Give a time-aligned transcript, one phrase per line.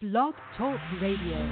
[0.00, 1.44] Blog Talk Radio.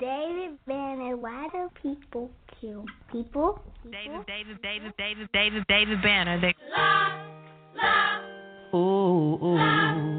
[0.00, 3.60] David Banner, why do people kill people?
[3.92, 4.24] people?
[4.24, 6.40] David, David, David, David, David, David Banner.
[6.40, 6.54] They...
[6.74, 8.20] la.
[8.74, 10.13] ooh, ooh.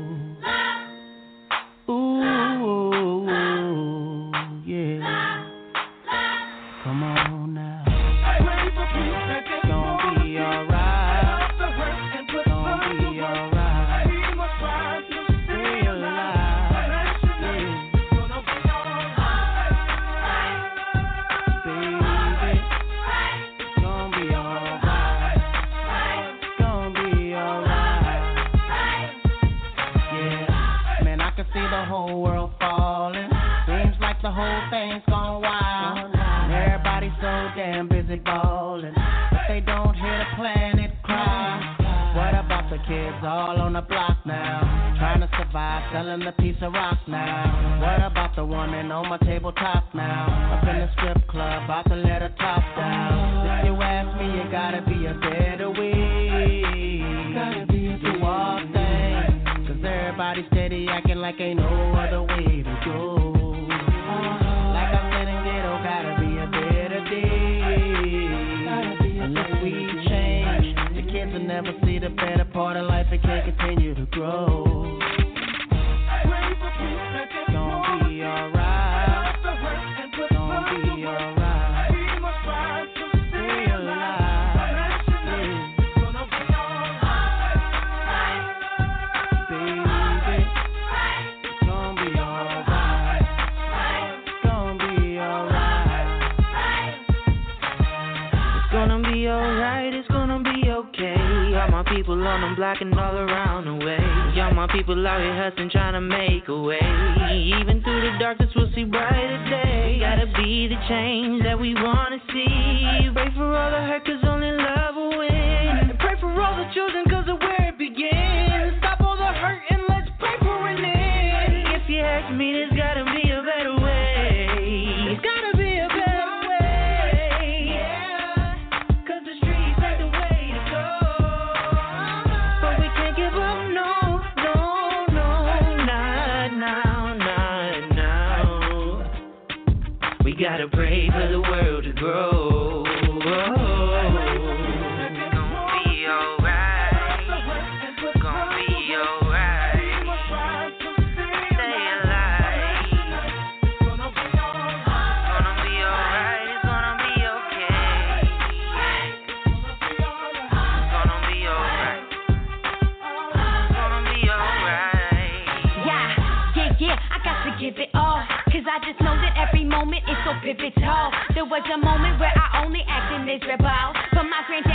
[173.35, 173.91] is rebel.
[174.13, 174.74] My granddad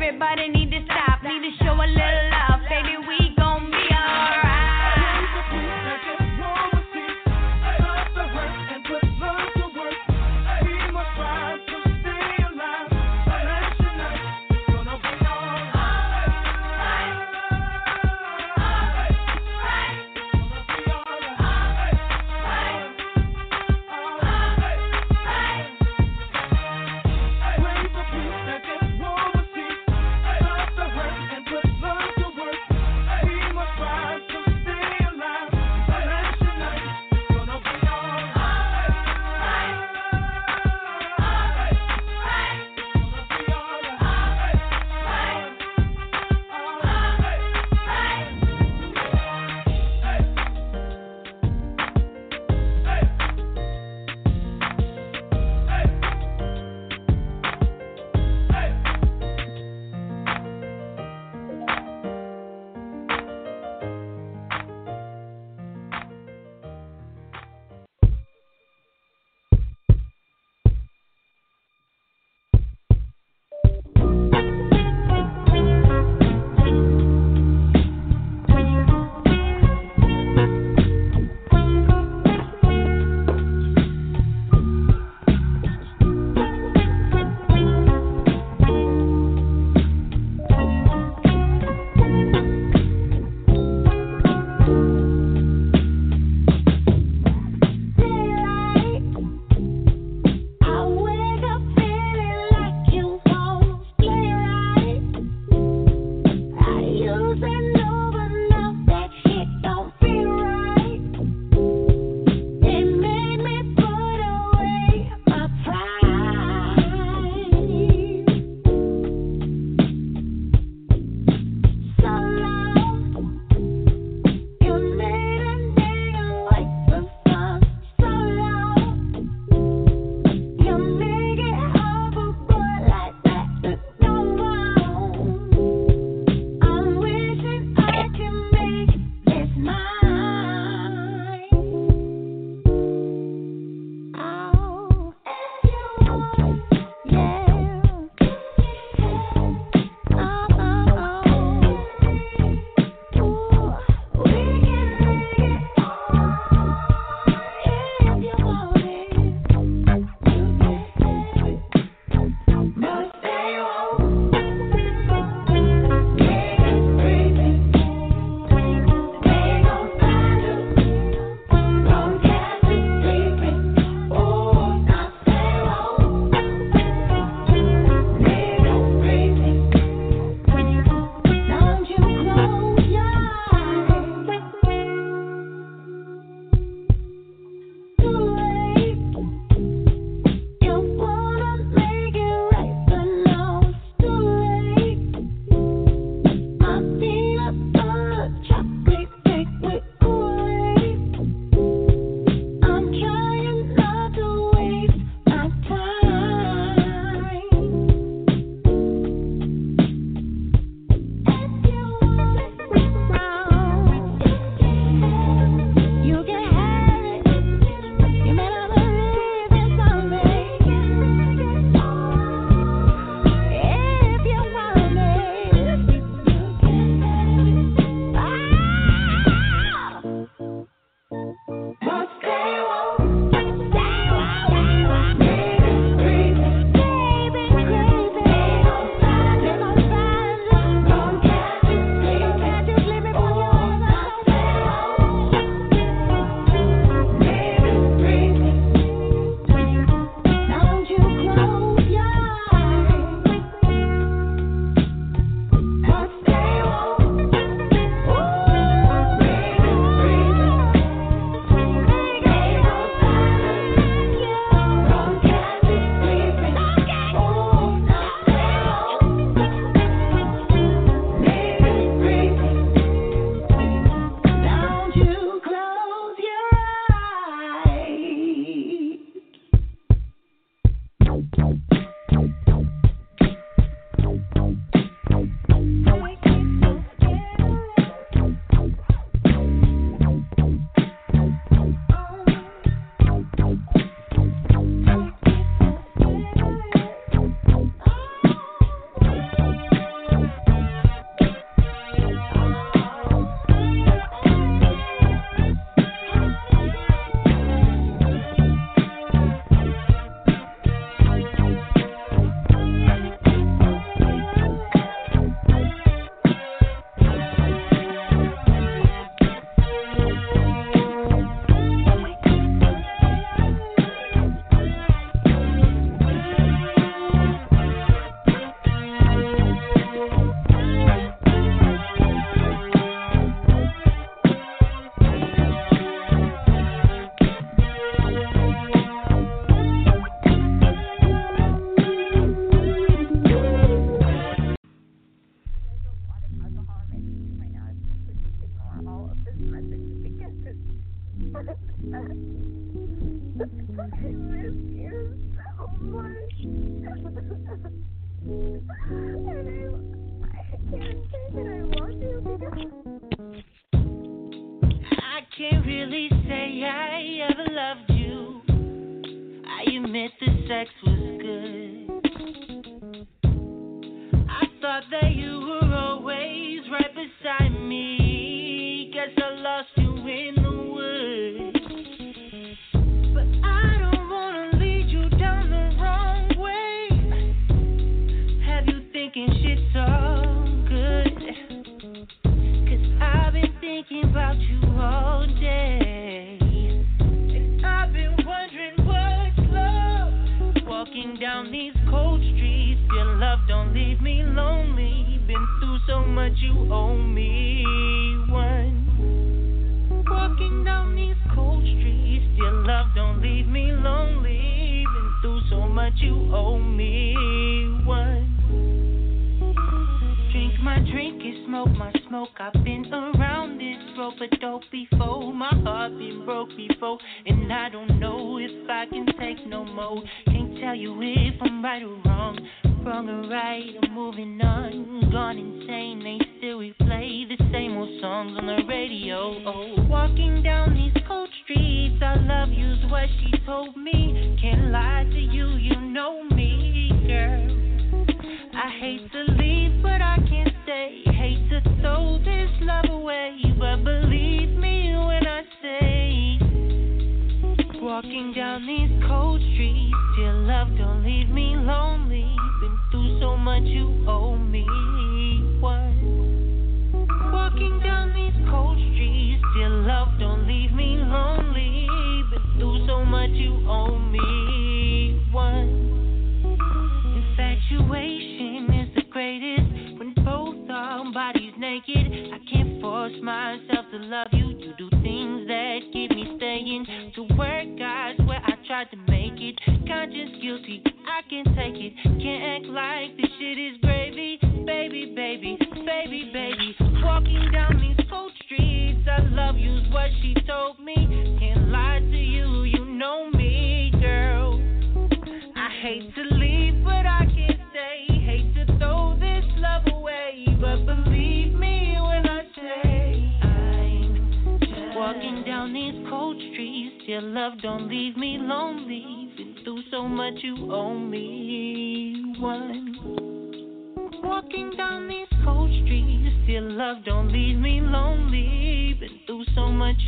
[0.00, 0.67] Everybody needs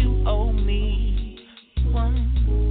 [0.01, 1.39] you owe me
[1.93, 2.70] one.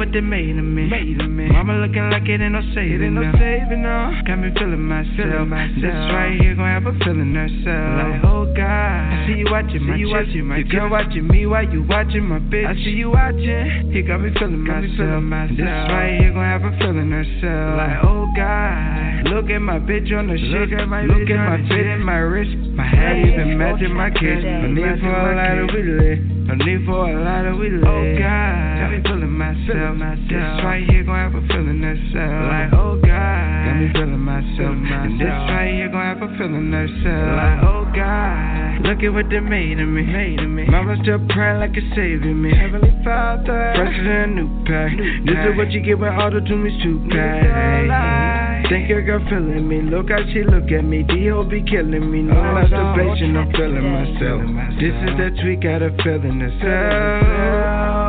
[0.00, 0.69] What they made of.
[2.30, 4.14] It ain't no saving, no saving, no.
[4.22, 5.50] Got me feeling myself.
[5.82, 7.90] This right here gonna have a feeling herself.
[7.98, 11.46] Like oh God, I see you watching see my you watching my girl watching me
[11.46, 12.70] while you watching my bitch.
[12.70, 13.90] I see you watching.
[13.90, 14.82] He got me feeling myself.
[14.82, 15.58] Me feeling myself.
[15.58, 17.82] This right here gonna have a feeling herself.
[17.82, 20.70] Like oh God, look at my bitch on the shit.
[20.70, 22.54] Look at my, look at my fit and my wrist.
[22.78, 24.38] My head even oh, matching my kiss.
[24.46, 26.18] No need for a lot of we lit.
[26.46, 27.82] No need for a lot of we lit.
[27.82, 28.70] Oh God.
[28.78, 29.96] Got me feeling myself.
[29.98, 30.30] myself.
[30.30, 32.19] This right here gon' have a feeling herself.
[32.20, 33.64] Like, oh God.
[33.64, 34.76] Got me feeling myself.
[34.76, 37.28] And this right here gon' have a feeling herself.
[37.38, 38.84] Like, oh God.
[38.84, 40.02] Look at what they made of me.
[40.02, 40.64] Made of me.
[40.66, 42.52] Mama still praying like it's saving me.
[42.56, 43.72] Heavenly Father.
[43.76, 44.92] Fresher than a new pack.
[44.96, 45.50] This pack.
[45.50, 48.68] is what you get when auto to me's too packed.
[48.68, 49.82] Think your girl feeling me.
[49.82, 51.02] Look how she look at me.
[51.02, 51.44] D.O.
[51.44, 52.22] be killing me.
[52.22, 54.42] No oh, masturbation, I'm feeling myself.
[54.78, 57.99] This is that tweak, got a feeling herself.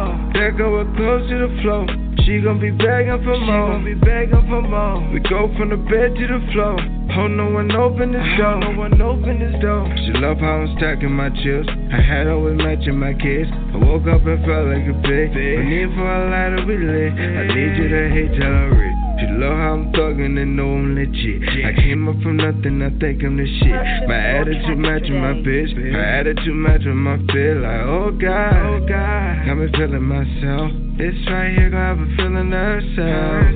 [0.62, 1.88] Go her close to the floor.
[2.26, 3.72] She gon' be begging for more.
[3.72, 5.10] She gon' be begging for more.
[5.10, 6.78] We go from the bed to the floor.
[7.18, 8.60] Oh, no one open this ah, door.
[8.60, 9.90] No one open this door.
[10.06, 11.68] She love how I'm stacking my chips.
[11.90, 13.50] Her hat always matching my kids.
[13.50, 15.34] I woke up and felt like a pig.
[15.34, 17.14] No need for a lighter, we lit.
[17.18, 19.01] I need you to hate till rich.
[19.22, 21.44] She love how I'm thuggin' and know I'm legit.
[21.64, 24.10] I came up from nothing, I think I'm the shit.
[24.10, 25.78] My attitude matching my bitch.
[25.78, 27.62] My attitude matching my feel.
[27.62, 29.46] Like, oh God, oh God.
[29.46, 30.91] Got me feeling myself.
[31.02, 33.50] This right here gon' have a feeling herself.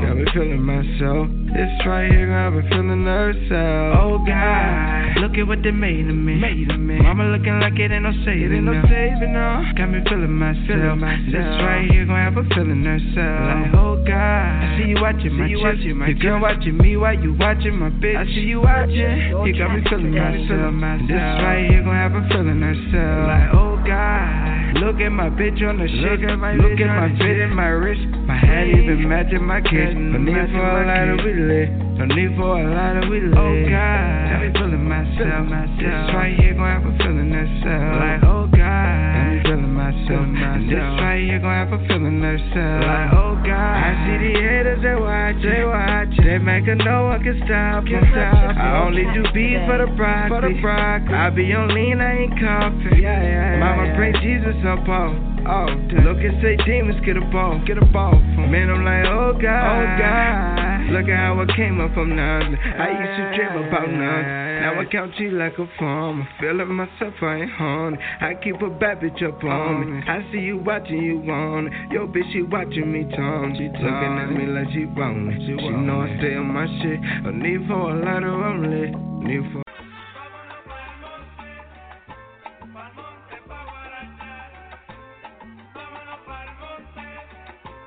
[0.00, 1.28] Got me feeling myself.
[1.52, 4.00] This right here gon' have a feeling herself.
[4.00, 6.40] Oh God, look at what they made of me.
[6.40, 6.96] Made of me.
[7.04, 9.60] Mama looking like it ain't no saving, no saving, no.
[9.76, 10.64] Got me feeling myself.
[10.64, 11.36] Feeling myself.
[11.36, 13.44] This right here gon' have a feeling herself.
[13.44, 17.12] Like oh God, I see you watching my you watching my girl watching me while
[17.12, 18.16] you watching my bitch.
[18.16, 19.36] I see you watching.
[19.44, 20.72] You got me feeling myself.
[21.12, 23.28] This right here gon' have a feeling herself.
[23.28, 26.08] Like oh God, look at my bitch on the shit.
[26.08, 28.06] Look at my, look at my fit and my wrist.
[28.26, 29.94] My hat even matching my kids.
[29.94, 31.70] No need for a lot of we lit.
[31.98, 33.36] No need for a lot of we lit.
[33.36, 35.46] Oh God, got me feeling myself.
[35.78, 37.90] This right here gon' have a feeling herself.
[38.00, 40.24] Like oh God, got me feeling myself.
[40.24, 42.80] And this right here gon' have a feeling herself.
[42.84, 46.12] Like oh God, I see the haters they watch, they watch.
[46.24, 48.56] They make a no one can stop, can stop.
[48.56, 50.30] I only do beats for the broccoli.
[50.30, 51.14] For the broccoli.
[51.14, 53.00] I be on lean, I ain't coughing.
[53.00, 53.60] Yeah, yeah, yeah.
[53.60, 55.33] Mama pray Jesus up off.
[55.46, 55.68] Oh,
[56.04, 58.16] look and say demons get a ball, get a ball.
[58.16, 60.64] Man, I'm like, oh God, oh God.
[60.88, 62.56] Look at how I came up from nothing.
[62.56, 64.44] I used to dream about nothing.
[64.64, 66.22] Now I count you like a farm.
[66.22, 67.98] I'm feeling myself, I ain't.
[68.20, 70.02] I keep a bad bitch up on me.
[70.08, 71.92] I see you watching, you want it.
[71.92, 73.54] Yo, bitch, she watching me, Tom.
[73.56, 75.40] She looking at me like she want it.
[75.44, 77.00] She know I stay on my shit.
[77.00, 78.94] I need for a lot of omelet.
[79.24, 79.63] Need for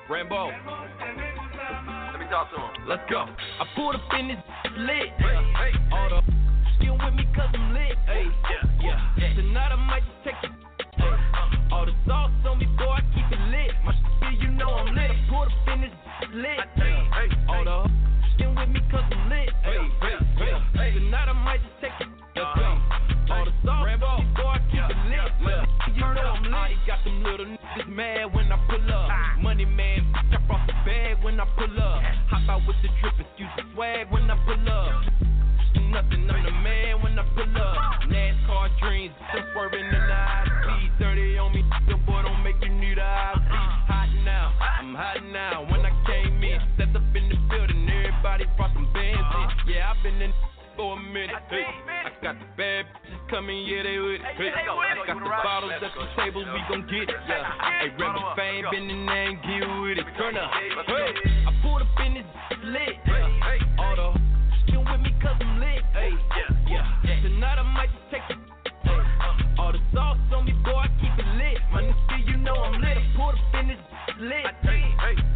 [0.09, 0.47] Rambo.
[0.47, 2.87] Let me talk to him.
[2.87, 3.27] Let's go.
[3.27, 4.37] I pulled up in this
[4.77, 5.11] lit.
[5.91, 6.21] All the
[6.79, 7.97] skin with me cause I'm lit.
[8.07, 8.23] Hey,
[8.79, 9.35] yeah, yeah.
[9.35, 11.03] Tonight I might just take you.
[11.03, 11.75] Uh-huh.
[11.75, 13.75] All the sauce on me, boy, I keep it lit.
[13.83, 15.11] My shit, you know I'm lit.
[15.11, 15.91] I pulled up in this
[16.33, 16.59] lit.
[17.49, 17.91] All the
[18.35, 19.49] skin with me cause I'm lit.
[19.67, 20.93] Hey, yeah.
[20.93, 22.07] Tonight I might just take you.
[23.27, 25.35] All the sauce on me, boy, I keep it lit.
[25.43, 26.79] My shit, you know I'm lit.
[26.87, 28.33] Got them little niggas mad
[32.57, 35.01] out with the drip, excuse the swag when I pull up.
[35.91, 37.77] Nothing, I'm the man when I pull up.
[38.09, 40.45] NASCAR dreams, I'm swerving in the high
[40.99, 43.35] 30 on me, the boy don't make you need a high.
[43.87, 45.65] Hot now, I'm hot now.
[45.69, 49.73] When I came in, stepped up in the building, everybody brought some bands in.
[49.73, 50.33] Yeah, I've been in
[50.75, 51.35] for a minute.
[51.49, 52.45] Hey, I got the
[53.27, 54.21] bad bitches coming, yeah, they with it.
[54.21, 54.65] Hey, I
[55.05, 57.15] got the bottles at the tables, we gon' get it.
[57.27, 60.05] Yeah, hey, Rebel fame, been in there and get with it.
[60.17, 60.51] Turn up.
[60.51, 61.13] Hey,
[61.45, 62.25] I pulled up in this
[62.63, 62.95] lit.
[63.79, 64.19] All the
[64.63, 65.83] skin with me cause I'm lit.
[65.93, 66.11] Hey,
[66.67, 67.21] yeah, yeah.
[67.21, 68.37] Tonight I might just take it.
[69.59, 71.57] All the sauce on me, boy, I keep it lit.
[71.71, 72.97] My nigga, you know I'm lit.
[72.97, 73.79] I pulled up in this
[74.19, 74.45] lit.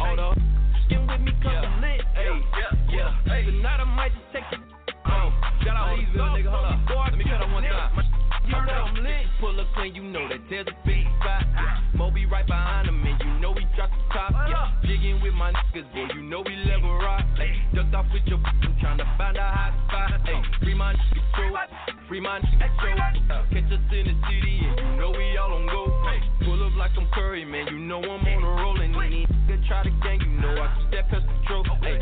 [0.00, 0.40] All the
[0.86, 2.00] skin with me cause I'm lit.
[2.14, 3.44] Hey, yeah, yeah.
[3.44, 4.31] Tonight I might just
[9.82, 11.42] Pull you know that there's a big spot.
[11.94, 14.30] Moby right behind him, and you know we drop the top.
[14.30, 17.24] Yeah, jigging with my niggas, boy, you know we level rock.
[17.36, 20.20] Hey, ducked off with your I'm trying to find a hot spot.
[20.22, 21.50] Hey, free my niggas show,
[22.06, 23.42] free my niggas show.
[23.50, 25.90] Catch us in the city, and you know we all on go.
[26.06, 28.80] Hey, pull up like I'm Curry, man, you know I'm on a roll.
[28.80, 31.74] And any nigga try to gang, you know I keep that pistol trophy.
[31.82, 31.98] Hey,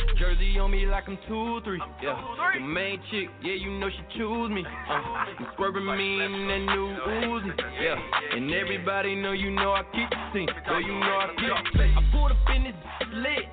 [0.58, 1.80] on me like I'm two, three.
[2.02, 2.20] Yeah,
[2.54, 4.64] the main chick, yeah, you know she choose me.
[4.64, 7.52] Uh, I'm swerving me in that new Uzi.
[7.80, 10.48] Yeah, and everybody know you know I keep the scene.
[10.66, 11.80] So you know I keep.
[11.80, 12.74] I pulled up in this
[13.12, 13.44] lit.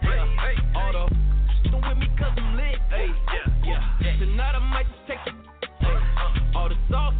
[0.76, 1.16] All the
[1.60, 2.80] skin with me cause I'm lit.
[2.90, 3.08] Hey,
[3.66, 4.20] yeah, yeah.
[4.20, 5.36] Tonight I might just take it.
[6.56, 7.14] All the sauce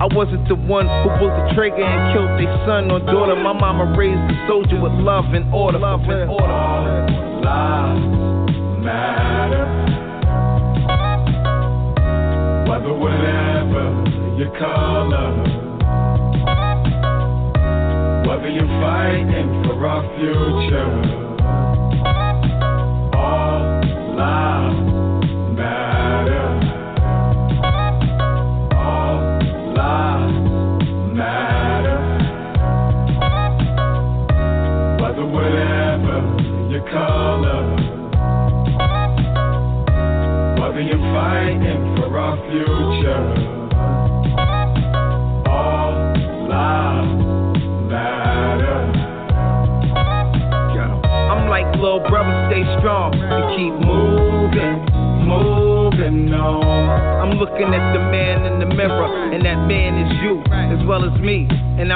[0.00, 3.34] I wasn't the one who pulled the trigger and killed their son or daughter.
[3.34, 5.78] My mama raised a soldier with love and order.
[5.78, 6.52] Love and order.
[7.40, 9.64] Lives matter.
[12.68, 13.84] Whether whatever
[14.36, 15.32] your color,
[18.28, 21.05] whether you're fighting for our future.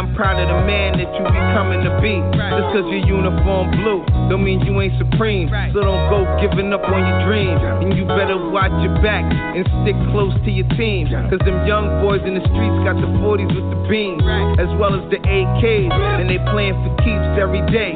[0.01, 2.25] I'm proud of the man that you becoming to be.
[2.25, 2.57] Right.
[2.57, 4.01] Just cause your uniform blue,
[4.33, 5.53] don't mean you ain't supreme.
[5.53, 5.69] Right.
[5.77, 7.61] So don't go giving up on your dreams.
[7.61, 7.85] Yeah.
[7.85, 11.13] And you better watch your back and stick close to your team.
[11.13, 11.29] Yeah.
[11.29, 14.57] Cause them young boys in the streets got the 40s with the beams, right.
[14.57, 15.93] as well as the AKs.
[15.93, 17.93] And they playing for keeps every day.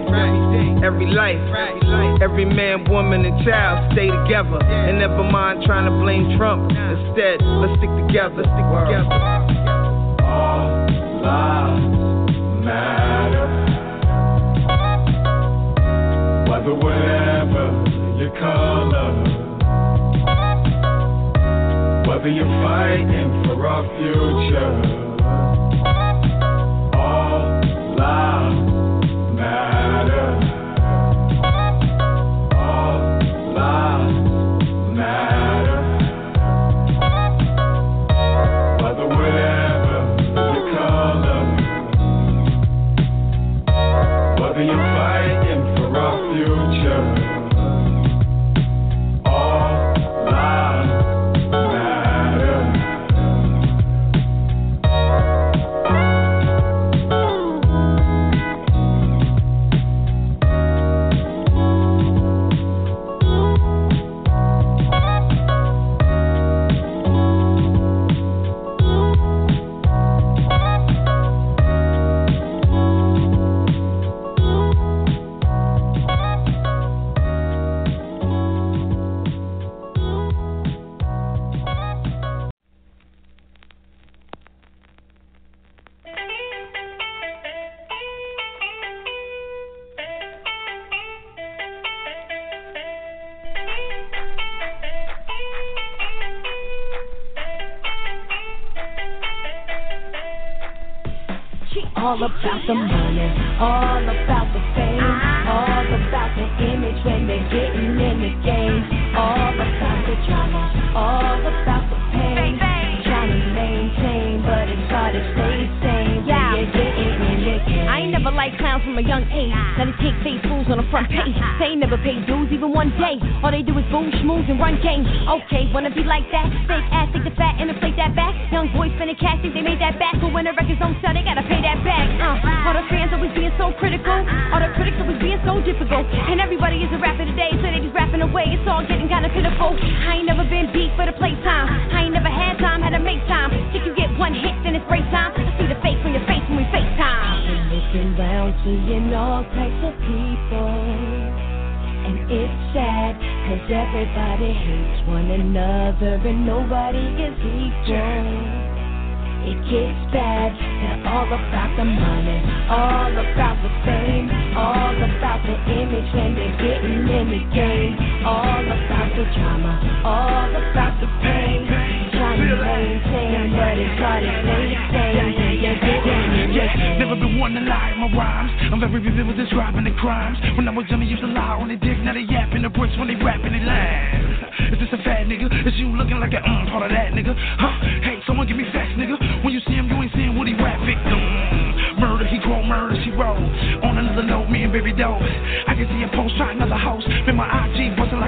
[0.84, 1.40] Every life,
[2.20, 4.60] every man, woman, and child stay together.
[4.60, 4.92] Yeah.
[4.92, 6.68] And never mind trying to blame Trump.
[6.68, 8.44] Instead, let's stick together.
[8.44, 9.33] Stick together.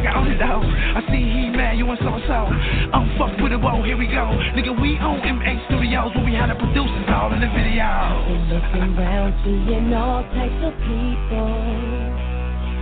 [0.06, 0.62] I own it though.
[0.62, 2.38] I see he mad, you and so so.
[2.94, 4.30] I'm fucked with it, whoa, here we go.
[4.54, 7.90] Nigga, we own MA Studios where we had the producers all in the video.
[8.46, 11.50] Looking around, seeing all types of people.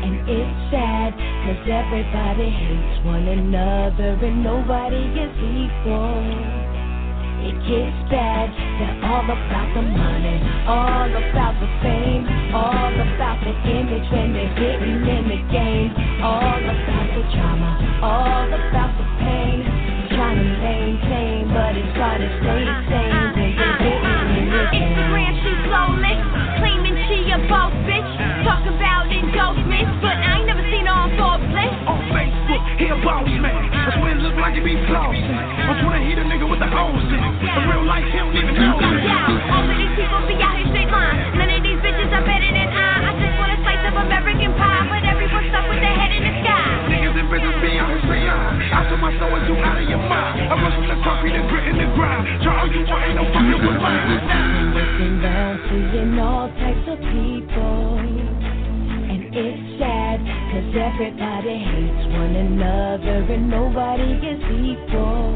[0.05, 6.64] And it's sad, cause everybody hates one another and nobody is equal.
[7.45, 8.49] It gets bad,
[8.81, 12.25] they're all about the money, all about the fame,
[12.57, 15.93] all about the image when they're getting in the game,
[16.25, 19.61] all about the drama, all about the pain,
[20.17, 24.97] trying to maintain, but it's hard to stay sane when you're getting in the game.
[24.97, 26.25] Instagram, she's flawless,
[26.65, 28.09] claiming she a boss bitch,
[28.49, 30.24] talk about endorsements, but
[32.79, 33.55] he a boss man.
[33.71, 35.31] I swear it look like he be flossing.
[35.31, 37.23] I swear he the nigga with the O's in.
[37.23, 38.99] In real life, he don't even know that.
[38.99, 41.39] Yeah, all of these people be out here straight line.
[41.39, 42.91] None of these bitches are better than I.
[43.05, 46.23] I just want a slice of American pie, but everyone's stuck with their head in
[46.27, 46.67] the sky.
[46.91, 48.59] Niggas and bitches be out here straight line.
[48.75, 50.35] I told my soul is you out of your mind.
[50.51, 52.23] I rush from the concrete and grit in the grind.
[52.43, 54.75] Try all you want, ain't no fucking with mine.
[54.75, 58.14] Looking round, seeing all types of people.
[59.37, 65.35] It's sad, cause everybody hates one another and nobody is equal.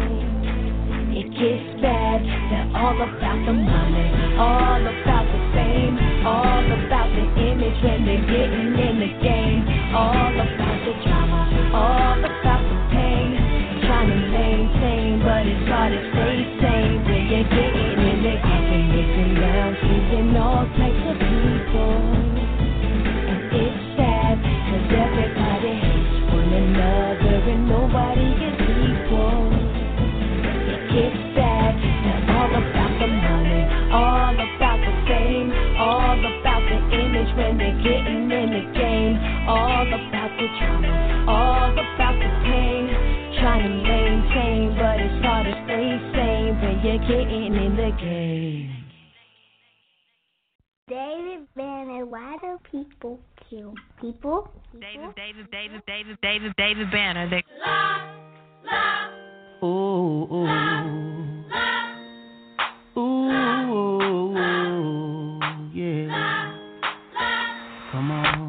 [1.19, 7.27] It gets bad, they're all about the money, all about the fame, all about the
[7.43, 11.43] image when they're getting in the game, all about the drama,
[11.75, 13.35] all about the pain,
[13.83, 18.95] trying to maintain, but it's hard to stay sane when you're getting in the game,
[18.95, 22.18] looking down, seeing all types of people.
[24.91, 29.49] Everybody hates one another and nobody is equal.
[30.89, 37.31] Gets bad, they're all about the money, all about the fame, all about the image
[37.37, 39.15] when they're getting in the game,
[39.47, 42.89] all about the drama, all about the pain,
[43.39, 48.79] trying to maintain, but it's hard to stay sane when you're getting in the game.
[50.89, 53.21] David Banner, why do people
[53.51, 54.49] kill people?
[54.73, 57.29] David, David, David, David, David, David Banner.
[57.31, 57.43] They
[59.63, 60.49] Ooh, ooh.
[62.97, 64.35] Ooh,
[65.73, 66.53] yeah.
[67.91, 68.48] Come on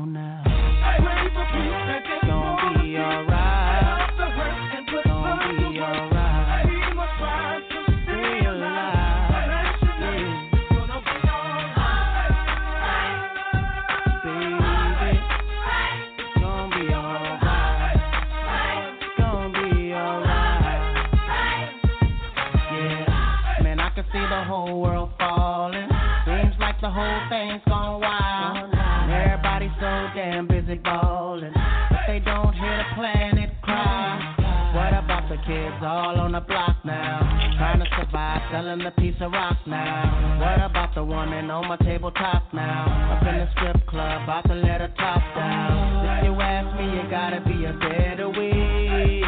[35.79, 37.19] kids all on the block now?
[37.57, 40.39] Trying to survive, selling a piece of rock now.
[40.39, 43.17] What about the woman on my tabletop now?
[43.17, 46.19] Up in the strip club, about to let her top down.
[46.19, 49.21] If you ask me, it gotta be a better way.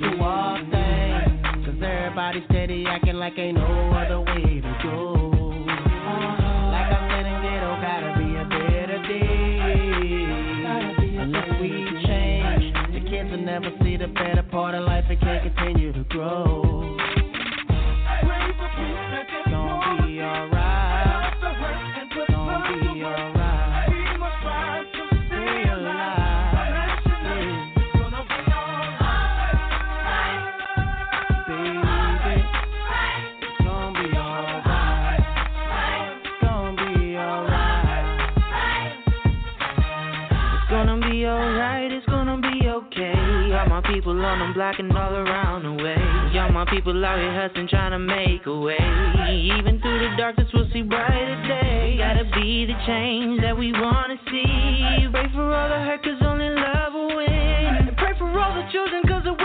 [0.00, 4.47] Do all things, cause everybody steady acting like ain't no other way
[14.18, 16.57] the better part of life and can't continue to grow.
[43.88, 45.96] People on them block and all around the way.
[46.38, 48.78] All my people out here hustling, trying to make a way.
[49.58, 51.96] Even through the darkness, we'll see brighter day.
[51.98, 55.08] Gotta be the change that we wanna see.
[55.10, 57.96] Pray for all the hurt, cause only love will win.
[57.96, 59.37] Pray for all the children, cause of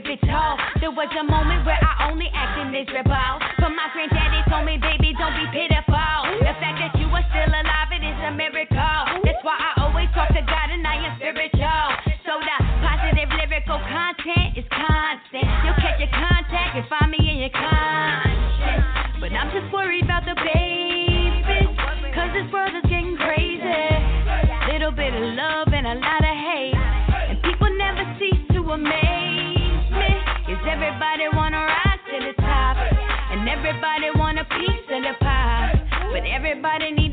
[0.00, 0.56] pivotal.
[0.80, 3.40] There was a moment where I only acted miserable.
[3.56, 6.20] But my granddaddy told me, baby, don't be pitiful.
[6.44, 9.24] The fact that you are still alive, it is a miracle.
[9.24, 11.88] That's why I always talk to God and I am spiritual.
[12.28, 15.48] So the positive lyrical content is constant.
[15.64, 18.84] You'll catch your contact and find me in your conscience.
[19.20, 20.95] But I'm just worried about the babies.
[36.46, 37.05] Everybody need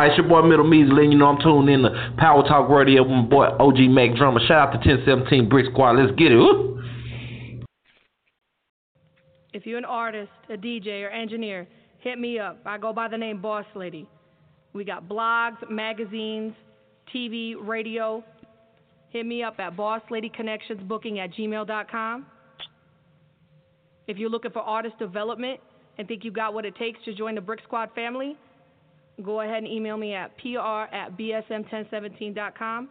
[0.00, 2.68] yeah, it's your boy Middle Measy letting you know I'm tuned in to Power Talk
[2.68, 4.40] Radio with my boy OG Mack Drama.
[4.46, 5.98] Shout out to 1017 Brick Squad.
[5.98, 6.36] Let's get it.
[6.36, 6.82] Woo.
[9.52, 11.66] If you're an artist, a DJ, or engineer,
[11.98, 12.58] hit me up.
[12.64, 14.06] I go by the name Boss Lady.
[14.72, 16.54] We got blogs, magazines,
[17.14, 18.24] TV, radio.
[19.10, 22.26] Hit me up at bossladyconnectionsbooking at gmail.com.
[24.06, 25.60] If you're looking for artist development
[25.98, 28.36] and think you got what it takes to join the Brick Squad family,
[29.24, 32.88] go ahead and email me at pr at bsm1017.com.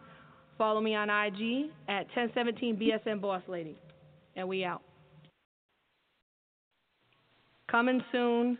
[0.58, 3.78] Follow me on IG at 1017bsm boss lady.
[4.36, 4.82] And we out.
[7.70, 8.58] Coming soon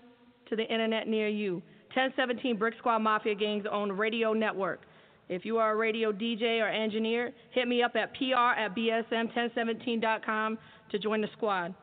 [0.48, 1.54] to the internet near you.
[1.94, 4.83] 1017 Brick Squad Mafia Gangs own radio network.
[5.28, 10.59] If you are a radio DJ or engineer, hit me up at pr at bsm1017.com
[10.90, 11.74] to join the squad.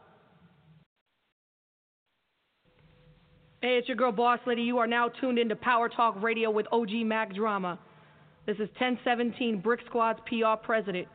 [3.60, 4.62] Hey, it's your girl Boss Lady.
[4.62, 7.80] You are now tuned into Power Talk Radio with OG Mack Drama.
[8.46, 11.08] This is 1017 Brick Squad's PR president.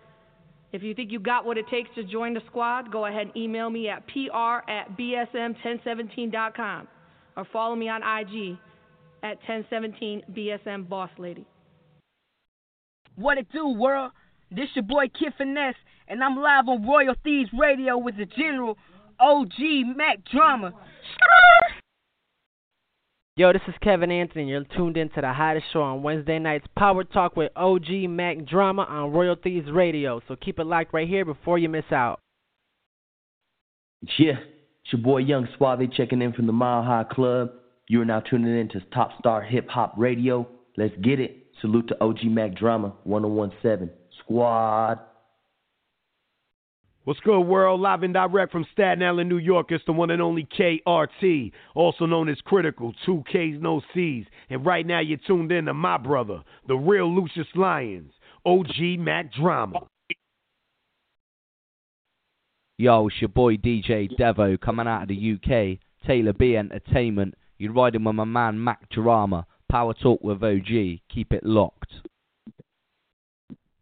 [0.72, 3.36] If you think you got what it takes to join the squad, go ahead and
[3.36, 6.88] email me at pr at bsm1017.com
[7.36, 8.58] or follow me on IG
[9.22, 11.46] at 1017 BSM Boss Lady.
[13.14, 14.10] What it do, world?
[14.50, 15.76] This your boy Kid Finesse,
[16.08, 18.76] and I'm live on Royal Thieves Radio with the General
[19.20, 20.72] OG Mack Drama.
[23.34, 24.50] Yo, this is Kevin Anthony.
[24.50, 28.44] You're tuned in to the hottest show on Wednesday nights, Power Talk with OG Mack
[28.44, 30.20] Drama on Royal Thieves Radio.
[30.28, 32.20] So keep it locked right here before you miss out.
[34.18, 37.52] Yeah, it's your boy Young Suave checking in from the Mile High Club.
[37.88, 40.46] You are now tuning in to Top Star Hip Hop Radio.
[40.76, 41.46] Let's get it.
[41.62, 43.88] Salute to OG Mack Drama 1017
[44.22, 44.98] Squad.
[47.04, 47.80] What's good, world?
[47.80, 49.72] Live and direct from Staten Island, New York.
[49.72, 54.24] It's the one and only KRT, also known as Kritikal, two Ks, no Cs.
[54.48, 58.12] And right now, you're tuned in to my brother, the real Lucious Lyons,
[58.46, 59.80] OG Mack Drama.
[62.78, 67.34] Yo, it's your boy DJ Devo coming out of the UK, Taylor B Entertainment.
[67.58, 69.44] You're riding with my man Mack Drama.
[69.68, 71.00] Power Talk with OG.
[71.12, 71.90] Keep it locked.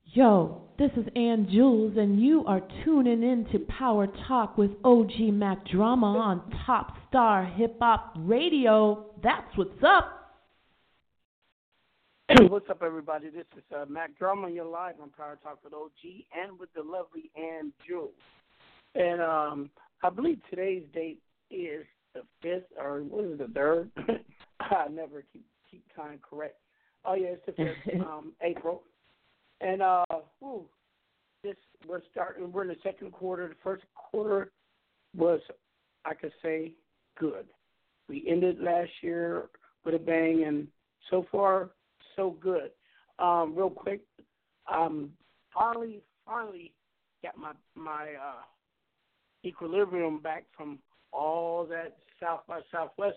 [0.06, 5.10] Yo, this is Ann Jewelz, and you are tuning in to Power Talk with OG
[5.30, 9.04] Mack Drama on Top Star Hip Hop Radio.
[9.22, 10.32] That's what's up.
[12.48, 13.28] What's up, everybody?
[13.28, 15.90] This is uh, Mack Drama, and you're live on Power Talk with OG
[16.34, 18.08] and with the lovely Ann Jewelz.
[18.94, 19.70] And um,
[20.02, 21.20] I believe today's date
[21.50, 23.90] is the fifth, or what is it, the third?
[24.60, 26.56] I never keep keep time correct.
[27.04, 28.82] Oh yeah, it's the fifth, um, April.
[29.60, 30.04] And uh,
[30.38, 30.64] whew,
[31.42, 31.56] this
[31.88, 32.52] we're starting.
[32.52, 33.48] We're in the second quarter.
[33.48, 34.52] The first quarter
[35.16, 35.40] was,
[36.04, 36.72] I could say,
[37.18, 37.46] good.
[38.08, 39.44] We ended last year
[39.84, 40.66] with a bang, and
[41.10, 41.70] so far,
[42.16, 42.70] so good.
[43.18, 44.00] Um, real quick,
[44.72, 45.10] um,
[45.54, 46.72] finally, finally
[47.22, 48.42] got my my uh,
[49.44, 50.78] equilibrium back from
[51.12, 53.16] all that South by Southwest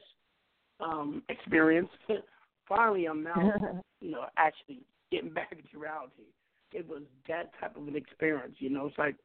[0.80, 1.90] um, experience,
[2.68, 4.82] finally I'm now, you know, actually
[5.14, 6.24] getting back into reality.
[6.72, 8.88] It was that type of an experience, you know.
[8.88, 9.16] It's like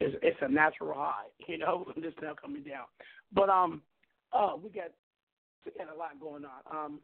[0.00, 2.86] it's, it's a natural high, you know, just now coming down.
[3.32, 3.82] But um,
[4.32, 4.90] uh, we got
[5.66, 6.84] we got a lot going on.
[6.84, 7.00] Um,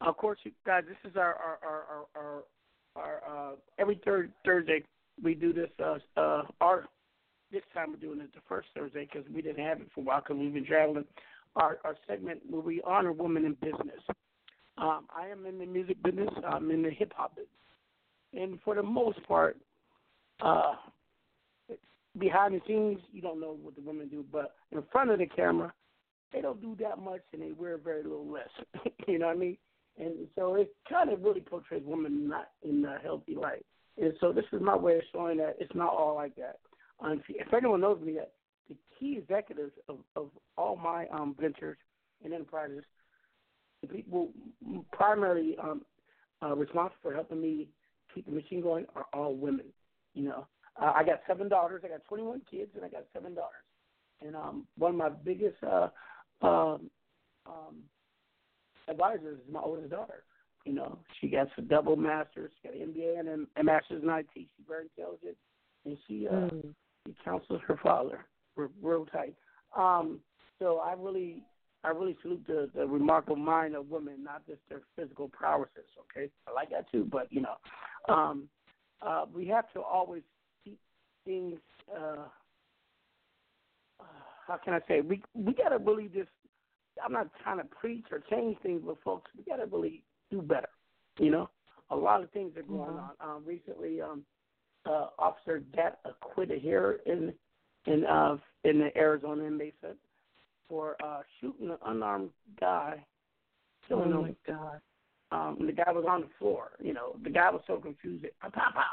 [0.00, 2.44] of course, you guys, this is our our our our,
[2.94, 4.84] our, our uh, every third Thursday
[5.22, 5.70] we do this.
[5.82, 6.84] Uh, uh, our
[7.50, 10.04] this time we're doing it the first Thursday because we didn't have it for a
[10.04, 11.04] while because we've been traveling.
[11.56, 14.02] Our our segment where we honor women in business.
[14.76, 16.28] Um, I am in the music business.
[16.46, 17.50] I'm in the hip hop business,
[18.32, 19.56] and for the most part,
[20.40, 20.74] uh,
[22.18, 25.26] behind the scenes, you don't know what the women do, but in front of the
[25.26, 25.72] camera,
[26.32, 28.48] they don't do that much, and they wear very little less.
[29.08, 29.56] you know what I mean?
[29.98, 33.64] And so it kind of really portrays women not in a healthy light.
[34.00, 36.58] And so this is my way of showing that it's not all like that.
[37.00, 38.18] Um, if, anyone knows me,
[38.68, 41.78] the key executives of, of all my um, ventures
[42.24, 42.84] and enterprises,
[43.82, 44.28] the people
[44.92, 45.82] primarily um,
[46.42, 47.68] uh, responsible for helping me
[48.14, 49.66] keep the machine going are all women.
[50.14, 50.46] You know,
[50.80, 51.82] uh, I got seven daughters.
[51.84, 53.64] I got 21 kids, and I got seven daughters.
[54.20, 55.88] And um, one of my biggest uh,
[56.42, 56.90] um,
[57.46, 57.76] um,
[58.88, 60.24] advisors is my oldest daughter.
[60.64, 64.08] You know, she got a double master's, she got an MBA and a master's in
[64.08, 64.26] IT.
[64.34, 65.36] She's very intelligent,
[65.84, 66.74] and she uh, mm.
[67.06, 68.26] she counsels her father.
[68.56, 69.34] We're real tight.
[69.76, 70.20] Um,
[70.58, 71.42] so I really,
[71.84, 75.88] I really salute the, the remarkable mind of women, not just their physical prowesses.
[76.10, 77.54] Okay, I like that too, but you know,
[78.08, 78.48] um,
[79.02, 80.22] uh, we have to always
[80.64, 80.78] keep
[81.24, 81.58] things.
[81.94, 82.24] Uh,
[84.00, 84.04] uh,
[84.46, 85.00] how can I say?
[85.00, 86.30] We we got to really just.
[87.04, 90.02] I'm not trying to preach or change things, but folks, we got to really
[90.32, 90.68] do better.
[91.18, 91.50] You know,
[91.90, 93.22] a lot of things are going mm-hmm.
[93.22, 93.36] on.
[93.36, 94.24] Um, recently, um,
[94.84, 97.32] uh, Officer got acquitted here in
[97.86, 99.74] in uh, in the Arizona inmate
[100.68, 102.30] for uh, shooting an unarmed
[102.60, 103.04] guy.
[103.90, 104.80] Oh my God!
[105.30, 106.70] Um, the guy was on the floor.
[106.80, 108.24] You know, the guy was so confused.
[108.40, 108.84] Pop, pop, pop.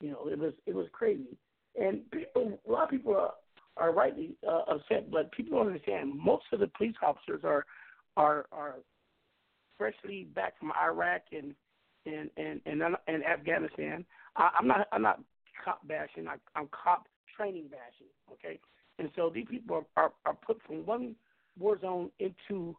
[0.00, 1.36] You know, it was it was crazy.
[1.80, 3.32] And people, a lot of people are,
[3.76, 6.12] are rightly uh, upset, but people don't understand.
[6.16, 7.64] Most of the police officers are
[8.16, 8.76] are are
[9.78, 11.54] freshly back from Iraq and
[12.06, 14.04] and and and, and Afghanistan.
[14.36, 15.20] I, I'm not I'm not
[15.64, 16.28] cop bashing.
[16.28, 17.06] I, I'm cop
[17.36, 18.12] training bashing.
[18.32, 18.60] Okay,
[18.98, 21.16] and so these people are are, are put from one
[21.58, 22.76] war zone into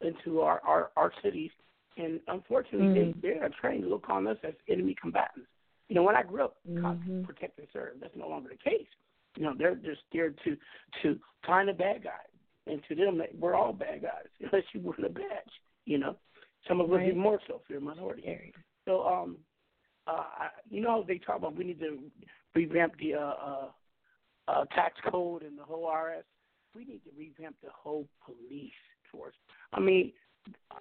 [0.00, 1.50] into our our, our cities,
[1.96, 3.22] and unfortunately mm.
[3.22, 5.48] they they are trained to look on us as enemy combatants.
[5.88, 6.82] You know, when I grew up, mm-hmm.
[6.82, 7.96] cops protect and serve.
[8.00, 8.86] That's no longer the case.
[9.36, 10.56] You know, they're just scared to
[11.02, 14.96] to find a bad guy, and to them, we're all bad guys unless you wear
[15.04, 15.52] a badge.
[15.84, 16.16] You know,
[16.68, 17.08] some of us right.
[17.08, 18.52] even more so if you're a minority.
[18.86, 19.38] So, um,
[20.06, 20.24] uh,
[20.70, 21.98] you know, they talk about we need to
[22.54, 23.68] revamp the uh, uh,
[24.48, 26.24] uh, tax code and the whole RS.
[26.74, 28.72] We need to revamp the whole police
[29.12, 29.34] force.
[29.72, 30.12] I mean,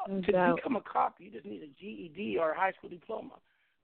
[0.08, 3.34] to become a cop, you just need a GED or a high school diploma.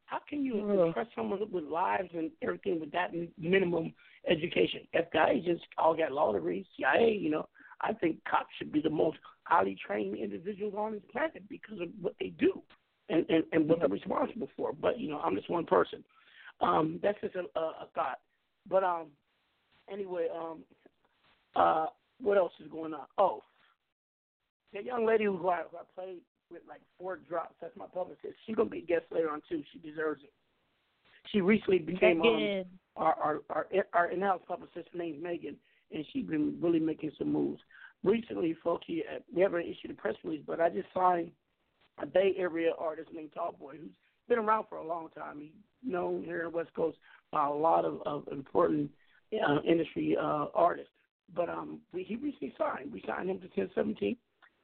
[0.06, 0.94] How can you mm.
[0.94, 3.94] trust someone with lives and everything with that minimum
[4.28, 4.82] education?
[4.96, 7.48] FBI agents all got law degrees, CIA, you know.
[7.82, 11.88] I think cops should be the most highly trained individuals on this planet because of
[12.02, 12.62] what they do
[13.10, 14.74] and, and, and what they're responsible for.
[14.74, 16.04] But, you know, I'm just one person.
[16.60, 18.20] Um, that's just a, a, a thought.
[18.68, 19.08] But um,
[19.92, 20.64] anyway, um,
[21.56, 21.86] uh,
[22.20, 23.06] what else is going on?
[23.18, 23.44] Oh,
[24.74, 28.36] that young lady who I, who I played with like four drops, that's my publicist.
[28.46, 29.64] She's going to be a guest later on, too.
[29.72, 30.34] She deserves it.
[31.32, 32.64] She recently became um,
[32.96, 34.88] our, our, our, our in-house publicist.
[34.92, 35.58] Her name's Megan
[35.92, 37.62] and she's been really making some moves.
[38.04, 39.04] Recently, folks, we
[39.42, 41.32] haven't issued a press release, but I just signed
[42.02, 43.92] a Bay Area artist named Tallboy, who's
[44.28, 45.40] been around for a long time.
[45.42, 45.52] He's
[45.84, 46.98] known here in the West Coast
[47.32, 48.90] by a lot of, of important
[49.34, 50.92] uh, industry uh, artists.
[51.36, 52.94] But um, we, he recently signed.
[52.94, 54.16] We signed him to 1017,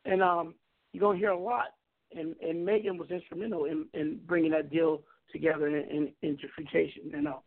[0.06, 0.56] and um,
[0.92, 1.74] you're gonna hear a lot.
[2.16, 5.02] And and Megan was instrumental in, in bringing that deal
[5.32, 7.22] together in, in, in gentrification.
[7.22, 7.42] Know,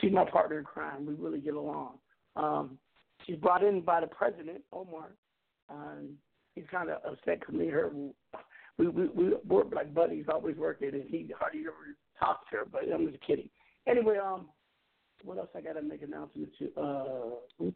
[0.00, 1.06] she's my partner in crime.
[1.06, 1.98] We really get along.
[2.36, 2.78] Um,
[3.24, 5.10] she's brought in by the president, Omar.
[6.54, 7.90] He's kind of upset because me and her,
[8.76, 12.64] we, we, we work like buddies, always working, and he hardly ever talks to her,
[12.70, 13.48] but I'm just kidding.
[13.86, 14.48] Anyway, um,
[15.24, 16.80] what else I got to make announcements to?
[16.80, 17.70] Uh.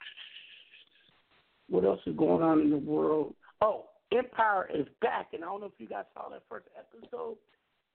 [1.69, 3.35] What else is going on in the world?
[3.61, 7.37] Oh, Empire is back, and I don't know if you guys saw that first episode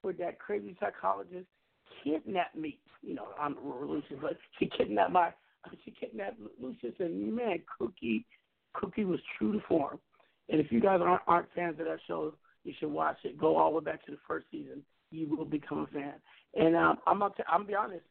[0.01, 1.47] where that crazy psychologist
[2.03, 2.80] kidnapped me.
[3.01, 5.32] You know, I'm Lucious, but she kidnapped my
[5.86, 8.26] she kidnapped Lucious, and man, Cookie,
[8.74, 9.99] Cookie was true to form.
[10.49, 12.34] And if you guys aren't, aren't fans of that show,
[12.64, 13.38] you should watch it.
[13.38, 14.84] Go all the way back to the first season.
[15.12, 16.14] You will become a fan.
[16.55, 18.05] And um, I'm gonna t- I'm gonna be honest.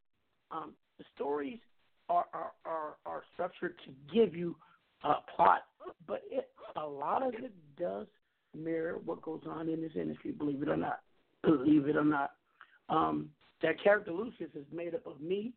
[0.51, 1.59] Um, the stories
[2.09, 4.57] are, are are are structured to give you
[5.05, 5.62] a plot
[6.07, 8.07] but it, a lot of it does
[8.57, 10.33] mirror what goes on in this industry.
[10.33, 11.01] Believe it or not,
[11.43, 12.33] believe it or not.
[12.89, 13.31] Um,
[13.62, 15.53] that character Lucious is made up of me,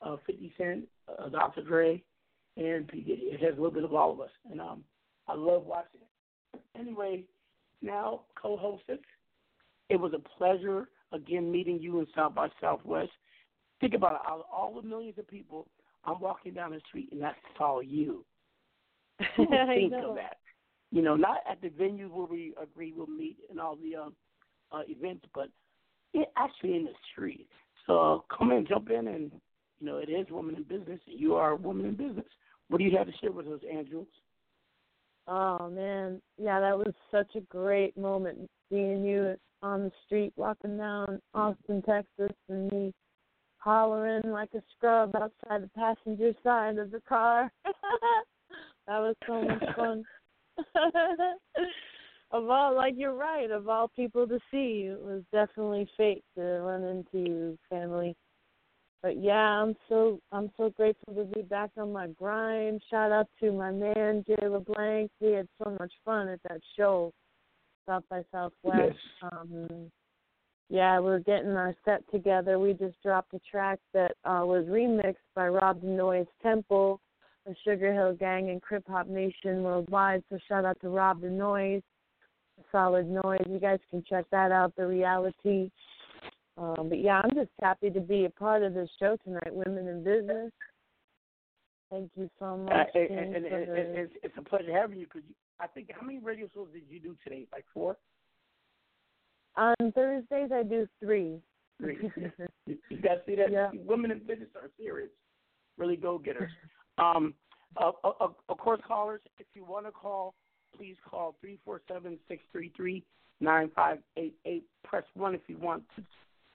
[0.00, 1.62] uh, 50 Cent, uh, Dr.
[1.62, 2.02] Dre,
[2.56, 3.00] and P.
[3.00, 3.22] Diddy.
[3.22, 4.84] It has a little bit of all of us, and um,
[5.28, 6.60] I love watching it.
[6.78, 7.24] Anyway,
[7.80, 8.98] now co-hosted.
[9.88, 13.10] It was a pleasure again meeting you in South by Southwest.
[13.80, 14.20] Think about it.
[14.26, 15.66] Out of all the millions of people,
[16.04, 18.24] I'm walking down the street and I saw you.
[19.36, 20.38] Who would think of that?
[20.92, 24.76] You know, not at the venue where we agree we'll meet and all the uh,
[24.76, 25.48] uh, events, but
[26.12, 27.48] it, actually in the street.
[27.86, 29.32] So come in, jump in, and
[29.80, 31.00] you know it is woman in business.
[31.06, 32.26] You are a woman in business.
[32.68, 34.04] What do you have to share with us, Andrew?
[35.26, 40.76] Oh man, yeah, that was such a great moment seeing you on the street walking
[40.76, 42.92] down Austin, Texas, and me
[43.58, 47.50] hollering like a scrub outside the passenger side of the car.
[47.64, 50.04] that was so much fun.
[52.30, 56.42] of all, like you're right, of all people to see, it was definitely fate to
[56.42, 58.16] run into you, family.
[59.02, 62.80] But yeah, I'm so I'm so grateful to be back on my grind.
[62.88, 65.10] Shout out to my man Jay LeBlanc.
[65.20, 67.12] We had so much fun at that show,
[67.86, 68.96] South by Southwest.
[69.22, 69.90] Um,
[70.68, 72.58] yeah, we're getting our set together.
[72.58, 77.00] We just dropped a track that uh, was remixed by Rob Noise Temple,
[77.46, 80.22] the Sugar Hill Gang, and Crip Hop Nation worldwide.
[80.30, 81.82] So shout out to Rob the Noise,
[82.70, 83.44] Solid Noise.
[83.48, 84.74] You guys can check that out.
[84.76, 85.70] The reality.
[86.56, 89.88] Um, but yeah, I'm just happy to be a part of this show tonight, Women
[89.88, 90.52] in Business.
[91.90, 92.88] Thank you so much.
[92.94, 95.28] Uh, and, and, and, and it's, it's a pleasure having you because
[95.60, 97.46] I think how many radio shows did you do today?
[97.52, 97.96] Like four.
[99.56, 101.38] on Thursdays, I do three.
[101.80, 101.98] Three.
[102.66, 103.50] You you guys see that?
[103.50, 103.70] Yeah.
[103.74, 105.10] Women in business are serious,
[105.76, 106.52] really go getters.
[106.98, 107.34] Um,
[107.76, 110.34] uh, uh, uh, of course, callers, if you want to call,
[110.76, 113.02] please call three four seven six three three
[113.40, 114.64] nine five eight eight.
[114.84, 116.02] Press one if you want to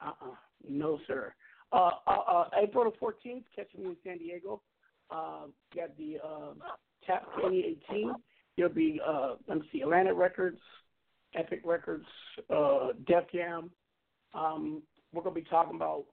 [0.00, 0.34] Uh-uh.
[0.68, 1.34] No, sir.
[1.72, 4.62] Uh, uh, uh, April the 14th, catch me in San Diego.
[5.10, 6.54] Uh, got the, uh,
[7.06, 8.12] TAP 2018.
[8.56, 10.60] There'll be, uh, let me see, Atlantic Records,
[11.34, 12.06] Epic Records,
[12.48, 13.70] uh, Def Jam,
[14.34, 14.82] um,
[15.12, 16.04] we're going to be talking about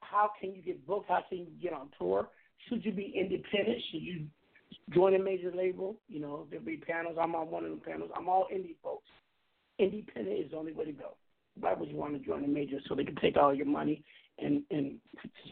[0.00, 2.28] how can you get booked, how can you get on tour.
[2.68, 3.78] Should you be independent?
[3.90, 4.26] Should you
[4.94, 5.96] join a major label?
[6.08, 7.16] You know, there'll be panels.
[7.20, 8.10] I'm on one of the panels.
[8.16, 9.08] I'm all indie folks.
[9.78, 11.16] Independent is the only way to go.
[11.58, 14.04] Why would you want to join a major so they can take all your money
[14.38, 14.96] and and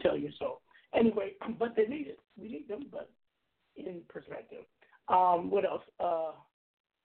[0.01, 0.61] sell your soul?
[0.95, 2.19] Anyway, but they need it.
[2.37, 3.09] We need them, but
[3.75, 4.65] in perspective.
[5.07, 5.83] Um, what else?
[5.99, 6.31] Uh,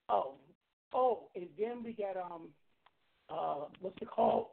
[0.09, 0.35] oh,
[0.93, 2.49] oh, and then we got um,
[3.31, 4.47] uh, what's it called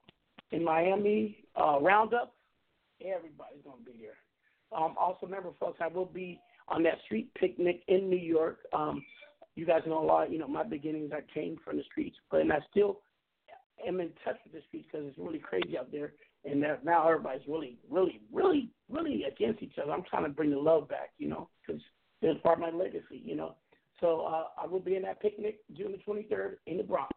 [0.51, 1.45] in Miami?
[1.55, 2.33] Uh, Roundup.
[3.01, 4.17] Everybody's gonna be there.
[4.77, 8.59] Um, also, remember, folks, I will be on that street picnic in New York.
[8.71, 9.03] Um,
[9.55, 10.31] you guys know a lot.
[10.31, 12.99] You know, my beginnings, I came from the streets, but and I still
[13.85, 16.13] am in touch with the streets because it's really crazy out there.
[16.45, 19.93] And that now everybody's really, really, really, really against each other.
[19.93, 21.81] I'm trying to bring the love back, you know, because
[22.21, 23.55] it's part of my legacy, you know.
[24.01, 27.13] So uh, I will be in that picnic June the 23rd in the Bronx,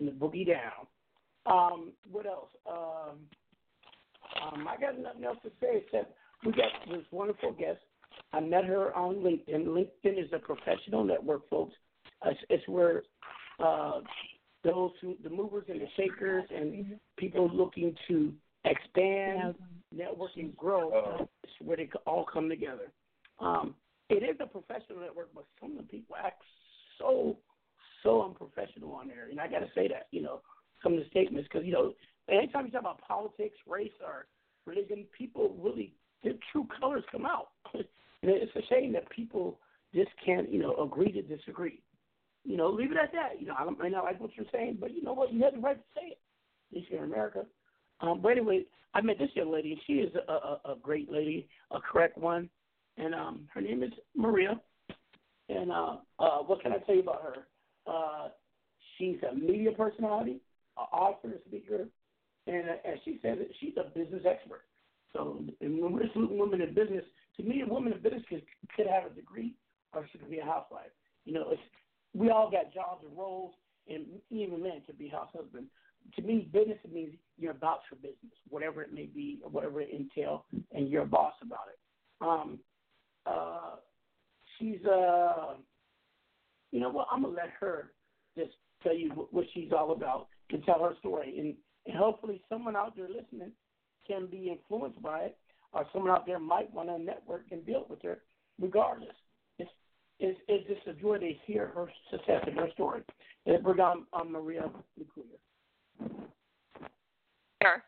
[0.00, 0.86] in the Boogie Down.
[1.46, 2.50] Um, what else?
[2.68, 3.18] Um,
[4.42, 6.12] um, I got nothing else to say except
[6.44, 7.78] we got this wonderful guest.
[8.32, 9.66] I met her on LinkedIn.
[9.66, 11.74] LinkedIn is a professional network, folks.
[12.24, 13.02] Uh, it's, it's where
[13.58, 14.00] uh,
[14.64, 18.32] those who, the movers and the shakers, and people looking to
[18.64, 19.54] expand,
[19.94, 22.92] network, and grow, it's where they all come together.
[23.40, 23.74] Um,
[24.10, 26.42] it is a professional network, but some of the people act
[26.98, 27.36] so
[28.02, 30.06] so unprofessional on there, and I got to say that.
[30.10, 30.40] You know,
[30.82, 31.94] some of the statements because you know,
[32.28, 34.26] anytime you talk about politics, race, or
[34.66, 37.48] religion, people really their true colors come out.
[38.22, 39.58] and it's a shame that people
[39.94, 41.80] just can't, you know, agree to disagree.
[42.44, 43.40] You know, leave it at that.
[43.40, 45.32] You know, I don't- like what you're saying, but you know what?
[45.32, 46.18] You have the right to say it.
[46.70, 47.46] At least here in America.
[48.00, 48.64] Um, but anyway,
[48.94, 49.80] I met this young lady.
[49.86, 52.48] She is a, a, a great lady, a correct one,
[52.96, 54.60] and um, her name is Maria.
[55.48, 57.46] And uh, uh, what can I tell you about her?
[57.86, 58.28] Uh,
[58.96, 60.40] she's a media personality,
[60.76, 61.88] an author, a speaker,
[62.46, 64.62] and uh, as she said, she's a business expert.
[65.12, 67.04] So and when we're saluting women in business,
[67.38, 68.42] to me, a woman in business could,
[68.76, 69.54] could have a degree
[69.94, 70.90] or she could be a housewife.
[71.24, 71.62] You know, it's,
[72.14, 73.54] we all got jobs and roles,
[73.88, 75.66] and even men could be house husband.
[76.16, 79.90] To me, business means you're about your business, whatever it may be or whatever it
[79.90, 81.78] entails, and you're a boss about it.
[82.20, 82.58] Um,
[83.26, 83.76] uh,
[84.58, 85.54] she's, uh,
[86.72, 87.06] you know what?
[87.12, 87.92] I'm gonna let her
[88.36, 91.54] just tell you what, what she's all about and tell her story, and,
[91.86, 93.52] and hopefully someone out there listening
[94.06, 95.36] can be influenced by it,
[95.72, 98.20] or someone out there might want to network and build with her,
[98.60, 99.14] regardless.
[99.58, 99.70] It's
[100.20, 103.02] it's, it's just a joy to hear her success and her story.
[103.46, 105.38] And bring on, on Maria Lecuyer.
[107.62, 107.82] Sure.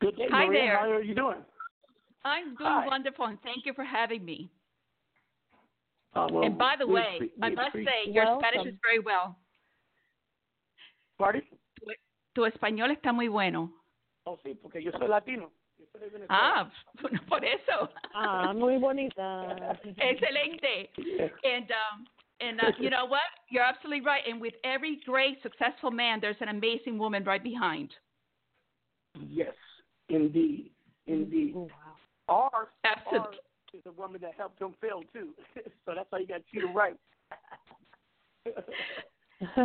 [0.00, 0.60] Good day, Hi Maria.
[0.60, 0.78] there.
[0.78, 1.38] How are you doing?
[2.24, 2.86] I'm doing Hi.
[2.86, 4.50] wonderful, and thank you for having me.
[6.14, 8.98] Uh, well, and by the way, appre- I must appreciate- say your Spanish is very
[9.00, 9.36] well.
[11.18, 11.42] Pardon?
[11.80, 11.92] Tu,
[12.34, 13.70] tu español está muy bueno.
[14.26, 15.50] Oh, sí, porque yo soy latino.
[15.94, 16.28] Yo soy de Venezuela.
[16.28, 16.70] Ah,
[17.28, 17.88] por eso.
[18.14, 19.78] Ah, muy bonita.
[19.98, 20.90] Excelente.
[21.44, 22.06] And um,
[22.40, 23.22] and uh, you know what?
[23.50, 24.22] You're absolutely right.
[24.28, 27.90] And with every great successful man, there's an amazing woman right behind.
[29.28, 29.54] Yes,
[30.08, 30.70] indeed,
[31.06, 31.54] indeed.
[32.28, 33.18] Ours, Absolutely.
[33.18, 33.36] ours
[33.74, 35.34] is a woman that helped him fail too.
[35.84, 36.96] so that's how you got to treat her right.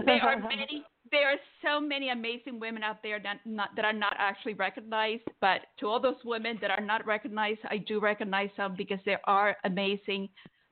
[0.05, 3.93] there are many there are so many amazing women out there that not that are
[3.93, 8.49] not actually recognized but to all those women that are not recognized i do recognize
[8.57, 10.29] them because there are amazing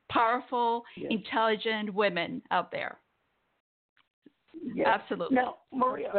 [0.09, 1.11] powerful Yes.
[1.11, 2.99] intelligent women out there
[4.73, 4.87] Yes.
[4.87, 6.11] absolutely Now, Maria,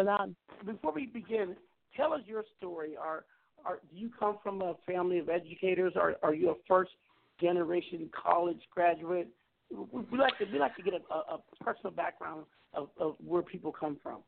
[0.65, 1.57] before we begin,
[1.97, 2.97] tell us your story.
[2.97, 3.25] Are,
[3.65, 5.95] are do you come from a family of educators?
[5.97, 6.93] Are are you a first
[7.41, 9.29] generation college graduate?
[9.71, 13.17] We, we like to we like to get a, a, a personal background of, of
[13.25, 14.19] where people come from.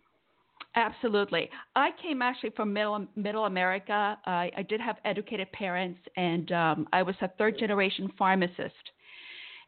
[0.74, 1.48] Absolutely.
[1.74, 4.18] I came actually from middle middle America.
[4.26, 8.74] I, I did have educated parents, and um, I was a third generation pharmacist.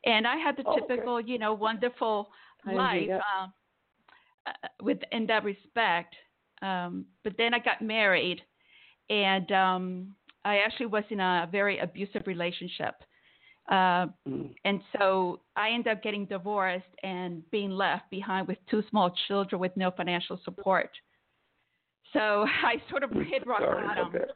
[0.04, 0.80] And I had the Oh, okay.
[0.80, 2.30] typical, you know, wonderful
[2.66, 3.16] I life see, yeah.
[3.16, 3.52] um,
[4.46, 6.14] uh, with in that respect.
[6.62, 8.42] Um, but then I got married,
[9.08, 12.94] and um, I actually was in a very abusive relationship.
[13.70, 14.06] Uh,
[14.64, 19.60] and so I ended up getting divorced and being left behind with two small children
[19.60, 20.90] with no financial support.
[22.12, 22.18] So
[22.64, 24.08] I sort of hit rock Sorry bottom.
[24.08, 24.28] about.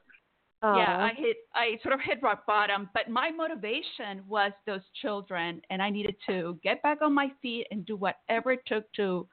[0.62, 5.60] Yeah, I hit I sort of hit rock bottom, but my motivation was those children
[5.68, 9.28] and I needed to get back on my feet and do whatever it took to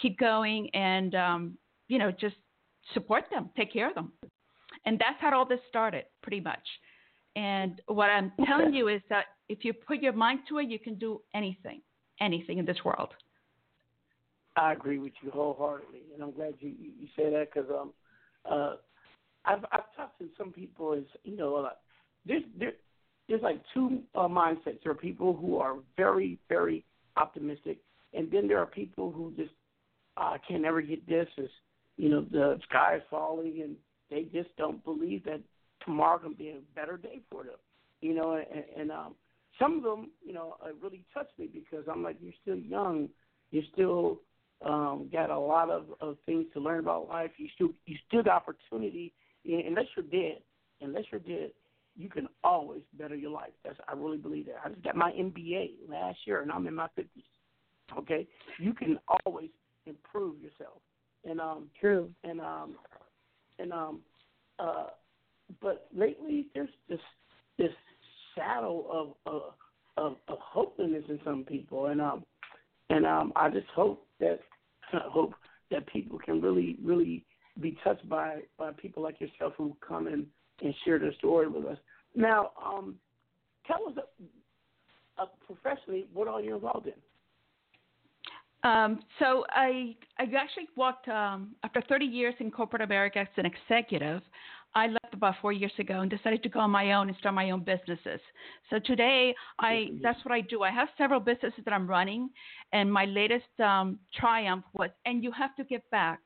[0.00, 2.36] keep going and um, you know, just
[2.94, 4.12] support them, take care of them.
[4.84, 6.62] And that's how all this started, pretty much.
[7.34, 10.78] And what I'm telling you is that if you put your mind to it, you
[10.78, 11.80] can do anything,
[12.20, 13.10] anything in this world.
[14.56, 17.92] I agree with you wholeheartedly, and I'm glad you you say that because um
[18.50, 18.76] uh
[19.44, 21.70] I've I've talked to some people as you know uh,
[22.24, 22.72] there's there
[23.28, 24.82] there's like two uh, mindsets.
[24.82, 26.84] There are people who are very very
[27.16, 27.78] optimistic,
[28.14, 29.52] and then there are people who just
[30.16, 31.28] uh, I can never get this.
[31.36, 31.50] Is
[31.98, 33.76] you know the sky is falling, and
[34.10, 35.40] they just don't believe that
[35.84, 37.56] tomorrow can be a better day for them.
[38.00, 39.14] You know, and, and um
[39.58, 43.08] some of them you know uh, really touch me because I'm like you're still young,
[43.50, 44.20] you're still
[44.64, 47.30] um, got a lot of, of things to learn about life.
[47.36, 49.12] You still you still got opportunity,
[49.44, 50.40] and unless you're dead,
[50.80, 51.50] unless you're dead,
[51.96, 53.52] you can always better your life.
[53.64, 54.56] That's I really believe that.
[54.64, 57.24] I just got my MBA last year, and I'm in my fifties.
[57.98, 58.26] Okay,
[58.58, 59.50] you can always
[59.86, 60.80] improve yourself,
[61.24, 62.76] and um, true, and um,
[63.58, 64.00] and um,
[64.58, 64.86] uh,
[65.60, 67.00] but lately there's this
[67.58, 67.70] this
[68.36, 69.42] shadow of of
[69.96, 72.24] of, hopelessness in some people, and um,
[72.90, 74.40] and um, I just hope that
[74.92, 75.34] hope
[75.70, 77.24] that people can really, really
[77.60, 80.26] be touched by by people like yourself who come in
[80.62, 81.78] and share their story with us.
[82.14, 82.96] Now, um,
[83.66, 86.92] tell us uh, uh, professionally what are you're involved in?
[88.62, 93.46] Um, so I I actually walked um, after 30 years in corporate America as an
[93.46, 94.22] executive.
[94.76, 97.34] I left about four years ago and decided to go on my own and start
[97.34, 98.20] my own businesses.
[98.68, 100.62] So today, I that's what I do.
[100.62, 102.28] I have several businesses that I'm running,
[102.74, 106.18] and my latest um, triumph was, and you have to give back.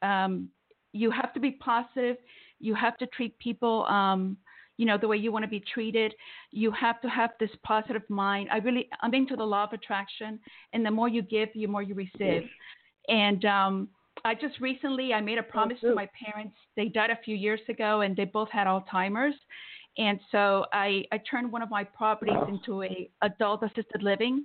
[0.00, 0.48] Um,
[0.92, 2.16] you have to be positive.
[2.58, 4.38] You have to treat people, um,
[4.78, 6.14] you know, the way you want to be treated.
[6.52, 8.48] You have to have this positive mind.
[8.50, 10.40] I really, I'm into the law of attraction,
[10.72, 12.48] and the more you give, the more you receive.
[13.08, 13.88] And um,
[14.24, 16.54] I just recently I made a promise to my parents.
[16.76, 19.34] They died a few years ago, and they both had Alzheimer's,
[19.98, 24.44] and so I I turned one of my properties into a adult assisted living,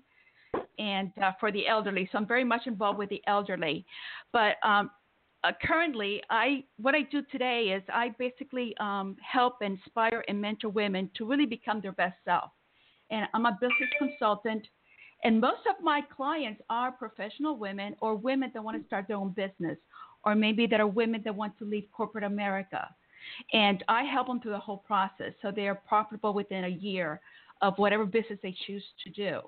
[0.79, 2.07] and uh, for the elderly.
[2.11, 3.85] So I'm very much involved with the elderly,
[4.31, 4.91] but um,
[5.43, 10.69] uh, currently I what I do today is I basically um, help inspire and mentor
[10.69, 12.51] women to really become their best self,
[13.09, 14.67] and I'm a business consultant.
[15.23, 19.17] And most of my clients are professional women or women that want to start their
[19.17, 19.77] own business,
[20.23, 22.87] or maybe that are women that want to leave corporate America.
[23.53, 27.21] And I help them through the whole process so they are profitable within a year
[27.61, 29.39] of whatever business they choose to do.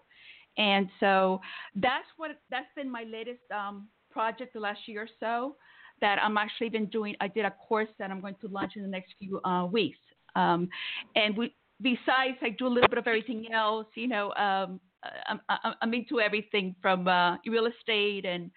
[0.57, 1.39] And so
[1.76, 5.55] that's what that's been my latest um, project the last year or so.
[5.99, 7.15] That I'm actually been doing.
[7.22, 9.97] I did a course that I'm going to launch in the next few uh, weeks.
[10.36, 10.70] Um,
[11.15, 13.88] and we, besides, I do a little bit of everything else.
[13.95, 14.80] You know, um,
[15.28, 15.39] I'm,
[15.82, 18.51] I'm into everything from uh, real estate and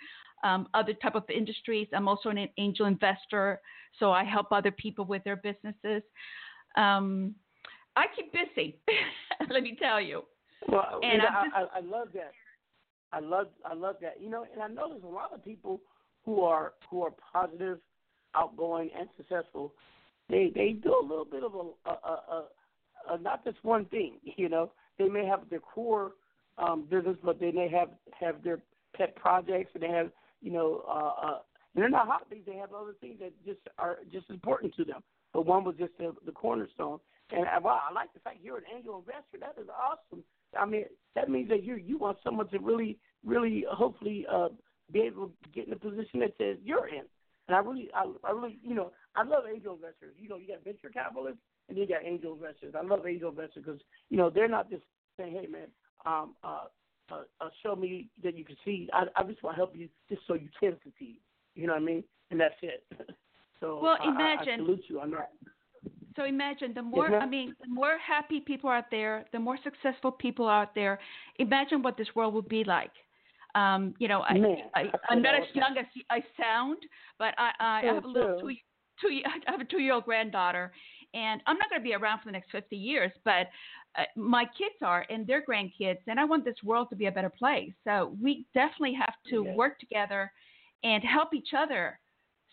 [0.44, 1.88] um, other type of industries.
[1.94, 3.60] I'm also an angel investor,
[3.98, 6.02] so I help other people with their businesses.
[6.76, 7.34] Um,
[7.96, 8.78] I keep busy,
[9.50, 10.22] let me tell you.
[10.68, 12.32] Well, and you know, just- I, I love that.
[13.12, 14.18] I love I love that.
[14.20, 15.80] You know, and I know there's a lot of people
[16.24, 17.78] who are who are positive,
[18.36, 19.72] outgoing, and successful.
[20.28, 22.12] They they do a little bit of a, a, a,
[23.10, 24.18] a, a not just one thing.
[24.36, 26.12] You know, they may have their core
[26.58, 27.88] um, business, but then they have
[28.18, 28.60] have their
[28.96, 31.38] pet projects, and they have you know, uh, uh,
[31.74, 32.42] they're not hobbies.
[32.46, 35.02] They have other things that just are just important to them.
[35.32, 36.98] But one was just the, the cornerstone.
[37.30, 39.38] And I, wow, I like the fact you're an angel investor.
[39.38, 40.24] That is awesome.
[40.58, 44.48] I mean, that means that you you want someone to really, really, hopefully, uh,
[44.92, 47.04] be able to get in a position that says you're in.
[47.46, 50.14] And I really, I, I really, you know, I love angel investors.
[50.18, 52.74] You know, you got venture capitalists and you got angel investors.
[52.76, 54.82] I love angel investors because you know they're not just
[55.16, 55.68] saying, "Hey, man,
[56.06, 56.64] um, uh,
[57.10, 58.88] uh, uh, show me that you can see.
[58.92, 61.18] I, I just want to help you just so you can succeed.
[61.54, 62.04] You know what I mean?
[62.30, 62.84] And that's it.
[63.60, 65.30] so Well, I- I- I, imagine- salute you on that.
[66.16, 67.16] So imagine the more.
[67.16, 70.98] I mean, the more happy people out there, the more successful people out there.
[71.38, 72.90] Imagine what this world would be like.
[73.54, 76.78] Um, you know, I, Man, I, I I'm not as young as I sound,
[77.18, 78.50] but I, I So have a little two,
[79.00, 80.72] two, I have a two-year-old granddaughter,
[81.14, 83.48] and I'm not going to be around for the next 50 years, but
[83.98, 87.12] uh, my kids are and their grandkids, and I want this world to be a
[87.12, 87.72] better place.
[87.84, 89.56] So we definitely have to Yes.
[89.56, 90.32] work together
[90.84, 91.98] and help each other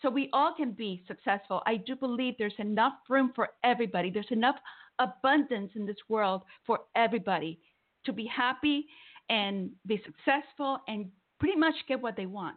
[0.00, 1.62] so we all can be successful.
[1.66, 4.10] I do believe there's enough room for everybody.
[4.10, 4.56] There's enough
[4.98, 7.60] abundance in this world for everybody
[8.04, 8.86] to be happy
[9.28, 12.56] and be successful and pretty much get what they want.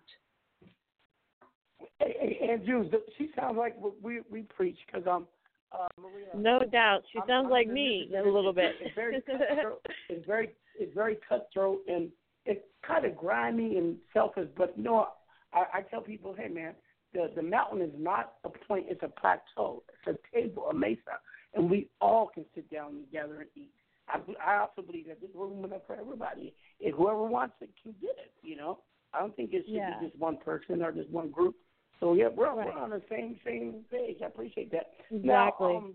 [1.99, 5.27] And th- she sounds like what we we preach because um,
[5.71, 6.27] uh, Maria.
[6.35, 7.01] No doubt.
[7.11, 8.75] She I'm- sounds I'm like me a little bit.
[8.81, 9.85] It's very cutthroat.
[10.09, 10.49] it's very
[10.79, 12.09] it's very cutthroat and
[12.45, 14.47] it's kind of grimy and selfish.
[14.57, 15.07] But you know,
[15.53, 16.73] I, I tell people, hey man,
[17.13, 19.83] the the mountain is not a point; it's a plateau.
[20.07, 21.19] It's a table, a mesa,
[21.53, 23.71] and we all can sit down together and eat.
[24.07, 26.53] I, I also believe that this room enough for everybody.
[26.79, 28.33] If whoever wants it can get it.
[28.41, 28.79] You know,
[29.13, 29.99] I don't think it should Yeah.
[29.99, 31.55] be just one person or just one group.
[32.01, 32.65] So yeah, we're Right.
[32.65, 34.17] we're on the same same page.
[34.21, 34.91] I appreciate that.
[35.11, 35.23] Exactly.
[35.27, 35.93] Now, um,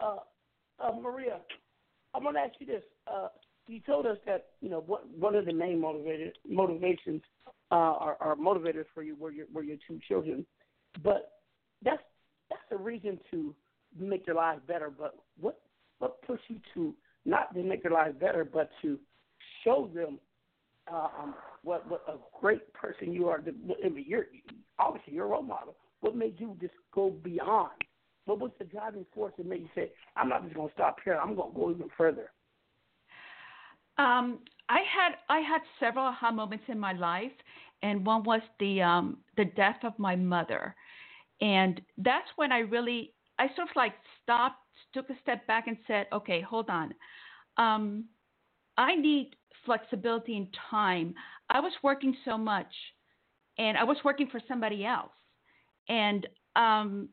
[0.00, 0.16] uh,
[0.78, 1.40] uh, Maria,
[2.14, 2.82] I'm to ask you this.
[3.06, 3.28] Uh,
[3.66, 7.22] you told us that you know what one of the main motivated motivations
[7.70, 10.46] uh, are, are motivators for you were your were your two children,
[11.02, 11.32] but
[11.84, 12.02] that's
[12.48, 13.54] that's a reason to
[13.98, 14.90] make your lives better.
[14.90, 15.60] But what
[15.98, 18.98] what pushed you to not to make their lives better, but to
[19.64, 20.20] show them
[20.90, 23.42] um, what what a great person you are.
[23.84, 24.26] I mean, you're
[24.78, 25.76] obviously you're a role model.
[26.00, 27.70] What made you just go beyond?
[28.24, 30.98] What was the driving force that made you say, "I'm not just going to stop
[31.04, 31.18] here.
[31.20, 32.30] I'm going to go even further"?
[33.98, 37.32] Um, I had I had several aha moments in my life,
[37.82, 40.74] and one was the um, the death of my mother,
[41.40, 44.56] and that's when I really I sort of like stopped,
[44.94, 46.94] took a step back, and said, okay, hold on,
[47.56, 48.04] um,
[48.76, 51.14] I need flexibility in time.
[51.50, 52.72] I was working so much,
[53.58, 55.12] and I was working for somebody else,
[55.88, 57.08] and um,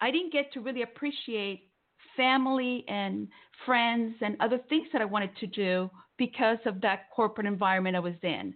[0.00, 1.70] I didn't get to really appreciate
[2.16, 3.28] family and
[3.66, 8.00] friends and other things that I wanted to do because of that corporate environment I
[8.00, 8.54] was in.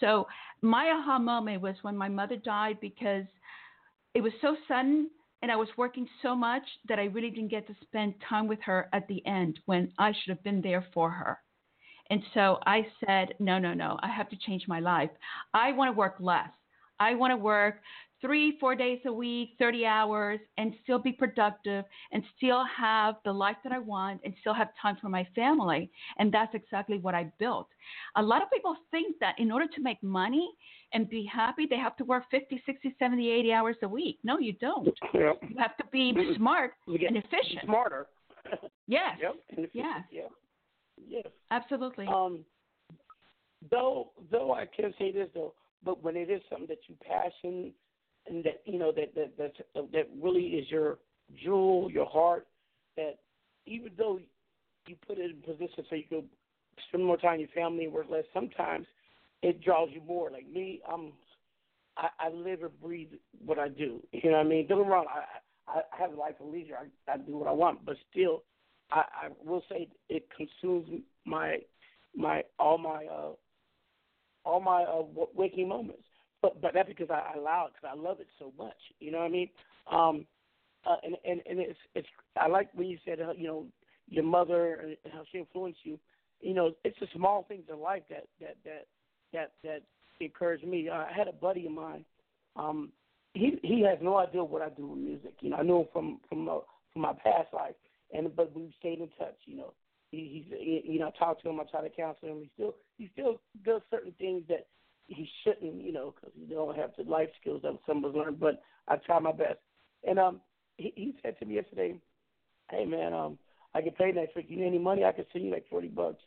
[0.00, 0.26] So
[0.62, 3.26] my aha moment was when my mother died because
[4.14, 5.10] it was so sudden
[5.42, 8.60] and I was working so much that I really didn't get to spend time with
[8.62, 11.38] her at the end when I should have been there for her.
[12.10, 15.10] And so I said, no, no, no, I have to change my life.
[15.54, 16.50] I want to work less.
[16.98, 17.76] I want to work
[18.20, 23.32] three, four days a week, 30 hours, and still be productive and still have the
[23.32, 25.90] life that I want and still have time for my family.
[26.18, 27.68] And that's exactly what I built.
[28.16, 30.50] A lot of people think that in order to make money
[30.92, 34.18] and be happy, they have to work 50, 60, 70, 80 hours a week.
[34.22, 34.86] No, you don't.
[35.14, 37.64] You have to be smart and efficient.
[37.64, 38.06] Smarter.
[38.86, 39.16] Yes.
[39.22, 39.34] Yep.
[39.50, 40.04] And efficient.
[40.10, 40.22] Yeah.
[41.08, 41.26] Yes.
[41.50, 42.06] Absolutely.
[42.06, 42.44] Um,
[43.70, 47.72] though, though I can say this though, but when it is something that you passion
[48.26, 49.52] and that you know that that that
[49.92, 50.98] that really is your
[51.42, 52.46] jewel, your heart,
[52.96, 53.18] that
[53.66, 54.18] even though
[54.86, 56.24] you put it in position so you can
[56.88, 58.86] spend more time with your family and work less, sometimes
[59.42, 60.30] it draws you more.
[60.30, 61.12] Like me, I'm
[61.96, 63.12] I, I live and breathe
[63.44, 64.00] what I do.
[64.12, 64.66] You know what I mean?
[64.66, 65.06] Don't get me wrong.
[65.08, 65.24] I
[65.78, 66.76] I have a life of leisure.
[66.76, 68.42] I, I do what I want, but still,
[68.92, 71.58] I, I will say it consumes my
[72.16, 73.32] my all my uh
[74.44, 75.02] all my uh,
[75.34, 76.02] waking moments.
[76.42, 78.76] But but that's because I, I allow it because I love it so much.
[78.98, 79.48] You know what I mean?
[79.90, 80.26] Um,
[80.88, 82.08] uh, and and and it's it's
[82.40, 83.66] I like when you said uh, you know
[84.08, 85.98] your mother and how she influenced you.
[86.40, 88.86] You know, it's the small things in life that that that
[89.32, 89.82] that that
[90.20, 90.88] encouraged me.
[90.88, 92.04] Uh, I had a buddy of mine.
[92.56, 92.90] Um,
[93.34, 95.34] he he has no idea what I do with music.
[95.40, 96.54] You know, I knew him from from uh,
[96.92, 97.74] from my past life,
[98.12, 99.36] and but we stayed in touch.
[99.44, 99.72] You know,
[100.10, 102.40] he, he's he, you know I talk to him, I try to counsel him.
[102.40, 104.66] He still he still does certain things that
[105.06, 108.16] he shouldn't, you know, because he don't have the life skills that some of us
[108.16, 108.36] learn.
[108.38, 109.58] But I try my best.
[110.06, 110.40] And um,
[110.76, 111.94] he, he said to me yesterday,
[112.70, 113.38] "Hey man, um,
[113.74, 114.46] I get paid next week.
[114.48, 115.04] You need any money?
[115.04, 116.22] I can send you like forty bucks."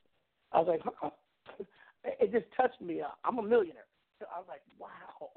[0.52, 1.10] I was like, huh?
[2.04, 3.02] it just touched me.
[3.24, 3.86] I'm a millionaire.
[4.20, 5.30] So I was like, wow,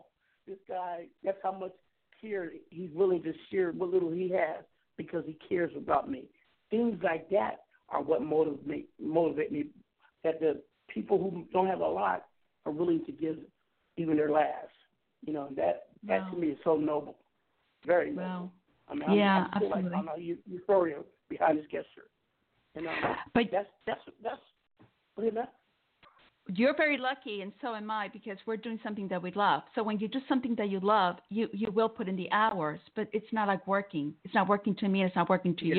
[0.47, 1.07] this guy.
[1.25, 1.73] That's how much
[2.21, 4.65] care he's willing to share what little he has
[4.97, 6.25] because he cares about me.
[6.71, 8.85] Things like that are what motivate me.
[9.01, 9.67] Motivate me.
[10.25, 12.27] That the people who don't have a lot
[12.65, 13.37] are willing to give
[13.97, 14.73] even their last.
[15.25, 16.31] You know, that that Wow.
[16.31, 17.17] to me is so noble,
[17.85, 18.23] very noble.
[18.23, 18.51] Wow.
[18.89, 19.99] I mean, I'm- Yeah, I feel like absolutely.
[19.99, 20.99] I'm a eu- euphoria
[21.29, 22.09] behind this gesture.
[22.75, 22.95] And um,
[23.35, 24.41] But that's that's that's
[25.17, 25.53] look at that.
[26.55, 29.83] you're very lucky and so am i because we're doing something that we love so
[29.83, 33.09] when you do something that you love you you will put in the hours but
[33.13, 35.75] it's not like working it's not working to me it's not working to you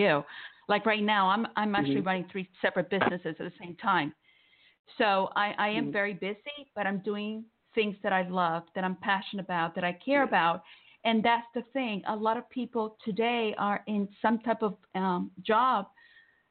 [0.68, 2.06] like right now i'm i'm actually Mhm.
[2.06, 4.14] running three separate businesses at the same time
[4.98, 5.92] so i i am Mhm.
[5.92, 7.46] very busy but i'm doing
[7.76, 10.64] things that i love that i'm passionate about that i care about
[11.04, 15.32] and that's the thing a lot of people today are in some type of um
[15.42, 15.88] job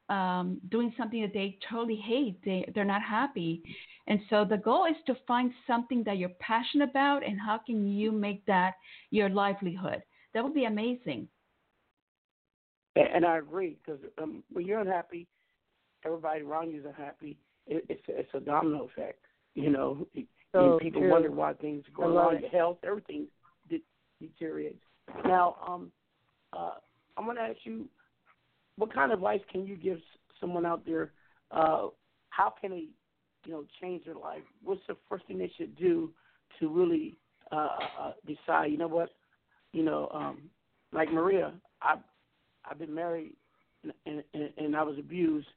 [0.08, 2.38] um, doing something that they totally hate.
[2.44, 3.62] They they're not happy,
[4.06, 7.86] and so the goal is to find something that you're passionate about, and how can
[7.88, 8.74] you make that
[9.10, 10.02] your livelihood?
[10.32, 11.28] That would be amazing.
[12.96, 15.28] And, and I agree because um, when you're unhappy,
[16.04, 17.38] everybody around you is unhappy.
[17.66, 19.20] It, it's it's a domino effect.
[19.54, 20.06] You know,
[20.52, 21.10] So people true.
[21.10, 22.38] wonder why things go wrong.
[22.40, 23.26] Your health, everything
[23.68, 23.82] de-
[24.20, 24.82] deteriorates.
[25.24, 25.92] Now, um,
[26.52, 26.72] uh,
[27.16, 27.86] I'm going to ask you,
[28.76, 29.98] what kind of advice can you give
[30.40, 31.12] someone out there?
[31.50, 31.88] Uh,
[32.30, 32.88] how can they,
[33.44, 34.42] you know, change their life?
[34.62, 36.10] What's the first thing they should do
[36.60, 37.16] to really
[37.52, 37.68] uh,
[38.00, 38.66] uh, decide?
[38.66, 39.10] You know what?
[39.72, 40.50] You know, um,
[40.92, 41.96] like Maria, I
[42.68, 43.32] I've been married
[43.82, 45.48] and, and and and I was abused,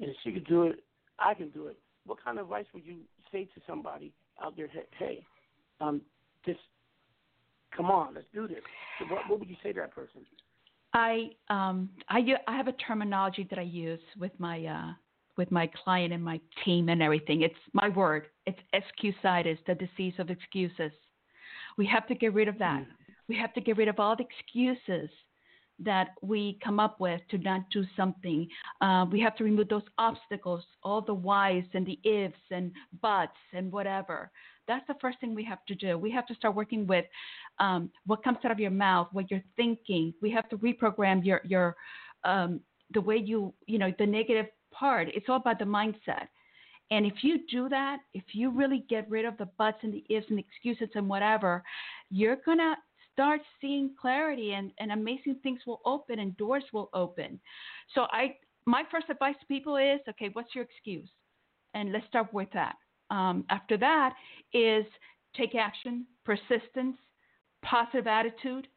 [0.00, 0.82] and if she could do it,
[1.18, 1.78] I can do it.
[2.06, 2.98] What kind of advice would you
[3.30, 4.68] say to somebody out there?
[4.98, 5.24] Hey,
[5.80, 6.00] um,
[6.44, 6.60] just
[7.76, 8.58] come on, let's do this.
[8.98, 10.22] So what, what would you say to that person?
[10.94, 14.92] I um I I have a terminology that I use with my uh
[15.36, 17.42] with my client and my team and everything.
[17.42, 18.26] It's my word.
[18.46, 20.92] It's excusitis, the disease of excuses.
[21.78, 22.84] We have to get rid of that.
[23.28, 25.08] We have to get rid of all the excuses
[25.84, 28.48] that we come up with to not do something.
[28.80, 33.36] Uh, we have to remove those obstacles, all the whys and the ifs and buts
[33.52, 34.30] and whatever.
[34.68, 35.98] That's the first thing we have to do.
[35.98, 37.04] We have to start working with
[37.58, 40.14] um, what comes out of your mouth, what you're thinking.
[40.22, 41.76] We have to reprogram your your
[42.24, 42.60] um,
[42.94, 45.08] the way you you know the negative part.
[45.14, 46.28] It's all about the mindset.
[46.90, 50.04] And if you do that, if you really get rid of the buts and the
[50.10, 51.62] ifs and the excuses and whatever,
[52.10, 52.76] you're gonna
[53.12, 57.40] start seeing clarity and, and amazing things will open and doors will open.
[57.94, 58.36] So I
[58.66, 61.08] my first advice to people is okay, what's your excuse?
[61.74, 62.76] And let's start with that.
[63.10, 64.14] Um, after that
[64.52, 64.84] is
[65.36, 66.96] take action, persistence,
[67.62, 68.68] positive attitude.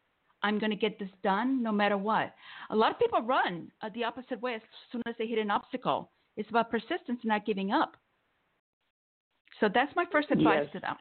[0.44, 2.34] I'm going to get this done no matter what.
[2.70, 4.62] A lot of people run uh, the opposite way as
[4.92, 6.12] soon as they hit an obstacle.
[6.38, 7.96] It's about persistence, not giving up.
[9.60, 10.74] So that's my first advice Yes.
[10.74, 10.98] to them.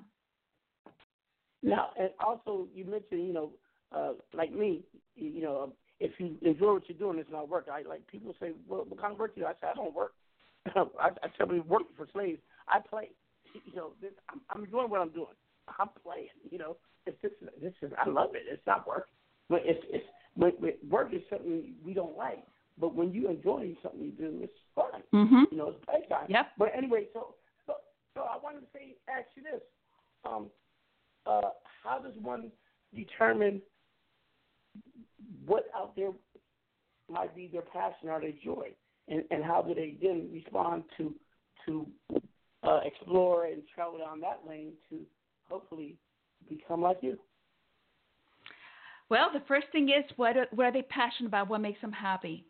[1.65, 3.51] Now, and also you mentioned, you know,
[3.91, 4.83] uh, like me,
[5.17, 7.69] you know, if you enjoy what you're doing, it's not work.
[7.73, 9.47] I like people say, well, what kind of work do you?
[9.47, 9.51] do?
[9.51, 10.13] I say, I don't work.
[10.67, 12.41] I, I tell people working for slaves.
[12.69, 13.11] I play.
[13.55, 15.35] You know, this, I'm, I'm enjoying what I'm doing.
[15.79, 16.29] I'm playing.
[16.51, 18.43] You know, it's this this is I love it.
[18.51, 19.09] It's not work,
[19.49, 20.05] but it's it's
[20.35, 22.43] when, when work is something we don't like.
[22.79, 25.03] But when you enjoy something you do, it's fun.
[25.15, 25.45] Mhm.
[25.53, 26.27] You know, it's playtime.
[26.29, 26.47] Yep.
[26.59, 27.37] But anyway, so
[27.67, 27.75] so
[28.15, 29.63] so I wanted to say ask you this.
[30.25, 30.49] Um,
[31.27, 31.41] uh,
[31.83, 32.51] how does one
[32.95, 33.61] determine
[35.47, 36.11] what out there
[37.11, 38.69] might be their passion or their joy,
[39.09, 41.15] and and how do they then respond to
[41.67, 41.87] to
[42.63, 45.01] uh, explore and travel down that lane to
[45.49, 45.97] hopefully
[46.49, 47.19] become like you?
[49.11, 51.49] Well, the first thing is what are, what are they passionate about?
[51.49, 52.47] What makes them happy?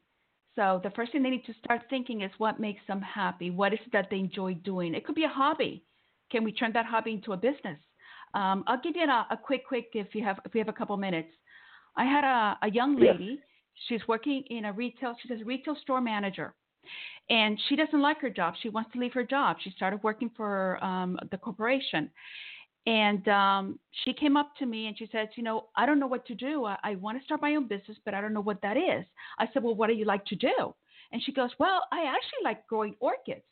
[0.54, 3.50] So the first thing they need to start thinking is what makes them happy.
[3.50, 4.94] What is it that they enjoy doing?
[4.94, 5.82] It could be a hobby.
[6.30, 7.78] Can we turn that hobby into a business?
[8.34, 10.72] Um, I'll give you a, a quick, quick if you have if we have a
[10.72, 11.30] couple minutes.
[11.96, 13.38] I had a, a young lady.
[13.88, 15.14] She's working in a retail.
[15.20, 16.54] She's a retail store manager,
[17.30, 18.54] and she doesn't like her job.
[18.60, 19.56] She wants to leave her job.
[19.62, 22.10] She started working for um, the corporation,
[22.86, 26.06] and um, she came up to me and she said, "You know, I don't know
[26.08, 26.64] what to do.
[26.64, 29.04] I, I want to start my own business, but I don't know what that is."
[29.38, 30.74] I said, "Well, what do you like to do?"
[31.12, 33.44] And she goes, "Well, I actually like growing orchids."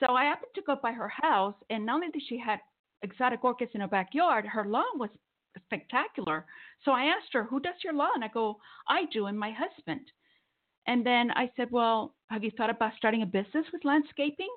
[0.00, 2.60] So I happened to go by her house, and not only did she had
[3.02, 5.10] exotic orchids in her backyard, her lawn was
[5.64, 6.46] spectacular.
[6.84, 10.12] So I asked her, "Who does your lawn?" I go, "I do, and my husband."
[10.86, 14.48] And then I said, "Well, have you thought about starting a business with landscaping?"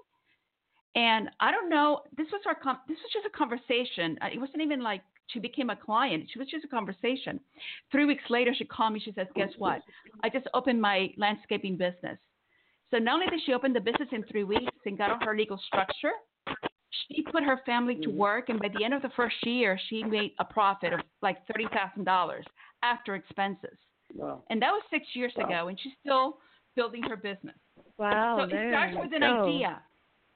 [0.95, 2.03] And I don't know.
[2.17, 4.17] This was our com- this was just a conversation.
[4.21, 6.29] Uh, It wasn't even like she became a client.
[6.29, 7.39] She was just a conversation.
[7.91, 8.99] Three weeks later, she called me.
[8.99, 9.81] She says, "Guess what?
[10.23, 12.19] I just opened my landscaping business."
[12.89, 15.35] So not only did she open the business in three weeks and got on her
[15.35, 16.11] legal structure,
[17.07, 20.03] she put her family to work, and by the end of the first year, she
[20.03, 22.45] made a profit of like thirty thousand dollars
[22.83, 23.77] after expenses.
[24.13, 24.43] Wow.
[24.49, 25.45] And that was six years Wow.
[25.45, 26.37] ago, and she's still
[26.75, 27.55] building her business.
[27.97, 29.43] Wow, So it starts with an go.
[29.45, 29.81] idea.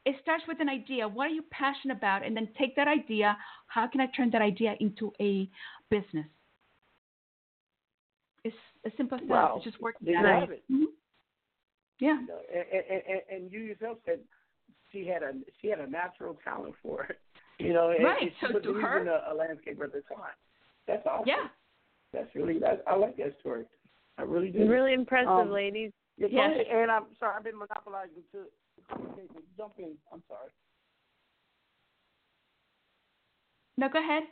[0.06, 1.08] It starts with an idea.
[1.08, 2.24] What are you passionate about?
[2.26, 3.36] And then take that idea.
[3.68, 5.50] How can I turn that idea into a
[5.90, 6.28] business?
[8.44, 9.30] It's as simple as that.
[9.30, 9.54] Wow.
[9.58, 10.40] It's just working There at it.
[10.42, 10.64] have it.
[10.72, 10.86] Mhm.
[12.00, 12.18] Yeah.
[12.20, 12.30] And,
[12.90, 14.20] and, and, and you yourself said
[14.96, 17.20] she had a she had a natural talent for it.
[17.60, 20.02] You know, and, Right, and she so was her- even a, a landscaper at the
[20.14, 20.36] time.
[20.88, 21.26] That's awesome.
[21.28, 21.48] Yeah.
[22.14, 22.84] That's really that.
[22.88, 23.66] I like that story.
[24.18, 24.70] I really do.
[24.70, 25.92] Really impressive, Um, ladies.
[26.18, 26.52] Yeah, Yes.
[26.52, 28.46] ahead, and I'm sorry, I've been monopolizing to.
[29.58, 29.96] Jump in.
[30.14, 30.50] I'm sorry.
[33.78, 34.24] No, go ahead.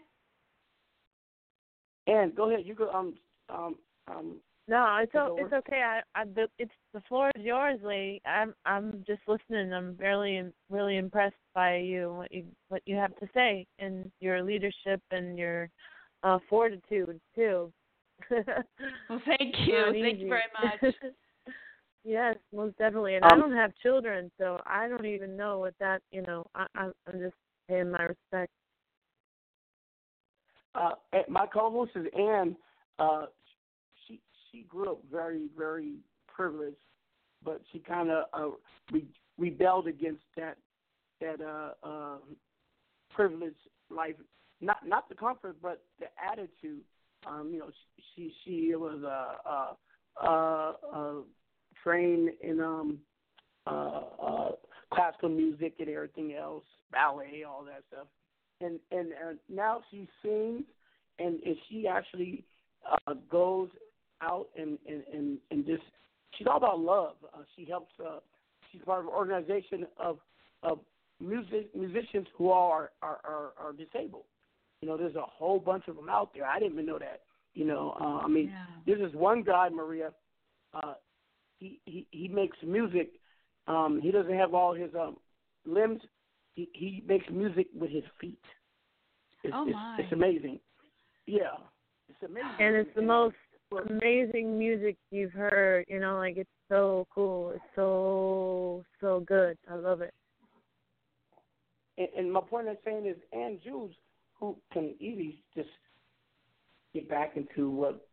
[2.07, 2.65] And go ahead.
[2.65, 2.89] You go.
[2.91, 3.15] Um.
[3.49, 3.75] Um.
[4.07, 4.35] Um.
[4.67, 5.81] No, it's o- it's okay.
[5.83, 8.21] I, I the it's the floor is yours, lady.
[8.25, 9.73] I'm I'm just listening.
[9.73, 14.41] I'm really really impressed by you what you what you have to say and your
[14.41, 15.69] leadership and your
[16.23, 17.71] uh fortitude too.
[19.09, 19.91] Well, thank you.
[19.91, 20.95] Thank you very much.
[22.05, 23.15] yes, most definitely.
[23.15, 26.01] And Um, I don't have children, so I don't even know what that.
[26.11, 27.35] You know, I, I I'm just
[27.67, 28.51] paying my respect.
[30.75, 30.91] Uh,
[31.27, 32.55] my co-host is Ann.
[32.97, 33.25] Uh,
[34.53, 35.95] she grew up very very
[36.27, 36.77] privileged,
[37.43, 38.55] but she kind of uh,
[38.91, 40.57] re- rebelled against that
[41.19, 42.17] that uh, uh,
[43.15, 43.55] privileged
[43.89, 44.15] life.
[44.61, 46.81] Not not the comfort, but the attitude.
[47.25, 47.71] Um, you know,
[48.15, 51.13] she she was uh, uh, uh, uh,
[51.83, 52.99] trained in um,
[53.65, 54.51] uh, uh,
[54.93, 58.07] classical music and everything else, ballet, all that stuff
[58.63, 60.63] and and uh, now she sings
[61.19, 62.43] and, and she actually
[62.89, 63.69] uh, goes
[64.23, 65.83] out and, and and and just
[66.37, 67.15] she's all about love.
[67.33, 67.91] Uh, she helps.
[67.99, 68.19] Uh,
[68.71, 70.17] she's part of an organization of
[70.63, 70.79] of
[71.19, 74.25] music musicians who are are, are are disabled.
[74.81, 76.45] You know, there's a whole bunch of them out there.
[76.45, 77.21] I didn't even know that.
[77.53, 78.51] You know, uh, I mean,
[78.85, 80.09] there's this one guy, Maria.
[80.73, 80.95] Uh,
[81.59, 83.11] he he he makes music.
[83.67, 85.17] Um, he doesn't have all his um,
[85.65, 86.01] limbs.
[86.55, 88.39] He he makes music with his feet.
[89.43, 89.97] It's, Oh, it's, my.
[89.99, 90.59] it's amazing.
[91.27, 91.55] Yeah,
[92.09, 92.49] it's amazing.
[92.59, 93.35] And it's the most
[93.77, 95.85] amazing music you've heard.
[95.87, 97.51] You know, like it's so cool.
[97.51, 99.57] It's so so good.
[99.69, 100.13] I love it.
[101.97, 103.93] And, and my point I'm saying is, Ann Jewelz,
[104.39, 105.69] who can easily just
[106.93, 108.07] get back into what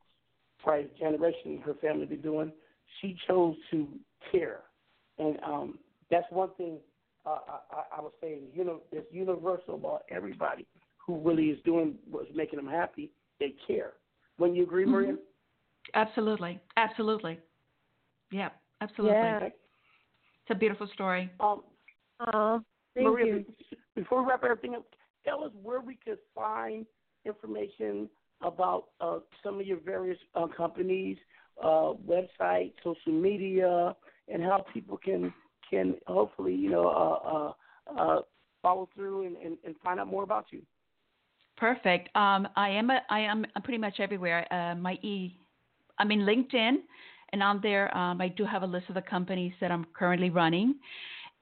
[0.63, 2.53] prior generation her family be doing,
[3.01, 3.89] she chose to
[4.31, 4.61] care,
[5.19, 5.79] and um,
[6.11, 6.79] that's one thing
[7.25, 7.39] uh,
[7.71, 10.67] I, I- would say is you know it's universal about everybody
[10.99, 13.11] who really is doing what's making them happy.
[13.39, 13.93] They care.
[14.37, 15.17] When you agree, Maria?
[15.95, 16.61] Absolutely.
[16.77, 17.39] Absolutely.
[18.31, 19.15] Yeah, absolutely.
[19.15, 19.41] Yeah.
[19.45, 21.31] It's a beautiful story.
[21.41, 21.63] Um,
[22.21, 22.61] Oh,
[22.95, 23.45] thank Maria, you.
[23.95, 24.85] before we wrap everything up,
[25.25, 26.85] tell us where we could find
[27.25, 28.09] information
[28.43, 31.17] about uh, some of your various uh, companies,
[31.63, 33.95] uh, website, social media,
[34.29, 35.33] and how people can
[35.69, 38.23] can hopefully you know uh, uh, uh,
[38.61, 40.63] follow through and, and, and find out more about you.
[41.57, 42.15] Perfect.
[42.17, 44.47] Um, I am a, I am pretty much everywhere.
[44.53, 45.39] Uh, my e,
[46.01, 46.77] I'm in LinkedIn,
[47.33, 50.31] and on there um, I do have a list of the companies that I'm currently
[50.31, 50.75] running,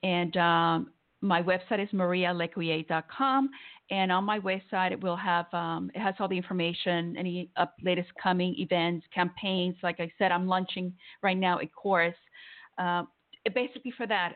[0.03, 0.91] and um,
[1.21, 3.49] my website is marialecuyer.com.
[3.91, 7.73] And on my website, it will have um, it has all the information, any up,
[7.83, 9.75] latest coming events, campaigns.
[9.81, 10.93] Like I said, I'm launching
[11.23, 12.13] right now a course,
[12.77, 13.03] uh,
[13.55, 14.35] basically for that.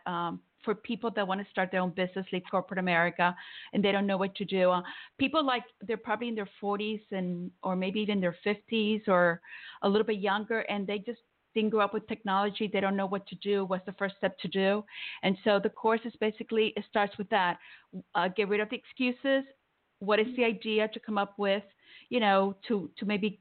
[0.64, 3.36] For people that want to start their own business, leave corporate America,
[3.74, 4.72] and they don't know what to do.
[4.72, 4.82] Uh,
[5.20, 9.41] people like they're probably in their 40s and or maybe even their 50s or
[9.82, 11.20] a little bit younger, and they just
[11.53, 12.70] didn't grow up with technology.
[12.72, 13.66] They don't know what to do.
[13.66, 14.84] What's the first step to do?
[15.22, 17.57] And so the course is basically it starts with that.
[18.16, 19.43] Uh, get rid of the excuses.
[19.99, 21.64] What is the idea to come up with?
[22.09, 23.39] You know, to to maybe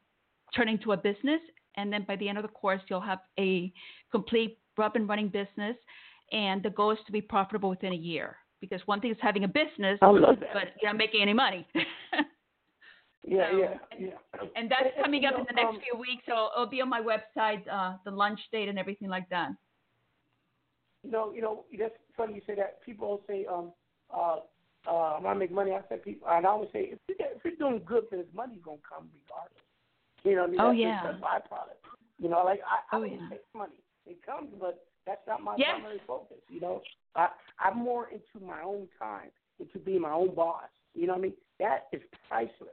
[0.55, 1.41] turn into a business,
[1.77, 3.73] and then by the end of the course, you'll have a
[4.11, 5.77] complete up and running business
[6.33, 8.37] and the goal is to be profitable within a year.
[8.61, 10.11] Because one thing is having a business, but
[10.81, 11.67] you're not making any money.
[13.27, 14.49] yeah, so, yeah, and, yeah.
[14.55, 16.23] And that's coming up in the next um, few weeks.
[16.27, 19.51] So it'll be on my website, uh, the lunch date and everything like that.
[21.03, 22.81] You know, you know, that's funny you say that.
[22.85, 23.73] People always say, um,
[24.15, 24.37] uh,
[24.89, 27.45] uh, when I make money, I say people, and I always say, if you're, if
[27.45, 29.59] you're doing good business, money's gonna come regardless.
[30.23, 31.11] You know, what I mean, Oh, that's yeah.
[31.11, 31.83] a byproduct.
[32.21, 33.29] You know, like I, I Oh, yeah.
[33.29, 33.83] take money.
[34.07, 35.71] It comes, but that's not my Yes.
[35.75, 36.39] primary focus.
[36.49, 36.83] You know,
[37.17, 37.29] I,
[37.59, 39.31] I'm more into my own time,
[39.61, 40.69] into being my own boss.
[40.95, 41.33] You know what I mean?
[41.59, 42.71] That is priceless.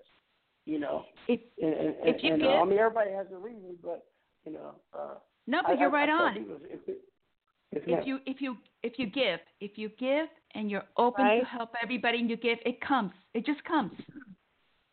[0.65, 3.38] You know, if and, and, if you and, give- uh, I mean, everybody has a
[3.38, 4.05] reason, but
[4.45, 5.15] you know, uh,
[5.47, 6.34] No, I- but you're I- I right tell on.
[6.36, 7.01] people, if it-
[7.71, 11.39] if If you if you if you give, if you give and you're open Right.
[11.41, 13.11] to help everybody and you give, it comes.
[13.36, 13.91] It just comes.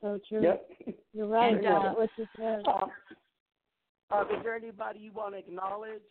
[0.03, 0.43] So true.
[0.43, 0.71] Yep.
[1.15, 1.55] You're right.
[1.57, 2.67] And, uh, what you said.
[2.69, 2.91] Um,
[4.11, 6.03] uh, is there anybody you want to acknowledge?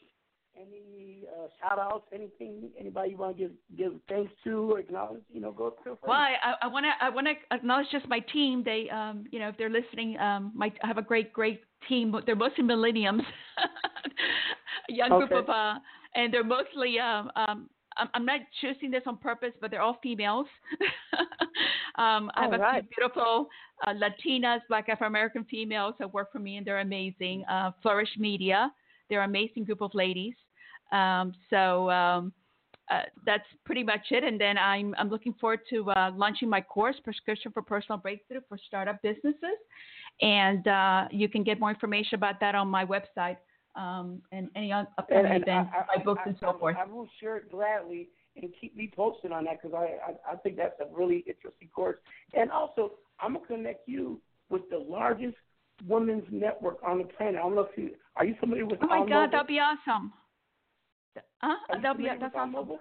[0.60, 2.06] Any uh, shout outs?
[2.14, 2.70] Anything?
[2.80, 5.24] Anybody you want to give give thanks to or acknowledge?
[5.32, 5.94] You know, go free.
[6.04, 8.64] Well, I, I want to I want to acknowledge just my team.
[8.64, 12.16] They, um, you know, if they're listening, um, my I have a great great team.
[12.26, 13.24] They're mostly millenniums,
[14.90, 15.76] a young group of, uh,
[16.16, 17.00] and they're mostly.
[17.00, 20.48] Um, um, I'm, I'm not choosing this on purpose, but they're all females.
[21.98, 22.84] um, I have All a right.
[22.84, 23.48] few beautiful
[23.86, 27.46] uh, Latinas, Black Afro American females that work for me, and they're amazing.
[27.50, 28.72] Uh, Flourish Media,
[29.10, 30.34] they're an amazing group of ladies.
[30.96, 31.90] Um, so.
[31.90, 32.34] Um,
[32.92, 34.24] uh, that's pretty much it.
[34.24, 38.42] And then I'm I'm looking forward to uh, launching my course, Prescription for Personal Breakthrough
[38.48, 39.58] for Startup Businesses,
[40.22, 43.38] and uh, you can get more information about that on my website
[43.76, 46.76] um, and any upcoming and, and events, I, I, my books, I, and so forth.
[46.80, 48.10] I will share it gladly
[48.42, 51.98] and keep me posted on that because I, I think that's a really interesting course.
[52.34, 55.38] And also, I'm gonna connect you with the largest
[55.88, 57.36] women's network on the planet.
[57.36, 60.14] I don't know if you are you familiar with Oh my God, that'll be awesome.
[61.42, 61.56] Huh?
[61.70, 62.52] Are you That'll be familiar that's On.
[62.52, 62.80] Mogul?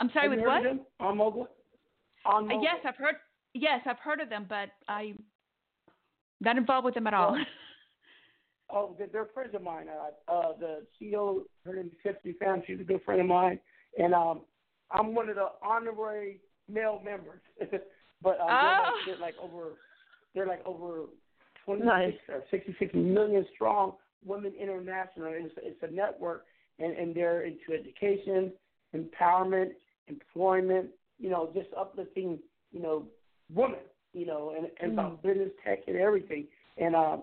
[0.00, 0.58] I'm sorry, Have with what?
[0.58, 0.80] of them?
[1.00, 1.48] On Mogul.
[2.26, 2.62] On Uh, Mogul.
[2.62, 3.16] yes, I've heard.
[3.54, 5.14] Yes, I've heard of them, but I
[6.40, 7.36] not involved with them at all.
[8.70, 9.86] Oh, they're, they're friends of mine.
[9.88, 12.60] Uh, uh, the CEO, her name is Tiffany Pham.
[12.66, 13.58] She's a good friend of mine,
[13.98, 14.42] and um,
[14.90, 17.40] I'm one of the honorary male members.
[18.22, 18.90] but um, Oh.
[19.06, 19.68] they're, like, they're like over,
[20.34, 21.04] they're like over
[21.64, 22.12] 26 Nice.
[22.28, 23.94] or 66 million strong.
[24.22, 25.32] Women International.
[25.32, 26.44] It's, it's a network,
[26.78, 28.52] and and they're into education,
[28.94, 29.70] empowerment,
[30.08, 30.88] employment.
[31.18, 32.38] You know, just uplifting.
[32.72, 33.04] You know,
[33.52, 33.80] women.
[34.14, 36.46] You know, and, and about business tech and everything.
[36.78, 37.22] And um,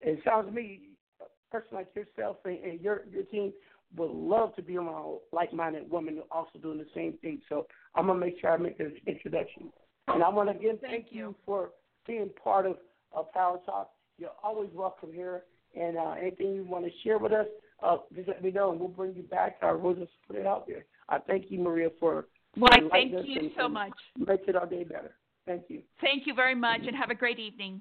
[0.00, 0.82] it sounds to me,
[1.20, 3.52] a person like yourself and, and your your team
[3.96, 7.40] would love to be around like-minded women also doing the same thing.
[7.48, 9.72] So I'm gonna make sure I make this introduction.
[10.08, 11.70] And I want to again thank, you for
[12.06, 12.76] being part of
[13.16, 13.90] uh, Power Talk.
[14.18, 15.42] You're always welcome here.
[15.78, 17.46] And uh, anything you want to share with us,
[17.82, 20.46] uh, just let me know, and we'll bring you back, or we'll just put it
[20.46, 20.84] out there.
[21.08, 22.26] I thank you, Maria, for
[22.56, 23.92] Well, I thank you and- so much.
[24.18, 25.16] Makes it our day better.
[25.46, 25.82] Thank you.
[26.00, 27.80] Thank you very much, and have a great evening.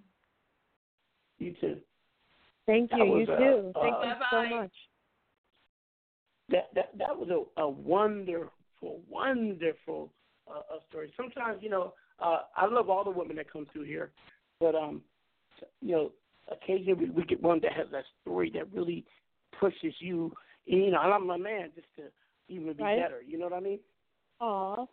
[1.37, 1.77] You too.
[2.65, 3.05] Thank That you.
[3.05, 3.71] You was, uh, too.
[3.81, 4.71] Thank uh, you so much.
[6.49, 10.11] that that that was a, a wonderful, wonderful
[10.49, 11.13] uh, uh, story.
[11.15, 14.11] Sometimes, you know, uh, I love all the women that come through here,
[14.59, 15.01] but um,
[15.81, 16.11] you know,
[16.51, 19.05] occasionally we, we get one that has that story that really
[19.59, 20.33] pushes you.
[20.65, 22.03] You know, and I'm a man just to
[22.47, 22.99] even be Right.
[22.99, 23.21] better.
[23.21, 23.79] You know what I mean?
[24.39, 24.85] Aw.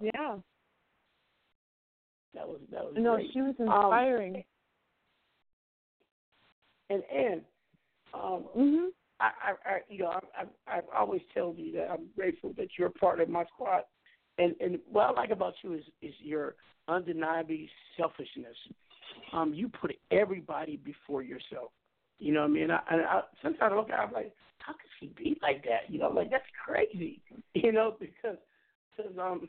[0.00, 0.38] Yeah.
[2.34, 3.30] That was that was No, great.
[3.32, 4.44] she was Um, inspiring.
[6.88, 7.42] and and
[8.14, 8.86] um, mm-hmm.
[9.20, 12.68] I, I, I, you know, I, I, I've always told you that I'm grateful that
[12.78, 13.82] you're a part of my squad.
[14.38, 16.54] And and what I like about you is is your
[16.88, 17.66] undeniable
[17.96, 18.56] selfishness.
[19.32, 21.70] Um, you put everybody before yourself.
[22.22, 22.70] You know what I mean?
[22.70, 25.64] I, and I, sometimes I look at, it, I'm like, how could she be like
[25.64, 25.90] that?
[25.92, 27.20] You know, I'm like that's crazy.
[27.54, 28.38] You know, because
[28.96, 29.46] because um,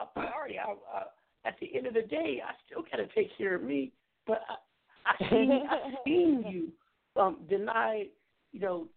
[0.00, 1.02] I'm sorry, I, I
[1.46, 3.92] at the end of the day, I still got to take care of me.
[4.26, 8.06] But I, I seen I seen you um, deny,
[8.52, 8.88] you know,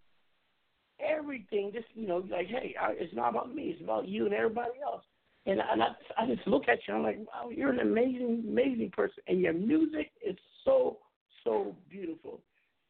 [0.99, 1.71] everything.
[1.73, 3.63] Just you know, like hey, I, it's not about me.
[3.63, 5.03] It's about you and everybody else.
[5.45, 5.87] And, I, and I,
[6.17, 6.93] I just look at you.
[6.93, 10.35] I'm like, wow, you're an amazing, amazing person, and your music is
[10.65, 10.97] so,
[11.43, 12.41] so beautiful.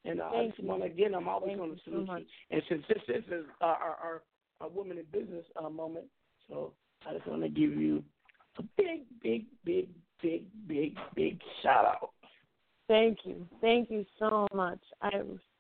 [0.06, 2.26] And uh, I just want again, I'm always going to salute you.
[2.52, 4.22] And since this, this is uh, our, our
[4.62, 6.06] our woman in business uh, moment,
[6.50, 6.74] so
[7.08, 8.04] I just want to give you
[8.58, 9.90] a big, big, big,
[10.22, 12.12] big, big, big shout out.
[12.88, 13.48] Thank you.
[13.62, 14.80] Thank you so much.
[15.02, 15.12] I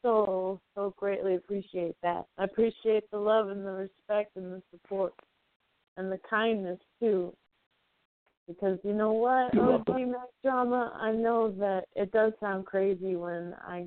[0.01, 2.25] so, so greatly appreciate that.
[2.37, 5.13] I appreciate the love and the respect and the support
[5.97, 7.33] and the kindness too.
[8.47, 13.53] Because you know what, OG Mack Drama, I know that it does sound crazy when
[13.61, 13.85] I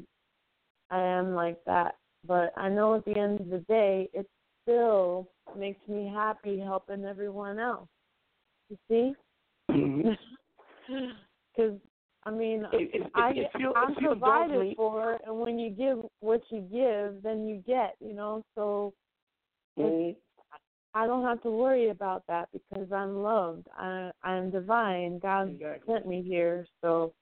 [0.93, 1.97] I am like that.
[2.27, 4.29] But I know at the end of the day it
[4.63, 5.29] still
[5.59, 7.89] makes me happy helping everyone else.
[8.71, 9.13] You see?
[9.71, 10.11] Mm-hmm.
[11.55, 11.79] Because
[12.25, 15.59] I mean, If- if- I if you- I'm if you indulge provided for, and when
[15.59, 17.95] you give what you give, then you get.
[18.01, 18.95] You know, so
[19.77, 20.19] it's, mm-hmm.
[20.95, 23.67] I don't have to worry about that because I'm loved.
[23.77, 25.19] I I'm divine.
[25.19, 27.13] God sent me here, so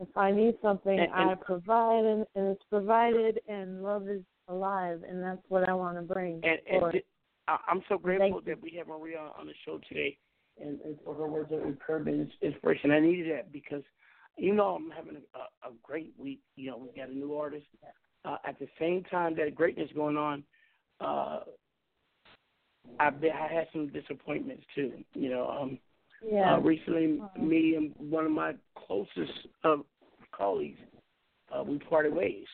[0.00, 4.22] if I need something, And- and- I provide, and, and it's provided, and love is
[4.48, 6.40] alive, and that's what I want to bring.
[6.44, 6.92] And, and forth.
[6.92, 7.06] th-
[7.48, 10.18] I- I'm so grateful that we have Maria on the show today,
[10.60, 12.90] and, and for her words of encouragement and inspiration.
[12.90, 13.82] I needed that because,
[14.36, 16.40] you know, I'm having a, a great week.
[16.56, 17.66] You know, we got a new artist.
[18.24, 20.42] Uh, at the same time that greatness going on,
[21.00, 21.40] uh,
[22.98, 24.92] I've been, I had some disappointments too.
[25.14, 25.78] You know, um,
[26.22, 26.54] Yeah.
[26.54, 28.54] uh, recently, me and one of my
[28.86, 29.32] closest
[29.64, 29.76] uh,
[30.32, 30.78] colleagues,
[31.56, 32.46] uh, we parted ways.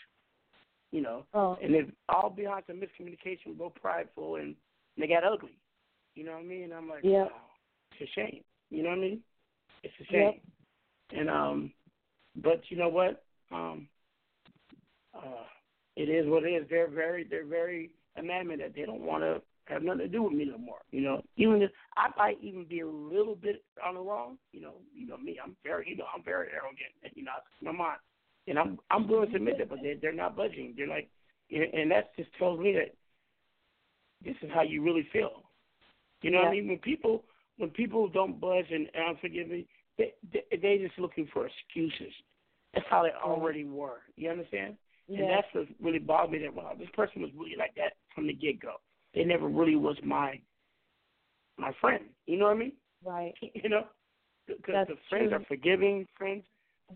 [0.90, 1.56] You know, Oh.
[1.62, 4.54] and it's all behind some miscommunication, both prideful and
[4.98, 5.56] they got ugly.
[6.14, 6.64] You know what I mean?
[6.64, 7.24] And I'm like, Yeah.
[7.24, 7.30] wow,
[7.92, 8.44] it's a shame.
[8.68, 9.22] You know what I mean?
[9.82, 10.34] It's a Yep.
[10.34, 10.40] shame.
[11.18, 11.72] And um,
[12.36, 13.24] but you know what?
[13.50, 13.88] Um,
[15.14, 15.44] uh,
[15.96, 16.68] it is what it is.
[16.68, 20.32] They're very, they're very adamant that they don't want to have nothing to do with
[20.32, 20.80] me no more.
[20.90, 24.38] You know, even if I might even be a little bit on the wrong.
[24.52, 25.38] You know, you know me.
[25.42, 26.92] I'm very, you know, I'm very arrogant.
[27.02, 27.32] And, you know,
[27.62, 27.98] my mind,
[28.46, 30.74] and I'm I'm willing to admit that, but they they're not budging.
[30.76, 31.08] They're like,
[31.50, 32.94] and that just tells me that
[34.24, 35.42] this is how you really feel.
[36.22, 36.68] You know what I mean?
[36.68, 37.24] When people
[37.58, 39.66] when people don't budge and, and forgive me,
[39.98, 42.12] they, they they just looking for excuses.
[42.74, 44.00] That's how they already were.
[44.16, 44.76] You understand?
[45.08, 46.38] And that's what really bothered me.
[46.38, 48.76] That wow, this person was really like that from the get go.
[49.14, 50.40] They never really was my
[51.58, 52.04] my friend.
[52.26, 52.72] You know what I mean?
[53.04, 53.34] Right.
[53.54, 53.84] You know,
[54.46, 55.38] because the friends true.
[55.38, 56.06] are forgiving.
[56.16, 56.44] Friends,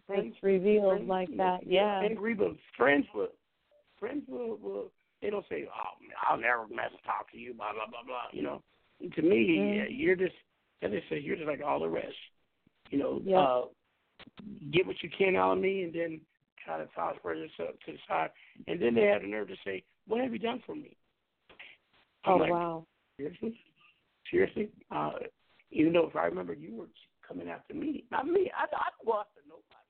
[0.06, 1.66] friends It's revealed friends, like you know, that.
[1.66, 2.00] Yeah.
[2.02, 3.28] I agree, but friends will
[3.98, 7.72] friends will will they don't say, "Oh, man, I'll never mess talk to you," blah
[7.72, 8.28] blah blah blah.
[8.32, 8.62] You know,
[9.14, 9.76] to me, Mhm.
[9.76, 10.34] yeah, you're just
[10.82, 12.16] as they say, you're just like all the rest.
[12.90, 13.40] You know, Yeah.
[13.40, 13.68] uh,
[14.70, 16.20] get what you can out of me, and then
[16.64, 18.30] try to toss to to the side.
[18.66, 20.96] And then they have the nerve to say, "What have you done for me?"
[22.26, 22.86] Oh like, wow.
[23.16, 23.58] Seriously?
[24.30, 24.70] Seriously?
[24.90, 25.12] Uh,
[25.70, 26.86] even though if I remember you were
[27.26, 28.50] coming after me, not me.
[28.56, 29.86] I I don't go after nobody.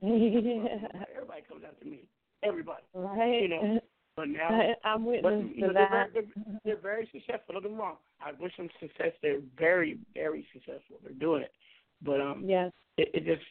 [1.16, 2.04] Everybody comes after me.
[2.42, 2.82] Everybody.
[2.94, 3.42] Right.
[3.42, 3.80] You know.
[4.16, 4.48] But now,
[4.84, 6.12] I'm but, witness you know, to they're that.
[6.12, 7.52] Very, they're, they're very successful.
[7.52, 7.96] Don't get me wrong.
[8.20, 9.12] I wish them success.
[9.22, 10.96] They're very, very successful.
[11.04, 11.52] They're doing it.
[12.02, 13.46] But um, yes, it, it just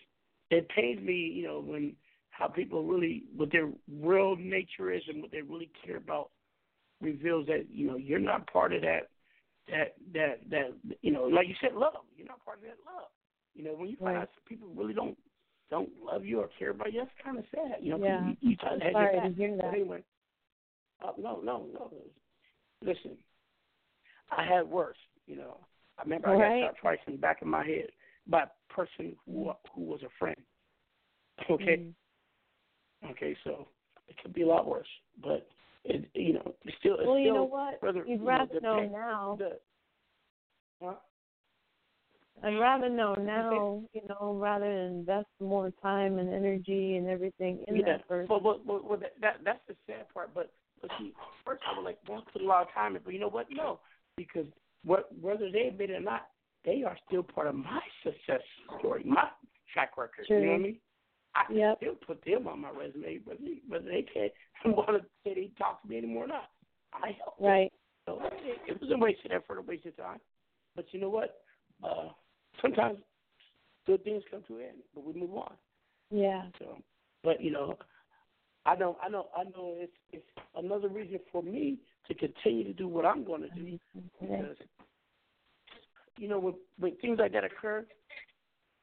[0.49, 1.93] it pains me, you know, when
[2.31, 3.69] how people really what their
[4.01, 6.31] real nature is and what they really care about
[7.01, 9.09] reveals that you know you're not part of that
[9.69, 11.93] that that that you know like you said love.
[12.15, 13.09] You're not part of that love.
[13.53, 14.21] You know when you find Right.
[14.23, 15.17] out people really don't
[15.69, 17.77] don't love you or care about you that's kind of sad.
[17.81, 18.27] You know Yeah.
[18.27, 19.73] you, you try to have Sorry your to hear But that.
[19.73, 20.03] anyway
[21.03, 21.91] uh, no no no.
[22.81, 23.17] Listen
[24.31, 25.57] I had worse you know.
[25.99, 27.87] I remember I got shot twice in the back of my head
[28.27, 30.37] by a person who who was a friend.
[31.49, 31.83] Okay?
[33.11, 33.67] Okay so
[34.07, 34.87] it could be a lot worse
[35.21, 35.47] but
[35.89, 37.79] it you know still Well, still you know what?
[37.81, 39.35] Further, You'd you rather the know pain- now.
[39.39, 39.59] the-
[40.81, 40.93] huh?
[42.43, 47.63] I'd rather know now, you know, rather than invest more time and energy and everything
[47.67, 48.27] in yeah, that person.
[48.29, 50.29] but but, but, but that, that that's the sad part.
[50.35, 50.51] But
[50.81, 53.19] but see, first I would like to put a lot of time in, but you
[53.19, 53.47] know what?
[53.49, 53.79] No,
[54.15, 54.45] because
[54.85, 56.27] what whether they admit it or not,
[56.63, 58.41] they are still part of my success
[58.77, 59.23] story, my
[59.73, 60.25] track record.
[60.29, 60.79] You know what I mean?
[61.37, 64.31] I can still put them on my resume, whether they, whether they can't
[64.75, 66.49] want to say they talk to me anymore or not.
[66.93, 67.39] I helped.
[67.39, 67.47] them.
[67.47, 67.73] Right.
[68.05, 70.19] So it, it was a waste of effort, a waste of time.
[70.75, 71.41] But you know what?
[71.83, 72.09] Uh,
[72.61, 72.97] sometimes
[73.85, 75.53] good things come to an end, but we move on.
[76.09, 76.43] Yeah.
[76.59, 76.77] So,
[77.23, 77.77] but you know,
[78.65, 79.75] I know, I know, I know.
[79.77, 81.77] It's it's another reason for me
[82.07, 83.79] to continue to do what I'm going to do
[84.19, 84.55] because
[86.17, 87.85] you know when when things like that occur,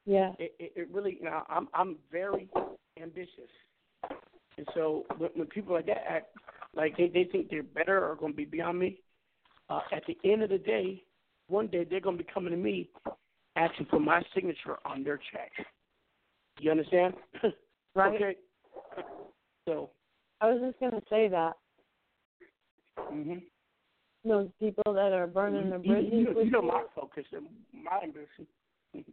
[0.06, 0.32] Yeah.
[0.38, 2.48] It, it, it really, you know, I'm I'm very
[3.00, 3.50] ambitious,
[4.58, 6.36] and so when, when people like that act
[6.74, 9.00] like they they think they're better or going to be beyond me,
[9.70, 11.02] uh, at the end of the day,
[11.48, 12.90] one day they're going to be coming to me
[13.56, 15.52] asking for my signature on their check.
[16.60, 17.14] You understand?
[17.96, 18.14] Right.
[18.16, 18.36] okay.
[19.68, 19.90] So.
[20.40, 21.52] I was just gonna say that
[22.98, 23.34] hmm
[24.24, 28.00] those people that are burning their bridges you, with you know my focus and my
[28.02, 28.46] ambition,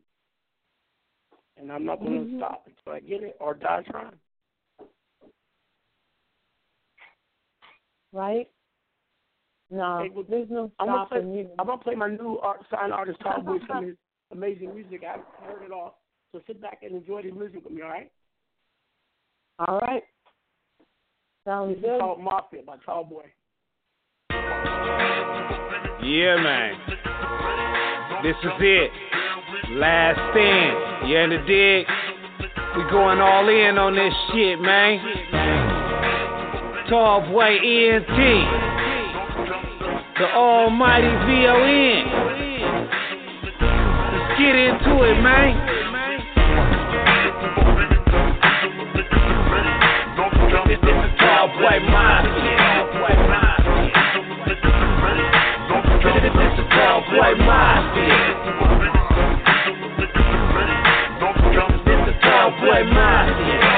[1.58, 2.38] and I'm not going to Mhm.
[2.40, 4.20] stop until I get it or die trying.
[8.14, 8.50] right?
[9.70, 11.22] No, Hey, well, there's no I'm gonna play.
[11.22, 11.50] you.
[11.58, 13.96] I'm gonna play my new art, sign artist Tom with some his
[14.32, 15.04] amazing music.
[15.06, 16.02] I haven't heard it all,
[16.34, 17.82] so sit back and enjoy the music with me.
[17.82, 18.12] All right?
[19.60, 20.04] All right.
[21.46, 22.00] Sounds This is good.
[22.02, 23.32] called Mafia by Tall Boy.
[26.04, 26.76] Yeah, man.
[28.24, 28.92] This is it.
[29.74, 31.10] Last stand.
[31.10, 31.88] You in the dig?
[32.76, 35.00] We going all in on this shit, man.
[36.90, 38.20] Tall boy ENT.
[40.20, 42.04] The almighty VON.
[44.12, 45.56] Let's get into it, man.
[50.68, 52.60] This is the Tall Boy Mafia.
[56.04, 59.01] This is the Tall Boy Mafia.
[63.30, 63.71] Is the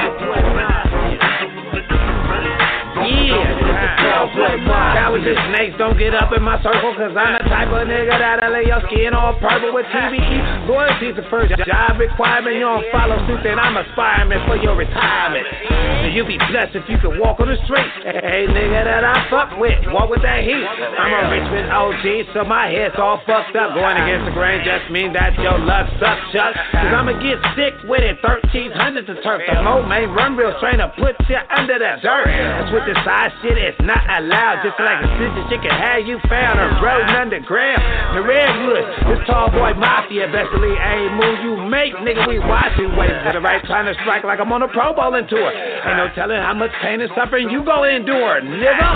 [4.32, 4.96] Mafia.
[4.96, 8.52] Cowards snakes don't get up in my circle, cause I'm the type of nigga that'll
[8.52, 10.68] lay your skin all purple with TBE.
[10.68, 12.56] Loyalty's the first job requirement.
[12.56, 15.44] You don't follow suit, then I'm aspiring for your retirement.
[15.44, 17.90] And you be blessed if you can walk on the street.
[18.04, 20.64] Hey, nigga that I fuck with, walk with that heat.
[20.64, 23.76] I'm a Richmond OG, so my head's all fucked up.
[23.76, 26.54] Going against the grain just mean that your luck sucks, Chuck.
[26.72, 28.16] Cause I'ma get sick with it.
[28.22, 29.42] 1300 to turf.
[29.44, 32.26] The mo main run real train to put you under the dirt.
[32.28, 34.62] That's what this side shit is not allowed.
[34.62, 37.82] Just like a sister, she can have you found her road underground.
[38.14, 42.94] The redwoods, this tall boy mafia, best believe any move you make, nigga, we watching.
[42.94, 45.50] Waiting for the right time to strike like I'm on a Pro Bowling tour.
[45.50, 48.90] Ain't no telling how much pain and suffering you go endure, nigga.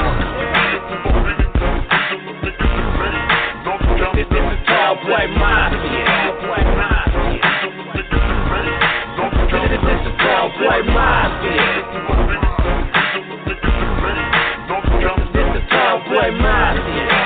[4.15, 6.05] This is the tall boy mafia.
[9.49, 12.58] This is the tall boy mafia.
[16.19, 17.18] Boy mafia.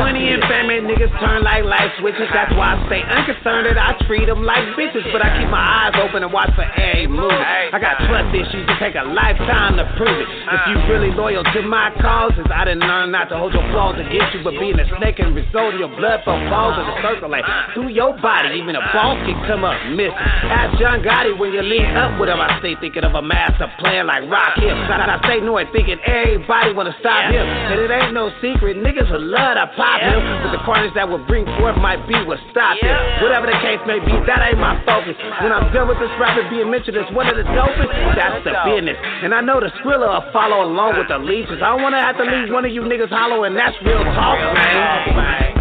[0.00, 2.28] Money and family niggas turn like light switches.
[2.32, 5.04] That's why I stay unconcerned that I treat them like bitches.
[5.12, 7.28] But I keep my eyes open and watch for every move.
[7.28, 10.28] I got trust issues that take a lifetime to prove it.
[10.28, 14.00] If you really loyal to my causes, I didn't learn not to hold your flaws
[14.00, 14.40] against you.
[14.40, 17.44] But being a snake and result of your blood from balls of the circulate
[17.74, 18.56] through your body.
[18.56, 20.16] Even a boss can come up missing.
[20.48, 22.40] Ask John Gotti when you lean up with him.
[22.40, 24.72] I stay thinking of a master plan like Rakim.
[24.88, 27.44] I, I stay north thinking everybody wanna stop him.
[27.44, 30.20] And it ain't no secret, niggas would love to pop him.
[30.42, 32.94] But the carnage that would bring forth might be what stop him.
[33.22, 35.16] Whatever the case may be, that ain't my focus.
[35.42, 38.54] When I'm done with this rapper being mentioned as one of the dopest, that's the
[38.66, 38.96] business.
[39.22, 41.60] And I know the Skrilla will follow along with the leeches.
[41.62, 44.38] I don't wanna have to leave one of you niggas hollow, and that's real talk,
[44.54, 45.58] man.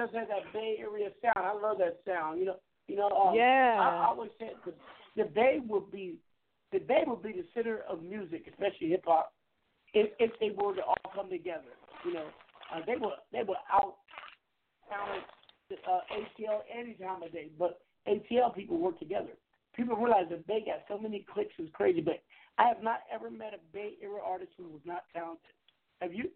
[0.00, 1.44] Does have that Bay Area sound.
[1.44, 2.40] I love that sound.
[2.40, 2.56] You know,
[2.88, 3.10] you know.
[3.10, 3.76] Um, Yeah.
[3.78, 4.72] I, I always said the
[5.14, 6.16] the Bay would be
[6.72, 9.34] the Bay would be the center of music, especially hip hop,
[9.92, 11.76] if if they were to all come together.
[12.06, 12.26] You know,
[12.74, 13.96] uh, they were they were out
[14.88, 15.24] talent
[15.86, 19.36] uh, ATL any time of day, but ATL people work together.
[19.76, 22.22] People realize that Bay got so many clicks is crazy, but
[22.56, 25.44] I have not ever met a Bay Area artist who was not talented.
[26.00, 26.30] Have you?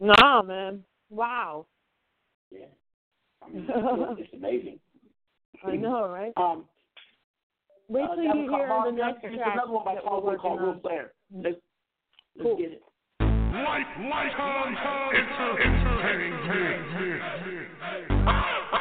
[0.00, 0.82] No, man.
[1.10, 1.66] Wow.
[2.50, 2.66] Yeah.
[3.42, 4.78] I mean, it's, it's amazing.
[5.64, 6.32] I know, right?
[6.36, 6.64] Um,
[7.88, 9.36] Wait uh, till that you hear Bob the next Johnson.
[9.36, 10.80] There's another one by Paul Wood called Real on.
[10.80, 11.12] Player.
[11.34, 11.56] Let's,
[12.36, 12.56] let's Cool.
[12.56, 12.82] get it.
[13.20, 14.76] lifetime
[15.58, 16.40] entertainment.
[17.46, 18.79] You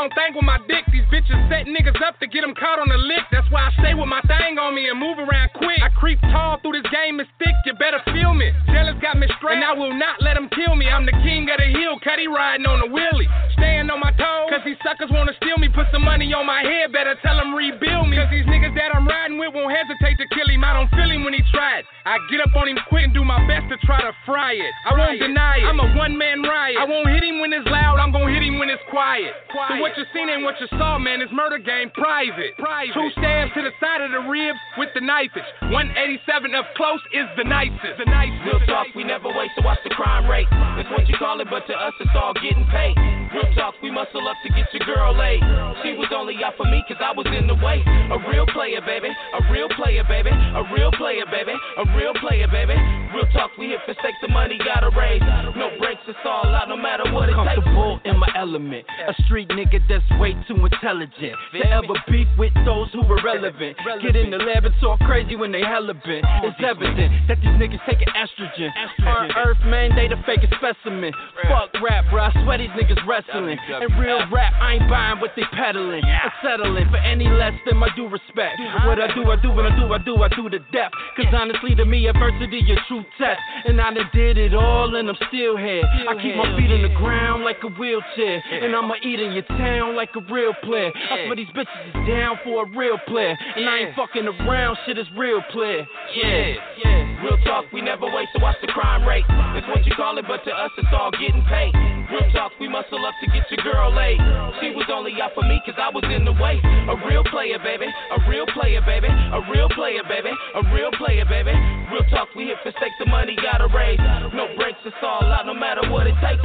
[0.00, 0.88] don't think with my dick.
[0.88, 3.20] These bitches set niggas up to get them caught on the lick.
[3.28, 5.76] That's why I stay with my thing on me and move around quick.
[5.84, 7.52] I creep tall through this game is thick.
[7.68, 8.48] You better feel me.
[8.72, 10.88] Jealous got me straight, and I will not let them kill me.
[10.88, 13.28] I'm the king of the hill, cutty riding on the wheelie.
[13.60, 15.70] Staying on my toes, cause these suckers wanna steal me.
[15.70, 18.18] Put some money on my head, better tell them rebuild me.
[18.18, 20.66] Cause these niggas that I'm riding with won't hesitate to kill him.
[20.66, 21.86] I don't feel him when he tried.
[22.04, 24.72] I get up on him quick and do my best to try to fry it.
[24.90, 25.70] I won't deny it.
[25.70, 26.82] I'm a one man riot.
[26.82, 29.30] I won't hit him when it's loud, I'm gonna hit him when it's quiet.
[29.54, 31.22] So what you seen ain't what you saw, man.
[31.22, 32.58] It's murder game, private.
[32.58, 32.94] private.
[32.94, 35.46] Two stabs to the side of the ribs with the knifage.
[35.70, 38.02] 187 up close is the nicest.
[38.02, 38.42] The nicest.
[38.50, 40.48] Real talk, we never wait, so watch the crime rate.
[40.80, 42.96] It's what you call it, but to us it's all getting paid.
[43.30, 45.40] Real talk, we muscle up to get your girl laid.
[45.82, 47.82] She was only out for me cause I was in the way.
[47.84, 49.08] A real player, baby.
[49.08, 50.30] A real player, baby.
[50.30, 51.52] A real player, baby.
[51.52, 52.76] A real player, baby.
[53.14, 55.22] Real talk, we here for sake of money, gotta raise.
[55.56, 57.58] No breaks, it's all out, no matter what it takes.
[57.58, 58.86] Comfortable in my element.
[59.08, 63.76] A street nigga that's way too intelligent to ever beef with those who are relevant.
[64.02, 66.24] Get in the lab and talk crazy when they hella bent.
[66.46, 68.70] It's evident that these niggas taking estrogen.
[69.06, 71.12] On earth, man, they the fakest specimen.
[71.48, 72.30] Fuck rap, bro.
[72.30, 73.58] I swear these niggas wrestling.
[73.68, 76.02] And real rap, I ain't buying what they peddling.
[76.04, 78.56] I'm settling for any less than my due respect.
[78.60, 78.88] Uh-huh.
[78.88, 80.90] What I do, I do, what I do, I do, I do to death.
[81.16, 83.40] Cause honestly, to me, adversity a true test.
[83.66, 85.82] And I done did it all, and I'm still here.
[85.84, 88.42] I keep my feet in the ground like a wheelchair.
[88.50, 90.92] And I'ma eat in your town like a real player.
[90.94, 93.36] I swear these bitches is down for a real player.
[93.56, 95.86] And I ain't fucking around, shit is real player.
[96.14, 96.54] Yeah,
[96.84, 97.00] yeah.
[97.20, 99.24] Real talk, we never wait, so watch the crime rate.
[99.28, 101.74] It's what you call it, but to us it's all getting paid.
[102.08, 104.19] Real talk, we muscle up to get your girl laid.
[104.60, 106.60] She was only out for me cause I was in the way.
[106.62, 107.86] A real player, baby.
[107.86, 109.08] A real player, baby.
[109.08, 110.30] A real player, baby.
[110.30, 111.52] A real player, baby.
[111.92, 113.98] Real talk, we here for sake The money, gotta raise.
[114.34, 116.42] No breaks, it's all out, no matter what it takes.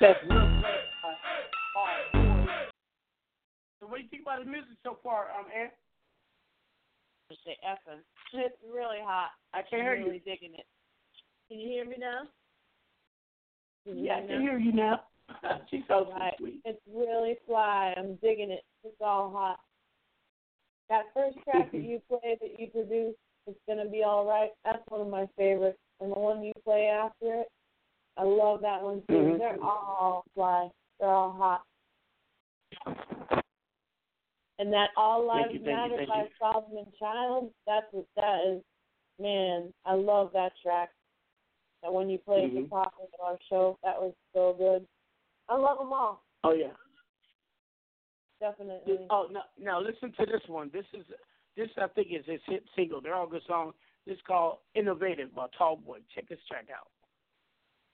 [0.00, 0.62] That's real
[3.80, 5.70] so what do you think about the music so far, um, Ann?
[7.44, 8.00] Say effing.
[8.34, 9.30] It's really hot.
[9.52, 10.20] I can't hear really you.
[10.20, 10.66] digging it.
[11.48, 12.22] Can you hear me now?
[13.86, 14.40] Can Yeah, I can now?
[14.40, 15.02] hear you now.
[15.70, 16.34] She's so Right.
[16.38, 16.60] sweet.
[16.64, 17.94] It's really fly.
[17.96, 18.64] I'm digging it.
[18.84, 19.60] It's all hot.
[20.88, 24.50] That first track that you played that you produced, it's gonna be all right.
[24.64, 25.78] That's one of my favorites.
[26.00, 27.48] And the one you play after it,
[28.16, 29.14] I love that one too.
[29.14, 29.38] Mhm.
[29.38, 30.68] They're all fly.
[31.00, 31.62] They're all hot.
[34.58, 36.28] And that All Thank Lives you, thank Matter thank by you.
[36.38, 38.62] Solomon Child, that's what that is.
[39.18, 40.90] Man, I love that track.
[41.82, 42.64] That when you played Mhm.
[42.64, 44.86] the top of our show, that was so good.
[45.48, 46.22] I love them all.
[46.44, 46.72] Oh yeah.
[48.40, 49.06] Definitely.
[49.10, 50.70] Oh no, now listen to this one.
[50.70, 51.06] This is
[51.56, 53.00] this I think is his hit single.
[53.00, 53.74] They're all good songs.
[54.04, 56.00] This is called "Innovative" by Tall Boy.
[56.14, 56.88] Check this track out.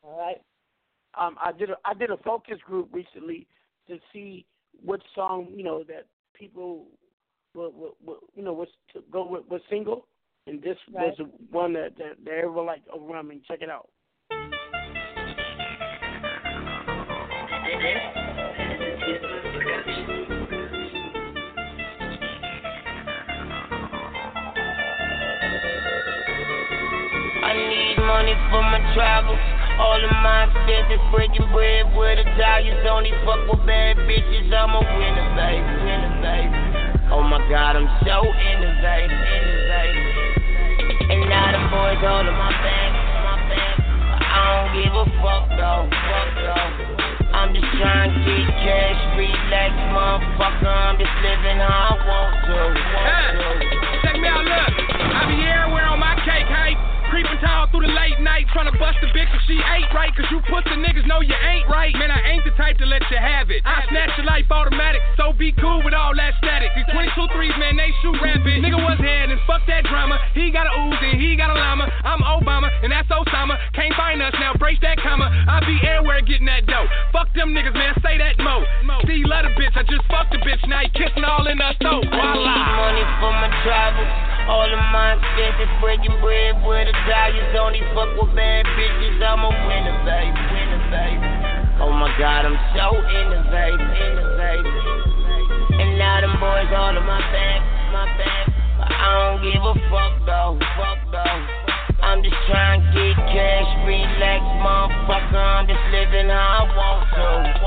[0.03, 0.43] All right.
[1.15, 3.47] Um, I did a I did a focus group recently
[3.89, 4.47] to see
[4.83, 6.07] what song you know that
[6.39, 6.87] people
[7.55, 10.07] will, will, will you know was to go with was single,
[10.47, 11.13] and this Right.
[11.19, 13.43] was one that that they were like oh, overwhelming.
[13.47, 13.89] Check it out.
[27.41, 29.58] I need money for my travels.
[29.79, 30.51] All of my
[31.55, 32.83] bread with Italians.
[32.87, 34.53] Only fuck with bad bitches.
[34.53, 36.09] I'm a winner, baby, winner.
[37.11, 40.29] Oh my God, I'm so innovative, innovative.
[41.09, 41.97] And now the boys
[42.37, 42.93] my back,
[43.25, 43.75] my back.
[44.29, 47.33] I don't give a fuck though, fuck though.
[47.33, 50.69] I'm just trying to get cash, relax, motherfucker.
[50.69, 52.59] I'm just living how I want to,
[52.93, 53.67] want to.
[54.05, 54.73] Check me out, look.
[55.01, 56.68] I be everywhere on my cake hype.
[57.09, 60.13] Creeping tall through the late night, trying to bust a bitch if she ain't right.
[60.13, 61.93] Cause you pussy niggas know you ain't right.
[61.97, 63.65] Man, I ain't the type to let you have it.
[63.65, 66.69] I snatch your life automatic, so be cool with all that static.
[66.77, 68.61] These 22 threes, man, they shoot rapid.
[68.61, 70.21] Nigga was head and fuck that drama.
[70.35, 71.89] He got a Uzi, he got a llama.
[72.05, 73.57] I'm Obama, and that's Osama.
[73.73, 75.33] Can't find us now, brace that comma.
[75.49, 76.87] I be everywhere getting that dough.
[77.13, 78.65] Fuck them niggas, man, say that mo.
[79.09, 81.73] See, love a bitch, I just fucked the bitch, now he kissing all in the
[81.81, 82.05] throat.
[82.11, 82.53] Voila.
[82.53, 84.28] I money for my travel
[85.39, 87.55] business, breaking bread with Italians.
[87.55, 89.23] Only fuck with bad bitches.
[89.23, 91.31] I'm a winner, baby, winner, baby.
[91.81, 94.83] Oh my God, I'm so innovative, innovative.
[95.79, 97.61] And now them boys all on my back,
[97.93, 98.51] my back.
[98.83, 101.68] I don't give a fuck though, fuck though.
[102.01, 105.35] I'm just trying to get cash, relax, motherfucker.
[105.35, 107.59] I'm just living how I want to.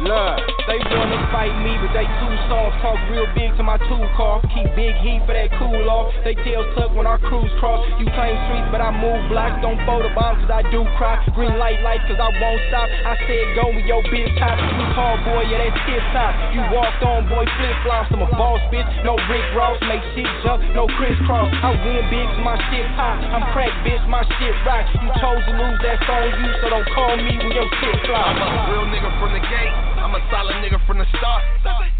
[0.00, 2.80] Look, they wanna fight me, but they too soft.
[2.80, 4.40] Talk real big to my two car.
[4.48, 6.08] Keep big heat for that cool off.
[6.24, 7.84] They tail tuck when our crews cross.
[8.00, 9.60] You claim streets, but I move blocks.
[9.60, 11.20] Don't photo bomb, cause I do cry.
[11.36, 12.88] Green light light, cause I won't stop.
[12.88, 14.56] I said go with your big top.
[14.56, 16.32] You tall boy, yeah, that's hip top.
[16.56, 18.08] You walked on, boy, flip flops.
[18.08, 19.76] I'm a boss bitch, no Rick Ross.
[19.84, 21.52] Make shit jump, no crisscross.
[21.60, 23.09] I win big, my shit pop.
[23.10, 24.86] I'm crack, bitch, my shit rock.
[24.94, 28.38] You chose to lose, that's on you, so don't call me when your shit flop.
[28.38, 29.74] I'm a real nigga from the gate.
[29.98, 31.42] I'm a solid nigga from the start.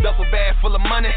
[0.02, 1.10] Duffel bag full of money,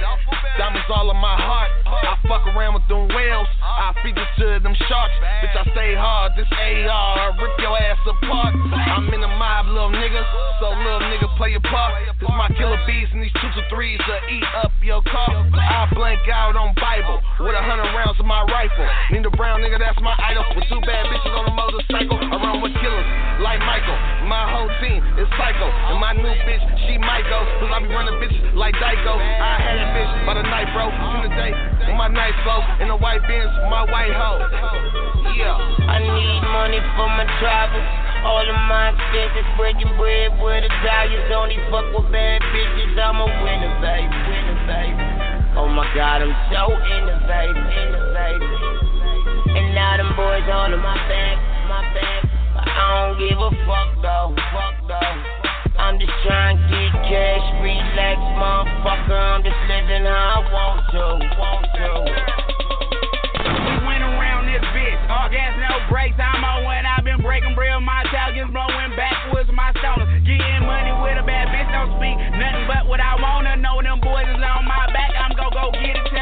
[0.58, 1.70] diamonds all in my heart.
[1.86, 5.16] I fuck around with them whales, I feed it to them sharks.
[5.42, 8.54] Bitch, I stay hard, this AR, I rip your ass apart.
[8.54, 10.22] I'm in the mob, little nigga,
[10.60, 11.96] so little nigga play your part.
[12.20, 15.32] This my killer bees and these two to threes to eat up your car.
[15.54, 18.88] I blank out on Bible with a hundred rounds of my rifle.
[19.12, 20.48] Need a brown nigga, that's my idol.
[20.56, 23.08] With two bad bitches on a motorcycle, around with killers
[23.44, 24.00] like Michael.
[24.24, 28.16] My whole team is psycho, and my new bitch she go, cause I be running
[28.24, 29.20] bitches like Dyko.
[29.20, 30.88] I had that bitch by the night, bro.
[30.88, 31.52] To the day,
[31.84, 34.40] with my nice flow, in the white Benz, my white hoe.
[35.36, 35.60] Yeah.
[35.92, 37.88] I need money for my travels.
[38.24, 41.28] All of my expenses, breaking bread with Italians.
[41.36, 42.96] Only fuck with bad bitches.
[42.96, 45.04] I'm a winner, baby, winner, baby.
[45.60, 48.83] Oh my God, I'm so innovative, innovative.
[49.74, 52.22] Now them boys all in my back, my back.
[52.54, 55.18] But I don't give a fuck though, fuck though.
[55.82, 59.18] I'm just trying to get cash, relax, motherfucker.
[59.18, 61.06] I'm just living how I want to,
[61.42, 61.90] want to.
[63.50, 66.22] We went around this bitch, all gas, no brakes.
[66.22, 67.74] I'm on when I've been breaking bread.
[67.82, 70.06] My Italians blowing backwards, my stoners.
[70.22, 73.82] Getting money with a bad bitch, don't speak nothing but what I wanna know.
[73.82, 76.13] Them boys is on my back, I'm gon' go get it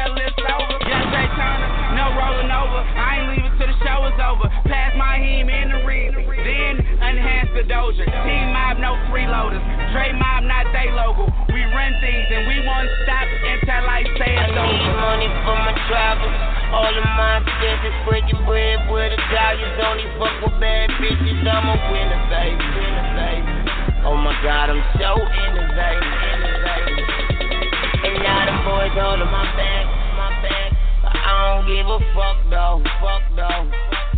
[2.02, 2.80] no rolling over.
[2.82, 4.50] I ain't leaving till the show is over.
[4.66, 8.02] Pass my in the reason, then enhance the doja.
[8.02, 9.62] Team mob, no freeloaders.
[9.94, 11.30] Dre mob, not they logo.
[11.54, 15.74] We run things and we won't stop until I say I need money for my
[15.86, 16.34] travels.
[16.74, 19.78] All of my expenses, breaking bread with Italians.
[19.78, 21.46] Only fuck with bad bitches.
[21.46, 23.54] I'm a winner, baby, winner, baby.
[24.02, 27.06] Oh my God, I'm so innovative, innovative.
[28.02, 30.01] And now them boys all on my back, my back.
[31.24, 33.70] I don't give a fuck though, fuck though.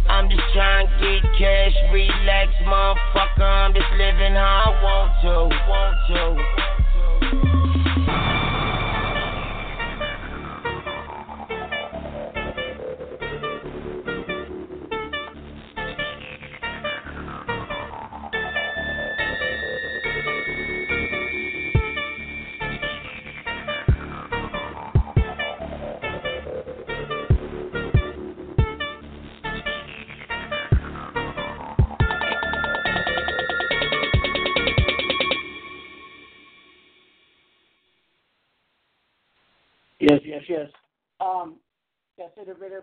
[0.08, 3.42] I'm just trying to get cash, relax, motherfucker.
[3.42, 6.73] I'm just living how I want to, want to.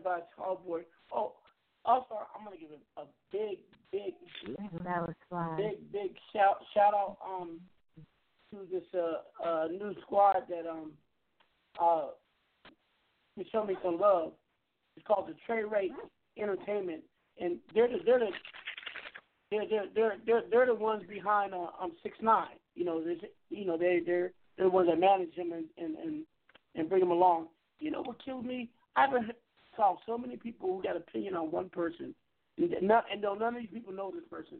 [0.03, 0.81] By Tallboy.
[1.13, 1.33] Oh,
[1.85, 3.59] also, I'm gonna give a, a big,
[3.91, 4.13] big,
[4.83, 7.59] That was big, big shout shout out um
[8.51, 10.91] to this uh uh new squad that um
[11.81, 12.07] uh
[13.37, 14.33] to show me some love.
[14.95, 15.89] It's called the Tr3yway
[16.37, 17.01] Entertainment,
[17.39, 18.31] and they're the they're the
[19.49, 22.57] they're they're they're they're, they're the ones behind uh, um six nine.
[22.75, 23.19] You know, there's
[23.49, 26.25] you know they they're they're the ones that manage him and and and
[26.75, 27.47] and bring him along.
[27.79, 28.69] You know what killed me?
[28.95, 29.31] I haven't
[29.75, 32.13] saw so many people who got opinion on one person,
[32.57, 34.57] and not and though none of these people know this person,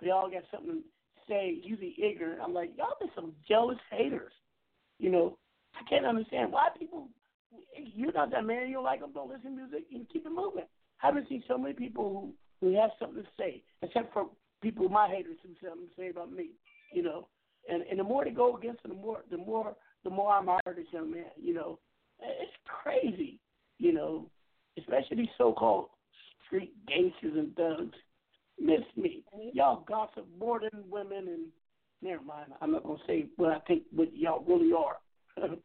[0.00, 0.82] they all got something to
[1.28, 2.40] say, usually ignorant.
[2.42, 4.32] I'm like, y'all be some jealous haters.
[4.98, 5.38] You know,
[5.74, 7.08] I can't understand why people.
[7.76, 8.68] You're not that man.
[8.68, 9.12] You don't like them.
[9.14, 9.84] Don't listen to music.
[9.88, 10.64] You keep it moving.
[11.02, 14.26] I haven't seen so many people who who have something to say, except for
[14.62, 16.50] people, my haters, who have something to say about me.
[16.92, 17.28] You know,
[17.68, 20.38] and and the more they go against it, the more the more the more I
[20.38, 21.26] admire this young man.
[21.36, 21.78] You know,
[22.20, 23.38] it's crazy.
[23.78, 24.30] You know,
[24.78, 25.86] especially these so-called
[26.46, 27.96] street gangsters and thugs.
[28.60, 29.24] Miss me.
[29.34, 29.48] Mm-hmm.
[29.52, 31.46] Y'all gossip more than women, and
[32.02, 32.52] never mind.
[32.60, 34.98] I'm not gonna say what I think what y'all really are.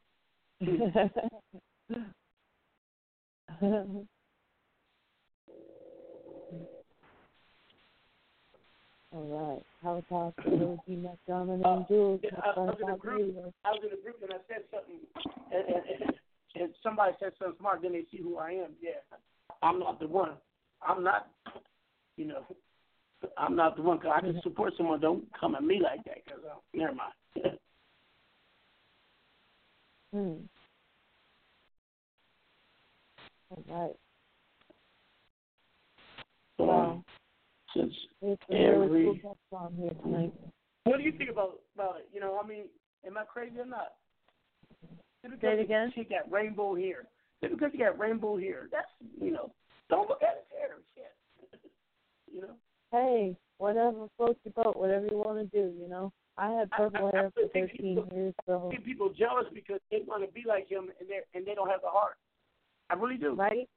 [9.12, 9.64] All right.
[9.84, 12.24] How about OG Mack Drama uh, and Jewelz?
[12.44, 13.36] I, I was in a group.
[13.66, 15.00] I was in a group and I said something,
[15.52, 16.12] and, and, and,
[16.56, 17.82] and somebody said something smart.
[17.82, 18.72] Then they see who I am.
[18.82, 18.92] Yeah.
[19.62, 20.34] I'm not the one.
[20.82, 21.30] I'm not,
[22.16, 22.46] you know,
[23.38, 24.00] I'm not the one.
[24.00, 25.00] Cause I can support someone.
[25.00, 26.26] Don't come at me like that.
[26.26, 27.14] Cause uh, never mind.
[30.12, 30.38] Hmm.
[33.52, 33.96] All right.
[36.58, 37.04] Wow.
[37.76, 37.94] Since
[38.24, 39.22] It's a really every.
[40.86, 42.10] What do you think about about it?
[42.12, 42.64] You know, I mean,
[43.06, 43.94] am I crazy or not?
[45.24, 45.92] Say it because again?
[45.96, 47.08] She got rainbow hair.
[47.44, 48.88] Just because you got rainbow hair, that's
[49.22, 49.52] you know,
[49.90, 50.76] don't look at his hair.
[50.96, 51.60] Shit.
[52.34, 52.56] you know.
[52.92, 56.12] Hey, whatever floats your boat, whatever you want to do, you know.
[56.38, 58.72] I had purple hair for 13 years, so.
[58.86, 61.82] People jealous because they want to be like him and they and they don't have
[61.82, 62.16] the heart.
[62.90, 63.36] I really do.
[63.36, 63.68] Right?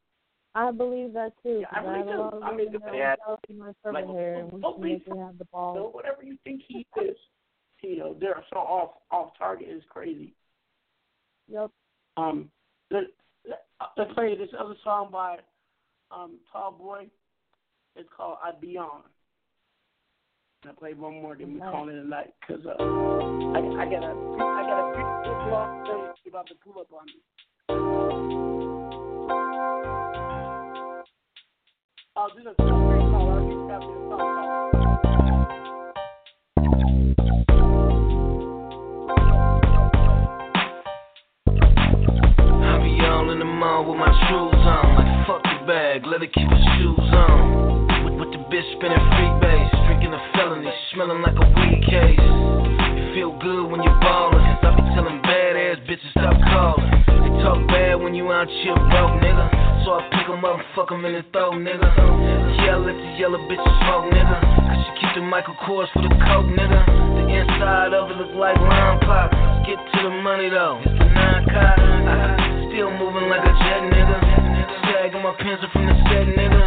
[0.54, 1.64] I believe that too.
[1.70, 2.22] I 'cause really a do.
[2.22, 4.62] I mean, women if that they are had- jealous of my purple like, hair and
[4.62, 5.90] don't wish be have the So ball.
[5.92, 7.16] whatever you think he is,
[7.82, 10.34] you know, they're so off off target is crazy.
[11.52, 11.70] Yep.
[12.16, 12.50] Um,
[12.90, 13.04] let,
[13.48, 13.58] let,
[13.98, 15.36] let's play this other song by
[16.10, 17.08] um Tall Boy.
[17.94, 19.02] It's called "I Be On."
[20.64, 22.32] I play one more, then we call it a night.
[22.46, 24.92] Cause uh, I, I got a I got a
[25.24, 27.20] big long thing about to pull up on me.
[32.16, 33.28] Oh, this is a great call.
[33.28, 34.31] I just got this song.
[43.32, 44.84] In the mall with my shoes on.
[44.92, 47.88] Like fuck the bag, let her keep her shoes on.
[48.04, 52.20] With, with the bitch spinning free base, drinking a felony, smelling like a weed case.
[52.20, 54.44] You feel good when you're ballin'.
[54.44, 56.84] I be telling badass bitches stop calling.
[57.08, 59.48] They talk bad when you out here broke, nigga.
[59.88, 61.88] So I pick 'em up and fuck 'em in the throat, nigga.
[62.60, 64.36] Yeah, I let the yellow bitches smoke, nigga.
[64.44, 66.80] Cause she keep the Michael Kors for the coke, nigga.
[67.16, 69.32] The inside of it look like lime pop.
[69.64, 70.84] Get to the money though.
[70.84, 72.51] It's the nine car.
[72.72, 74.16] Still moving like a jet, nigga.
[74.88, 76.62] Sagging my pencil from the set, nigga.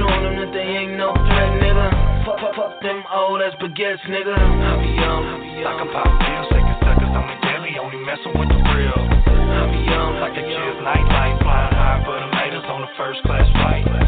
[0.00, 2.24] Showing them that they ain't no threat, nigga.
[2.24, 4.32] Fuck, fuck, fuck them old ass baguettes, nigga.
[4.32, 5.68] I be young, I be young.
[5.68, 8.96] I can pop pills, taking suckers on the daily, only messing with the real.
[8.96, 13.20] I be young, like a kid's nightlight, flying high for the haters on the first
[13.28, 14.01] class flight.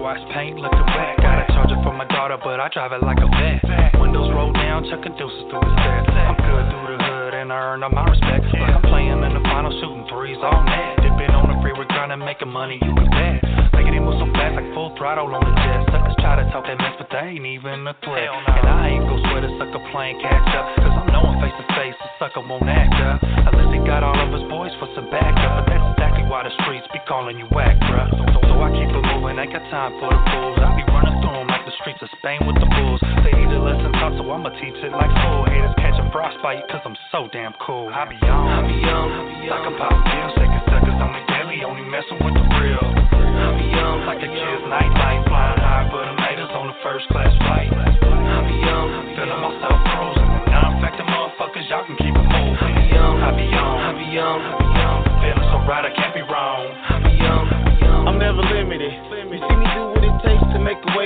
[0.00, 1.16] Out wash paint, looking wet.
[1.18, 4.00] Got a charger for my daughter, but I drive it like a vet.
[4.00, 6.10] Windows roll down, chucking deuces through the steps.
[6.10, 6.99] I'm good through the
[7.50, 8.46] and I earn all my respect.
[8.54, 11.02] Like I'm playing in the final, shooting threes all net.
[11.02, 13.42] Dipping on the freeway, grinding, making money, you can bet.
[13.74, 15.82] Making it move so fast, like full throttle on the jet.
[15.90, 18.30] Suckers try to talk that mess, but they ain't even a threat.
[18.30, 20.78] And I ain't gon' sweat a sucker playing catch up.
[20.78, 23.18] Cause I'm knowing face to face, a sucker won't act up.
[23.18, 25.66] Unless he got all of his boys for some backup.
[25.66, 28.14] But that's exactly why the streets be calling you whack, bruh.
[28.14, 30.62] So, so, so I keep it moving, ain't got time for the fools.
[30.62, 33.02] I be running through 'em like the streets of Spain with the bulls.
[33.50, 35.42] Need a lesson taught, so I'ma teach it like school.
[35.50, 37.90] Haters catching frostbite, cause I'm so damn cool.
[37.90, 39.50] I be on, I be young, I be young.
[39.50, 42.78] I can pop pills, taking suckers on the daily, only messing with the real.
[42.78, 47.10] I be young, like a kid's nightlight, flying high for the haters on the first
[47.10, 47.74] class flight.
[47.74, 49.82] I be young, feeling myself
[50.50, 52.54] I'm back motherfuckers, y'all can keep it moving.
[52.54, 55.00] I be young, I be young, I be young, I be young.
[55.18, 56.09] feeling so right, I can't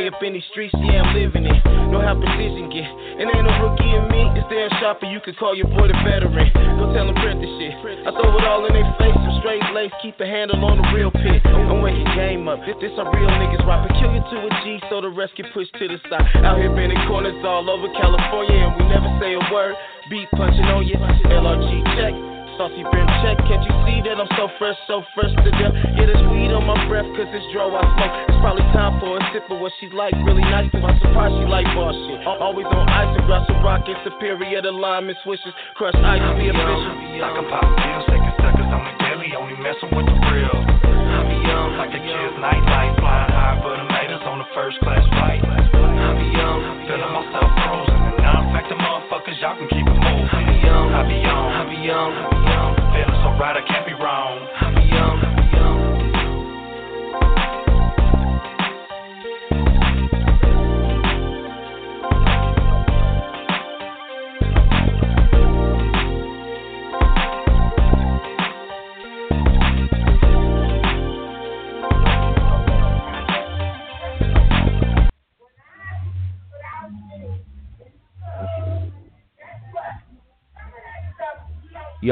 [0.08, 1.58] up in these streets, yeah, I'm living it.
[1.88, 2.84] Know how precision get.
[2.84, 5.96] And ain't no rookie in me, it's damn sharper, you could call your boy the
[6.04, 6.50] veteran.
[6.76, 7.74] Go tell them print the shit.
[8.04, 10.86] I throw it all in their face, some straight lace, keep a handle on the
[10.92, 11.40] real pit.
[11.46, 13.88] I'm waking game up, this, this how real niggas rock.
[13.88, 16.26] Peculiar to a G, so the rest get pushed to the side.
[16.44, 19.74] Out here bending corners all over California, and we never say a word.
[20.10, 20.96] Beat punching on you,
[21.32, 22.33] LRG check.
[22.54, 25.74] Saucy brim check, can't you see that I'm so fresh, so fresh to death?
[25.98, 28.14] Yeah, there's weed on my breath, cause it's dro I smoke.
[28.30, 31.34] It's probably time for a sip of what she like, really nice, cause I'm surprised
[31.34, 32.22] she like bar shit.
[32.22, 35.50] Al- Always on ice, and of rocket, superior to lime and swishes.
[35.74, 36.94] Crush ice, be official.
[37.22, 40.43] I can pop pills, taking suckers on the daily, only messing with the real.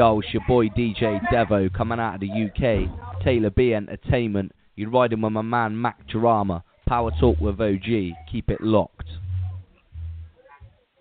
[0.03, 3.23] Yo, it's your boy DJ Devo coming out of the UK.
[3.23, 4.51] Taylor B Entertainment.
[4.75, 6.61] You're riding with my man Mack Drama.
[6.85, 8.11] Power Talk with OG.
[8.29, 9.07] Keep it locked.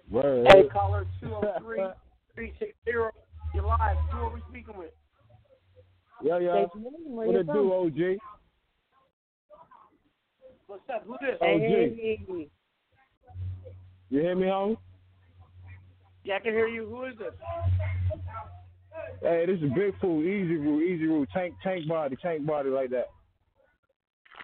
[0.09, 0.47] Word.
[0.53, 1.79] Hey, caller 203
[2.37, 2.75] 360.
[3.53, 3.97] You're live.
[4.13, 4.93] Who are we speaking with?
[6.23, 6.67] Yeah, yeah.
[6.73, 8.19] What it do, OG?
[10.69, 11.05] What's up?
[11.09, 11.39] Who this?
[11.41, 12.49] OG.
[14.11, 14.77] You hear me, homie?
[16.23, 16.87] Yeah, I can hear you.
[16.87, 17.35] Who is this?
[19.21, 22.91] Hey, this is Big Fool, Easy Rule, Easy Rule, Tank, Tank Body, Tank Body like
[22.91, 23.07] that.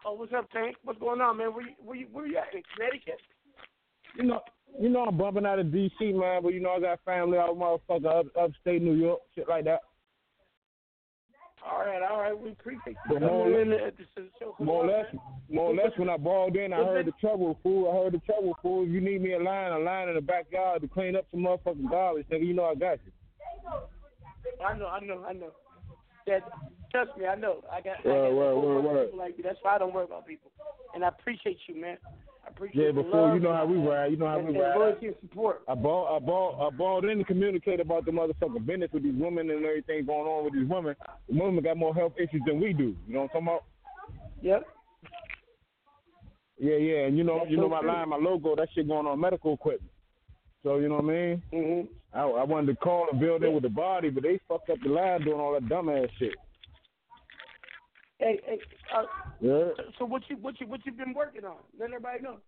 [0.05, 0.77] Oh, what's up, Tank?
[0.85, 1.53] What's going on, man?
[1.53, 3.21] Where you, where you, where you at in Connecticut?
[4.17, 4.41] You know,
[4.81, 7.57] you know I'm bumping out of DC, man, but you know I got family out
[7.57, 9.81] motherfucker up, upstate New York, shit like that.
[11.69, 13.21] All right, all right, we appreciate you.
[13.21, 13.93] More, less,
[14.61, 15.07] more or less,
[15.51, 17.91] more or less, when I balled in, I heard the trouble, fool.
[17.91, 18.85] I heard the trouble, fool.
[18.85, 21.41] If you need me a line, a line in the backyard to clean up some
[21.41, 23.13] motherfucking garbage, nigga, you know I got you.
[24.65, 25.51] I know, I know, I know.
[26.27, 26.43] That
[26.91, 27.63] trust me, I know.
[27.73, 29.07] I got, Word, I got word, word, word.
[29.07, 29.43] people like you.
[29.45, 30.51] That's why I don't worry about people.
[30.95, 31.97] And I appreciate you, man.
[32.47, 34.11] I appreciate Yeah, the but fool, love you know how we ride.
[34.11, 34.97] You know how and, we ride.
[35.03, 35.63] and support.
[35.69, 39.15] I bought, I bought, I bought in to communicate about the motherfucking business with these
[39.17, 40.95] women and everything going on with these women.
[41.29, 42.97] The women got more health issues than we do.
[43.07, 43.65] You know what I'm talking about?
[44.43, 44.67] Yep.
[46.61, 47.89] Yeah, yeah, and you know, That's you know so my true.
[47.89, 49.93] line, my logo, that shit going on medical equipment.
[50.63, 51.43] So you know what I mean?
[51.53, 52.19] Mm-hmm.
[52.19, 54.79] I, I wanted to call and build in with the body, but they fucked up
[54.83, 56.35] the line doing all that dumbass shit.
[58.19, 58.59] Hey, hey.
[58.97, 59.03] Uh,
[59.41, 59.69] Yeah.
[59.99, 61.57] So what you what you what you been working on?
[61.79, 62.39] Let everybody know.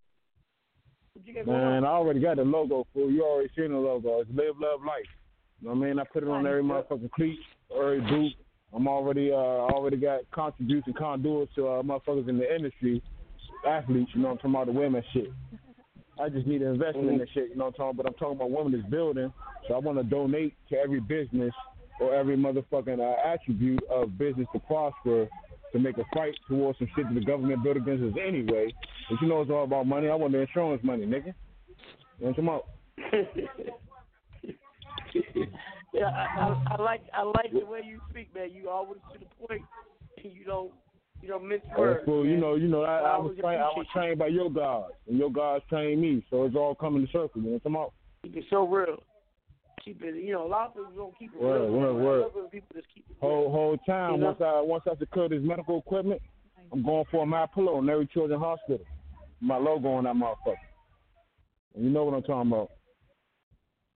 [1.15, 1.85] What you Man, on?
[1.85, 3.25] I already got the logo for you.
[3.25, 4.21] Already seen the logo.
[4.21, 5.05] It's live, love, life.
[5.61, 5.99] You know what I mean?
[5.99, 7.39] I put it on every motherfucking cleat,
[7.77, 8.33] every boot.
[8.73, 13.03] I'm already uh already got contribution conduits to uh, motherfuckers in the industry,
[13.67, 14.11] athletes.
[14.15, 15.31] You know I'm talking about the women shit.
[16.21, 17.51] I just need to invest in this shit.
[17.51, 17.97] You know what I'm talking about?
[17.97, 19.33] But I'm talking about women that's building.
[19.67, 21.53] So I want to donate to every business
[22.01, 25.27] or every motherfucking uh, attribute of business to prosper
[25.73, 28.75] to make a fight towards some shit that the government built against us anyway.
[29.09, 30.09] But you know it's all about money.
[30.09, 31.35] I want the insurance money, nigga.
[32.19, 32.67] You know what I'm talking about?
[35.95, 38.51] yeah, I, I, I like I like the way you speak, man.
[38.53, 39.63] You always to the point,
[40.23, 40.73] and you don't
[41.23, 42.05] you mince Oh, words.
[42.05, 44.95] fool, you know, you know, I, I was trained, I was trained by your gods,
[45.09, 47.43] and your gods trained me, so it's all coming to circle.
[47.43, 47.93] You know what I'm talking about?
[48.25, 48.31] you.
[48.31, 49.03] Keep it so real.
[49.85, 50.15] Keep it.
[50.23, 51.73] You know, a lot of people don't keep it Word, real.
[51.73, 52.05] word, man.
[52.05, 52.25] word.
[52.37, 54.27] I people just keep it Whole whole time, You know?
[54.27, 56.21] once I once I secure this medical equipment,
[56.73, 58.85] I'm going for my pillow in every children's hospital.
[59.41, 60.57] My logo on that motherfucker.
[61.75, 62.71] And you know what I'm talking about.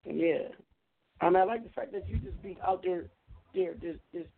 [0.04, 0.48] Yeah.
[1.20, 3.04] I mean, I like the fact that you just be out there,
[3.54, 4.28] there, just, just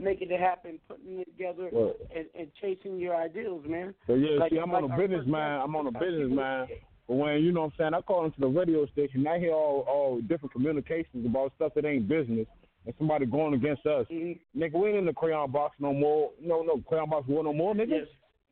[0.00, 1.68] making it happen, putting it together,
[2.14, 3.94] and, and chasing your ideals, man.
[4.06, 5.60] So yeah, Like- see, I'm like on a business man.
[5.60, 6.66] I'm on a business people- man.
[7.06, 9.26] But when you know what I'm saying, I call into the radio station.
[9.26, 12.46] I hear all all different communications about stuff that ain't business,
[12.86, 14.06] and somebody going against us.
[14.10, 14.60] Mm-hmm.
[14.62, 16.30] Nigga, we ain't in the crayon box no more.
[16.40, 17.88] No, no crayon box war no more, nigga.
[17.90, 18.06] Yes.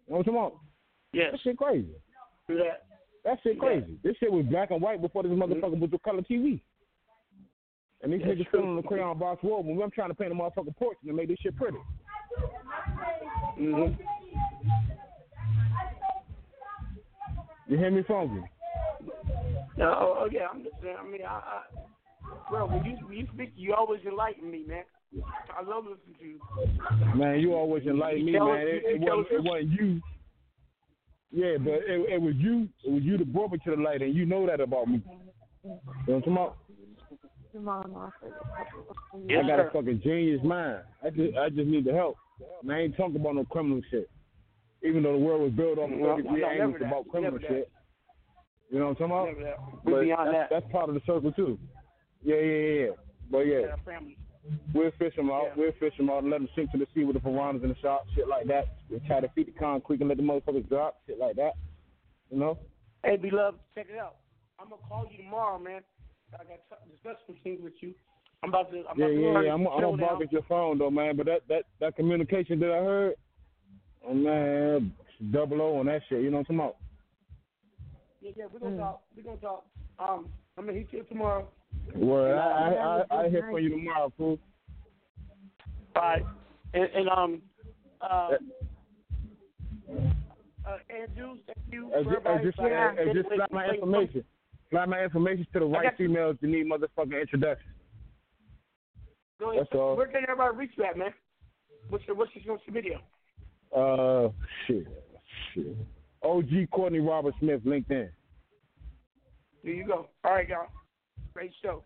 [0.06, 0.58] You know what I'm talking?
[1.12, 1.28] Yes.
[1.32, 1.94] That shit crazy.
[2.48, 3.38] Do that.
[3.42, 3.60] Shit Yeah.
[3.60, 3.98] crazy.
[4.02, 6.60] This shit was black and white before this motherfucker was a color TV.
[8.02, 10.32] And these That's niggas still in the crayon box world when I'm trying to paint
[10.32, 11.78] a motherfucking porch and make this shit pretty.
[13.58, 14.00] Mm-hmm.
[17.68, 18.40] You hear me, Funky?
[19.76, 20.96] No, oh, yeah, I'm just saying.
[20.98, 21.62] I mean, I, I,
[22.50, 24.84] bro, when you when you speak, you always enlighten me, man.
[25.56, 27.16] I love listening to you.
[27.16, 28.60] Man, you always enlighten me, man.
[28.60, 30.00] It, it, wasn't, it wasn't you.
[31.30, 32.68] Yeah, but it, it was you.
[32.84, 35.02] It was you that brought me to the light, and you know that about me.
[35.64, 36.56] You know what I'm talking about?
[37.52, 39.68] Your mom offered a couple of Yes, I got sir.
[39.68, 40.82] a fucking genius mind.
[41.02, 42.16] I just I just need the help.
[42.62, 44.08] And I ain't talking about no criminal shit.
[44.82, 47.10] Even though the world was built off of No, no, angles never that.
[47.10, 47.48] criminal Never that.
[47.48, 47.70] shit.
[48.70, 49.44] You know what I'm talking about?
[49.44, 49.84] that.
[49.84, 50.60] We're But beyond that's, that.
[50.62, 51.58] that's part of the circle too.
[52.22, 52.80] Yeah, yeah, yeah.
[52.84, 52.90] yeah.
[53.30, 53.98] But yeah, Yeah,
[54.74, 55.56] we'll fish them out.
[55.56, 57.70] We'll fish them out and let them sink to the sea with the piranhas in
[57.70, 58.66] the shop, shit like that.
[58.90, 61.52] We try to feed the concrete and let the motherfuckers drop, shit like that.
[62.30, 62.58] You know?
[63.04, 64.16] Hey, beloved, check it out.
[64.60, 65.80] I'm gonna call you tomorrow, man.
[66.34, 67.94] I got to discuss some things with you.
[68.42, 68.84] I'm about to.
[68.88, 69.54] I'm Yeah, about to yeah, yeah.
[69.54, 71.16] I'm, to I'm gonna bark at your phone though, man.
[71.16, 73.14] But that that that communication that I heard,
[74.06, 74.92] oh, man,
[75.32, 76.22] double O on that shit.
[76.22, 76.76] You know what I'm talking about?
[78.20, 79.02] Yeah, yeah, we're gonna talk.
[79.16, 79.64] We're gonna talk.
[79.98, 81.48] Um, I'm gonna hit you tomorrow.
[81.94, 84.38] Well, And, I uh, I I, I hear from you tomorrow, fool.
[85.96, 86.24] All right.
[86.74, 87.42] And, and um,
[88.00, 88.30] uh,
[90.66, 94.24] uh, Andrew, thank you As, for as just, as just my information.
[94.70, 96.08] Slap my information to the right got you.
[96.08, 97.70] females that need motherfucking introduction.
[99.40, 99.66] Go ahead.
[99.70, 99.96] That's all.
[99.96, 101.12] Where can everybody reach you at, man?
[101.88, 103.00] What's your What's your social media?
[103.74, 104.28] Uh,
[104.66, 104.86] shit,
[105.54, 105.76] shit.
[106.22, 108.08] OG Courtney Robert Smith, LinkedIn.
[109.64, 110.08] There you go.
[110.24, 110.66] All right, y'all.
[111.34, 111.84] Great show.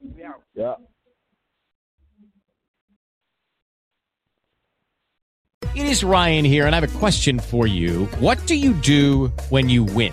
[0.00, 0.42] We out.
[0.54, 0.74] Yeah.
[5.74, 8.06] It is Ryan here, and I have a question for you.
[8.18, 10.12] What do you do when you win?